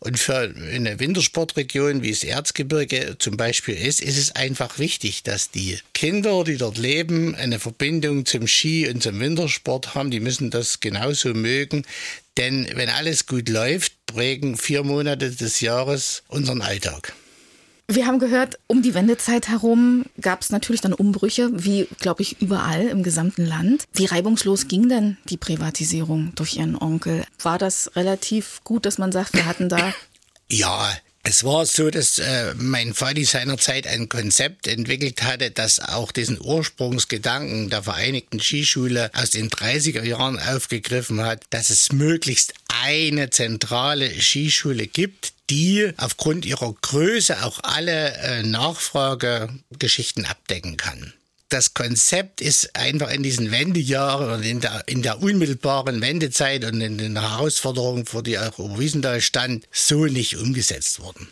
Und 0.00 0.18
für 0.18 0.38
eine 0.38 0.98
Wintersportregion, 0.98 2.02
wie 2.02 2.10
es 2.10 2.24
Erzgebirge 2.24 3.16
zum 3.18 3.36
Beispiel 3.36 3.74
ist, 3.74 4.00
ist 4.00 4.16
es 4.16 4.34
einfach 4.34 4.78
wichtig, 4.78 5.24
dass 5.24 5.50
die 5.50 5.78
Kinder, 5.92 6.44
die 6.44 6.56
dort 6.56 6.78
leben, 6.78 7.34
eine 7.34 7.58
Verbindung 7.58 8.24
zum 8.24 8.46
Ski 8.46 8.88
und 8.88 9.02
zum 9.02 9.20
Wintersport 9.20 9.94
haben. 9.94 10.10
Die 10.10 10.20
müssen 10.20 10.50
das 10.50 10.80
genauso 10.80 11.34
mögen. 11.34 11.84
Denn 12.38 12.68
wenn 12.74 12.88
alles 12.88 13.26
gut 13.26 13.48
läuft, 13.48 13.92
prägen 14.06 14.56
vier 14.56 14.84
Monate 14.84 15.32
des 15.32 15.60
Jahres 15.60 16.22
unseren 16.28 16.62
Alltag. 16.62 17.12
Wir 17.90 18.06
haben 18.06 18.18
gehört, 18.18 18.58
um 18.66 18.82
die 18.82 18.92
Wendezeit 18.92 19.48
herum 19.48 20.04
gab 20.20 20.42
es 20.42 20.50
natürlich 20.50 20.82
dann 20.82 20.92
Umbrüche, 20.92 21.48
wie, 21.54 21.88
glaube 22.00 22.20
ich, 22.20 22.42
überall 22.42 22.86
im 22.88 23.02
gesamten 23.02 23.46
Land. 23.46 23.84
Wie 23.94 24.04
reibungslos 24.04 24.68
ging 24.68 24.90
denn 24.90 25.16
die 25.24 25.38
Privatisierung 25.38 26.32
durch 26.34 26.56
Ihren 26.56 26.76
Onkel? 26.76 27.24
War 27.42 27.56
das 27.56 27.90
relativ 27.96 28.60
gut, 28.62 28.84
dass 28.84 28.98
man 28.98 29.10
sagt, 29.10 29.32
wir 29.32 29.46
hatten 29.46 29.70
da... 29.70 29.94
Ja, 30.50 30.90
es 31.24 31.44
war 31.44 31.66
so, 31.66 31.90
dass 31.90 32.18
äh, 32.18 32.54
mein 32.56 32.94
Vati 32.94 33.24
seinerzeit 33.24 33.86
ein 33.86 34.08
Konzept 34.08 34.66
entwickelt 34.66 35.22
hatte, 35.22 35.50
das 35.50 35.78
auch 35.78 36.10
diesen 36.10 36.40
Ursprungsgedanken 36.40 37.68
der 37.68 37.82
Vereinigten 37.82 38.40
Skischule 38.40 39.10
aus 39.14 39.28
den 39.30 39.50
30er 39.50 40.04
Jahren 40.04 40.38
aufgegriffen 40.38 41.20
hat, 41.20 41.42
dass 41.50 41.68
es 41.68 41.92
möglichst 41.92 42.54
eine 42.82 43.28
zentrale 43.28 44.08
Skischule 44.08 44.86
gibt, 44.86 45.34
die 45.50 45.92
aufgrund 45.96 46.44
ihrer 46.44 46.74
Größe 46.80 47.42
auch 47.42 47.60
alle 47.62 48.14
äh, 48.14 48.42
Nachfragegeschichten 48.42 50.26
abdecken 50.26 50.76
kann 50.76 51.12
das 51.48 51.72
Konzept 51.72 52.40
ist 52.40 52.76
einfach 52.76 53.10
in 53.10 53.22
diesen 53.22 53.50
Wendejahren 53.50 54.30
und 54.30 54.42
in 54.42 54.60
der, 54.60 54.82
in 54.86 55.02
der 55.02 55.22
unmittelbaren 55.22 56.00
Wendezeit 56.00 56.64
und 56.64 56.80
in 56.80 56.98
den 56.98 57.18
Herausforderungen, 57.18 58.04
vor 58.04 58.22
die 58.22 58.38
auch 58.38 58.58
Wiesenthal 58.78 59.20
stand, 59.20 59.66
so 59.72 60.04
nicht 60.04 60.36
umgesetzt 60.36 61.00
worden. 61.00 61.28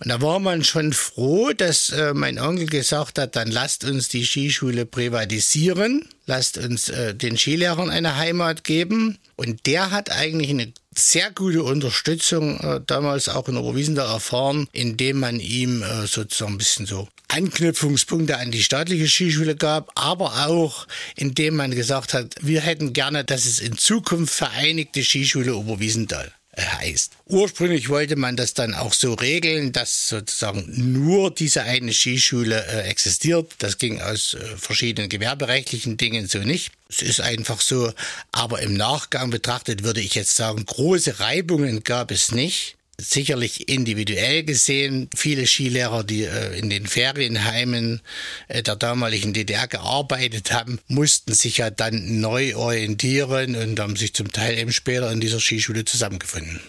Und 0.00 0.10
da 0.10 0.20
war 0.20 0.40
man 0.40 0.62
schon 0.62 0.92
froh, 0.92 1.52
dass 1.52 1.90
äh, 1.90 2.12
mein 2.12 2.38
Onkel 2.38 2.66
gesagt 2.66 3.18
hat, 3.18 3.36
dann 3.36 3.50
lasst 3.50 3.84
uns 3.84 4.08
die 4.08 4.26
Skischule 4.26 4.84
privatisieren, 4.84 6.06
lasst 6.26 6.58
uns 6.58 6.88
äh, 6.88 7.14
den 7.14 7.38
Skilehrern 7.38 7.90
eine 7.90 8.16
Heimat 8.16 8.64
geben. 8.64 9.18
Und 9.36 9.66
der 9.66 9.90
hat 9.90 10.10
eigentlich 10.10 10.50
eine 10.50 10.72
sehr 10.94 11.30
gute 11.30 11.62
Unterstützung 11.62 12.58
äh, 12.60 12.80
damals 12.86 13.28
auch 13.28 13.48
in 13.48 13.56
Oberwiesenthal 13.56 14.08
erfahren, 14.08 14.68
indem 14.72 15.20
man 15.20 15.40
ihm 15.40 15.82
äh, 15.82 16.06
sozusagen 16.06 16.54
ein 16.54 16.58
bisschen 16.58 16.86
so 16.86 17.08
Anknüpfungspunkte 17.28 18.38
an 18.38 18.50
die 18.50 18.62
staatliche 18.62 19.08
Skischule 19.08 19.56
gab, 19.56 19.90
aber 19.94 20.46
auch 20.46 20.86
indem 21.16 21.56
man 21.56 21.72
gesagt 21.72 22.14
hat, 22.14 22.34
wir 22.40 22.60
hätten 22.60 22.92
gerne, 22.92 23.24
dass 23.24 23.46
es 23.46 23.60
in 23.60 23.76
Zukunft 23.76 24.32
Vereinigte 24.32 25.02
Skischule 25.02 25.54
Oberwiesenthal 25.54 26.32
heißt. 26.62 27.12
Ursprünglich 27.26 27.88
wollte 27.88 28.16
man 28.16 28.36
das 28.36 28.54
dann 28.54 28.74
auch 28.74 28.92
so 28.92 29.14
regeln, 29.14 29.72
dass 29.72 30.08
sozusagen 30.08 30.64
nur 30.92 31.30
diese 31.30 31.62
eine 31.62 31.92
Skischule 31.92 32.64
äh, 32.66 32.88
existiert. 32.88 33.54
Das 33.58 33.78
ging 33.78 34.00
aus 34.00 34.34
äh, 34.34 34.56
verschiedenen 34.56 35.08
gewerberechtlichen 35.08 35.96
Dingen 35.96 36.28
so 36.28 36.38
nicht. 36.38 36.72
Es 36.88 37.02
ist 37.02 37.20
einfach 37.20 37.60
so, 37.60 37.92
aber 38.32 38.62
im 38.62 38.74
Nachgang 38.74 39.30
betrachtet 39.30 39.82
würde 39.82 40.00
ich 40.00 40.14
jetzt 40.14 40.36
sagen, 40.36 40.64
große 40.64 41.20
Reibungen 41.20 41.82
gab 41.82 42.10
es 42.10 42.30
nicht 42.30 42.75
sicherlich 42.98 43.68
individuell 43.68 44.44
gesehen. 44.44 45.10
Viele 45.14 45.46
Skilehrer, 45.46 46.04
die 46.04 46.24
äh, 46.24 46.58
in 46.58 46.70
den 46.70 46.86
Ferienheimen 46.86 48.00
äh, 48.48 48.62
der 48.62 48.76
damaligen 48.76 49.32
DDR 49.32 49.68
gearbeitet 49.68 50.52
haben, 50.52 50.78
mussten 50.88 51.34
sich 51.34 51.58
ja 51.58 51.70
dann 51.70 52.20
neu 52.20 52.56
orientieren 52.56 53.54
und 53.56 53.78
haben 53.78 53.96
sich 53.96 54.14
zum 54.14 54.32
Teil 54.32 54.58
eben 54.58 54.72
später 54.72 55.10
in 55.12 55.20
dieser 55.20 55.40
Skischule 55.40 55.84
zusammengefunden. 55.84 56.60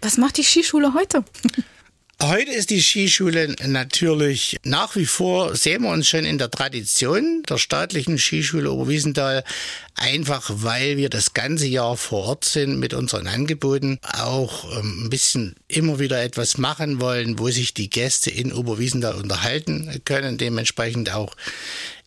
Was 0.00 0.18
macht 0.18 0.36
die 0.36 0.44
Skischule 0.44 0.94
heute? 0.94 1.24
Heute 2.22 2.50
ist 2.50 2.70
die 2.70 2.80
Skischule 2.80 3.54
natürlich 3.66 4.56
nach 4.64 4.96
wie 4.96 5.04
vor, 5.04 5.54
sehen 5.54 5.82
wir 5.82 5.90
uns 5.90 6.08
schon 6.08 6.24
in 6.24 6.38
der 6.38 6.50
Tradition 6.50 7.42
der 7.46 7.58
staatlichen 7.58 8.16
Skischule 8.16 8.72
Oberwiesenthal, 8.72 9.44
einfach 9.94 10.50
weil 10.50 10.96
wir 10.96 11.10
das 11.10 11.34
ganze 11.34 11.66
Jahr 11.66 11.98
vor 11.98 12.24
Ort 12.24 12.46
sind 12.46 12.78
mit 12.78 12.94
unseren 12.94 13.26
Angeboten, 13.26 13.98
auch 14.02 14.64
ähm, 14.78 15.04
ein 15.04 15.10
bisschen 15.10 15.56
immer 15.68 15.98
wieder 15.98 16.22
etwas 16.22 16.56
machen 16.56 17.02
wollen, 17.02 17.38
wo 17.38 17.50
sich 17.50 17.74
die 17.74 17.90
Gäste 17.90 18.30
in 18.30 18.50
Oberwiesenthal 18.50 19.16
unterhalten 19.16 20.00
können, 20.06 20.38
dementsprechend 20.38 21.12
auch 21.12 21.36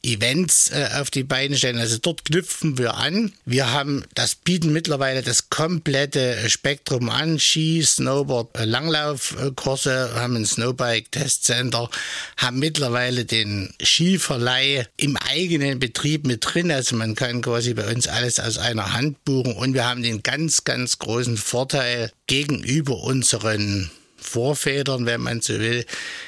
Events 0.04 0.72
äh, 0.72 0.90
auf 1.00 1.10
die 1.10 1.24
Beine 1.24 1.58
stellen. 1.58 1.78
Also 1.78 1.98
dort 1.98 2.26
knüpfen 2.26 2.78
wir 2.78 2.96
an. 2.96 3.34
Wir 3.46 3.72
haben, 3.72 4.06
das 4.16 4.36
bieten 4.36 4.72
mittlerweile 4.72 5.22
das 5.22 5.50
komplette 5.50 6.50
Spektrum 6.50 7.10
an. 7.10 7.40
Ski, 7.40 7.84
Snowboard, 7.84 8.58
äh, 8.58 8.66
Langlaufkurse, 8.66 10.12
haben 10.16 10.38
ein 10.38 10.46
Snowbike-Testcenter, 10.46 11.90
haben 12.38 12.60
mittlerweile 12.60 13.26
den 13.26 13.74
Skiverleih 13.82 14.86
im 14.98 15.18
eigenen 15.18 15.80
Betrieb 15.80 16.26
mit 16.26 16.46
drin. 16.46 16.72
Also 16.72 16.96
man 16.96 17.16
kann 17.16 17.42
quasi 17.42 17.74
bei 17.74 17.92
uns 17.92 18.08
alles 18.08 18.40
aus 18.40 18.58
einer 18.58 18.94
Hand 18.94 19.24
buchen 19.26 19.54
und 19.54 19.74
wir 19.74 19.86
haben 19.86 20.04
den 20.04 20.24
ganz, 20.24 20.64
ganz 20.64 21.00
großen 21.00 21.38
Vorteil 21.38 22.12
gegenüber 22.28 23.04
unseren 23.04 23.90
Vorvätern, 24.22 25.06
wenn 25.06 25.22
man 25.22 25.42
so 25.42 25.60
will, 25.60 25.86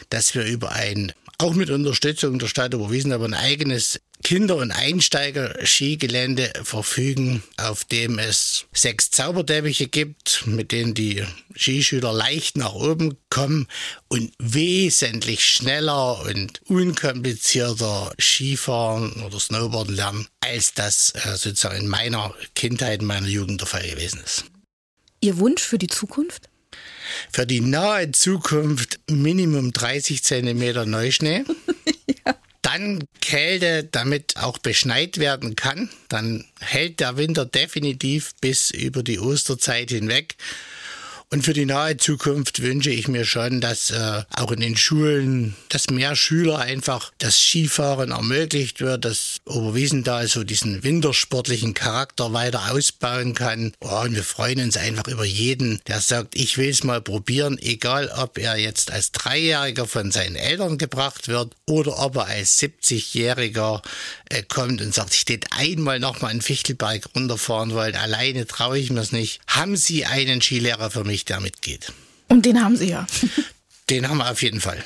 dass 0.09 0.33
wir 0.33 0.43
über 0.43 0.71
ein 0.71 1.13
auch 1.41 1.53
mit 1.53 1.69
Unterstützung 1.69 2.39
der 2.39 2.47
Stadt 2.47 2.75
Oberwiesen, 2.75 3.11
aber 3.11 3.25
ein 3.25 3.33
eigenes 3.33 3.99
Kinder- 4.23 4.57
und 4.57 4.71
Einsteiger-Skigelände 4.71 6.53
verfügen, 6.63 7.41
auf 7.57 7.83
dem 7.85 8.19
es 8.19 8.65
sechs 8.71 9.09
Zauberteppiche 9.09 9.87
gibt, 9.87 10.45
mit 10.45 10.71
denen 10.71 10.93
die 10.93 11.23
Skischüler 11.55 12.13
leicht 12.13 12.57
nach 12.57 12.73
oben 12.73 13.17
kommen 13.29 13.67
und 14.07 14.31
wesentlich 14.37 15.43
schneller 15.43 16.21
und 16.25 16.61
unkomplizierter 16.67 18.13
Skifahren 18.19 19.23
oder 19.23 19.39
Snowboarden 19.39 19.95
lernen, 19.95 20.27
als 20.41 20.73
das 20.75 21.13
äh, 21.15 21.35
sozusagen 21.37 21.81
in 21.81 21.87
meiner 21.87 22.35
Kindheit, 22.53 23.01
in 23.01 23.07
meiner 23.07 23.27
Jugend 23.27 23.61
der 23.61 23.67
Fall 23.67 23.87
gewesen 23.89 24.21
ist. 24.23 24.45
Ihr 25.21 25.39
Wunsch 25.39 25.63
für 25.63 25.77
die 25.77 25.87
Zukunft? 25.87 26.50
Für 27.31 27.45
die 27.45 27.61
nahe 27.61 28.11
Zukunft 28.11 28.99
Minimum 29.09 29.73
30 29.73 30.23
Zentimeter 30.23 30.85
Neuschnee. 30.85 31.43
ja. 32.25 32.35
Dann 32.61 33.03
Kälte, 33.21 33.83
damit 33.83 34.37
auch 34.37 34.57
beschneit 34.57 35.17
werden 35.17 35.55
kann. 35.55 35.89
Dann 36.09 36.45
hält 36.59 36.99
der 36.99 37.17
Winter 37.17 37.45
definitiv 37.45 38.33
bis 38.39 38.71
über 38.71 39.03
die 39.03 39.19
Osterzeit 39.19 39.89
hinweg. 39.89 40.35
Und 41.33 41.45
für 41.45 41.53
die 41.53 41.65
nahe 41.65 41.95
Zukunft 41.95 42.61
wünsche 42.61 42.89
ich 42.89 43.07
mir 43.07 43.23
schon, 43.23 43.61
dass 43.61 43.89
äh, 43.89 44.23
auch 44.35 44.51
in 44.51 44.59
den 44.59 44.75
Schulen, 44.75 45.55
dass 45.69 45.89
mehr 45.89 46.17
Schüler 46.17 46.59
einfach 46.59 47.13
das 47.19 47.39
Skifahren 47.39 48.11
ermöglicht 48.11 48.81
wird, 48.81 49.05
dass 49.05 49.37
Oberwiesen 49.45 50.03
da 50.03 50.27
so 50.27 50.43
diesen 50.43 50.83
wintersportlichen 50.83 51.73
Charakter 51.73 52.33
weiter 52.33 52.73
ausbauen 52.73 53.33
kann. 53.33 53.71
Oh, 53.79 54.01
und 54.01 54.13
wir 54.13 54.25
freuen 54.25 54.59
uns 54.59 54.75
einfach 54.75 55.07
über 55.07 55.23
jeden, 55.23 55.79
der 55.87 56.01
sagt, 56.01 56.35
ich 56.35 56.57
will 56.57 56.67
es 56.67 56.83
mal 56.83 57.01
probieren, 57.01 57.57
egal 57.61 58.11
ob 58.17 58.37
er 58.37 58.57
jetzt 58.57 58.91
als 58.91 59.13
Dreijähriger 59.13 59.87
von 59.87 60.11
seinen 60.11 60.35
Eltern 60.35 60.77
gebracht 60.77 61.29
wird 61.29 61.55
oder 61.65 61.97
ob 61.99 62.17
er 62.17 62.25
als 62.25 62.59
70-Jähriger 62.59 63.81
äh, 64.29 64.43
kommt 64.43 64.81
und 64.81 64.93
sagt, 64.93 65.13
ich 65.13 65.23
hätte 65.29 65.47
einmal 65.51 66.01
nochmal 66.01 66.31
einen 66.31 66.41
Fichtelberg 66.41 67.07
runterfahren 67.15 67.71
wollen, 67.71 67.95
alleine 67.95 68.45
traue 68.47 68.77
ich 68.77 68.89
mir 68.89 68.99
es 68.99 69.13
nicht. 69.13 69.39
Haben 69.47 69.77
Sie 69.77 70.05
einen 70.05 70.41
Skilehrer 70.41 70.91
für 70.91 71.05
mich? 71.05 71.20
Nicht 71.21 71.29
da 71.29 71.39
mitgeht. 71.39 71.93
Und 72.29 72.47
den 72.47 72.63
haben 72.63 72.75
Sie 72.75 72.89
ja. 72.89 73.05
Den 73.89 74.07
haben 74.07 74.17
wir 74.17 74.31
auf 74.31 74.41
jeden 74.41 74.61
Fall. 74.61 74.83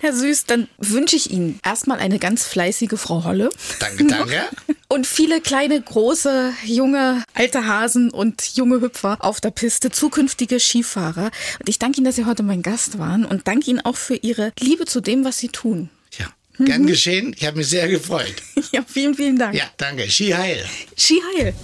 Herr 0.00 0.12
Süß, 0.12 0.44
dann 0.46 0.68
wünsche 0.78 1.16
ich 1.16 1.30
Ihnen 1.30 1.60
erstmal 1.64 1.98
eine 1.98 2.18
ganz 2.18 2.44
fleißige 2.44 2.98
Frau 2.98 3.24
Holle. 3.24 3.48
Danke, 3.78 4.04
danke. 4.08 4.42
Und 4.88 5.06
viele 5.06 5.40
kleine, 5.40 5.80
große, 5.80 6.52
junge, 6.64 7.22
alte 7.32 7.66
Hasen 7.66 8.10
und 8.10 8.56
junge 8.56 8.80
Hüpfer 8.80 9.16
auf 9.20 9.40
der 9.40 9.52
Piste, 9.52 9.90
zukünftige 9.90 10.60
Skifahrer. 10.60 11.30
Und 11.60 11.68
ich 11.68 11.78
danke 11.78 11.98
Ihnen, 11.98 12.04
dass 12.04 12.16
Sie 12.16 12.26
heute 12.26 12.42
mein 12.42 12.62
Gast 12.62 12.98
waren 12.98 13.24
und 13.24 13.46
danke 13.48 13.70
Ihnen 13.70 13.80
auch 13.80 13.96
für 13.96 14.16
Ihre 14.16 14.52
Liebe 14.58 14.84
zu 14.84 15.00
dem, 15.00 15.24
was 15.24 15.38
Sie 15.38 15.48
tun. 15.48 15.88
Ja, 16.18 16.26
gern 16.58 16.82
mhm. 16.82 16.86
geschehen. 16.88 17.34
Ich 17.38 17.46
habe 17.46 17.56
mich 17.56 17.68
sehr 17.68 17.88
gefreut. 17.88 18.34
Ja, 18.72 18.84
vielen, 18.86 19.14
vielen 19.14 19.38
Dank. 19.38 19.54
Ja, 19.54 19.64
danke. 19.76 20.10
Ski 20.10 20.32
heil. 20.32 20.66
Ski 20.98 21.22
heil. 21.38 21.54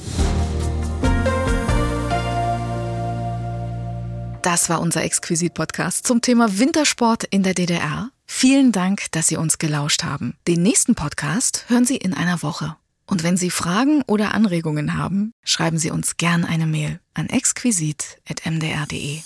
Das 4.43 4.69
war 4.69 4.81
unser 4.81 5.05
Exquisit-Podcast 5.05 6.05
zum 6.05 6.21
Thema 6.21 6.59
Wintersport 6.59 7.23
in 7.23 7.45
der 7.45 7.55
DDR. 7.55 8.11
Vielen 8.27 8.73
Dank, 8.73 9.07
dass 9.13 9.29
Sie 9.29 9.37
uns 9.37 9.59
gelauscht 9.59 10.03
haben. 10.03 10.37
Den 10.49 10.63
nächsten 10.63 10.97
Podcast 10.97 11.67
hören 11.69 11.85
Sie 11.85 11.97
in 11.97 12.13
einer 12.13 12.43
Woche. 12.43 12.75
Und 13.07 13.23
wenn 13.23 13.37
Sie 13.37 13.51
Fragen 13.51 14.03
oder 14.09 14.35
Anregungen 14.35 14.99
haben, 14.99 15.33
schreiben 15.45 15.79
Sie 15.79 15.93
uns 15.93 16.17
gern 16.17 16.45
eine 16.45 16.67
Mail 16.67 16.99
an 17.15 17.29
exquisit.mdr.de. 17.29 19.21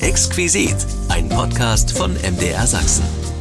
Exquisit, 0.00 0.76
ein 1.08 1.28
Podcast 1.28 1.90
von 1.96 2.14
MDR 2.14 2.66
Sachsen. 2.66 3.33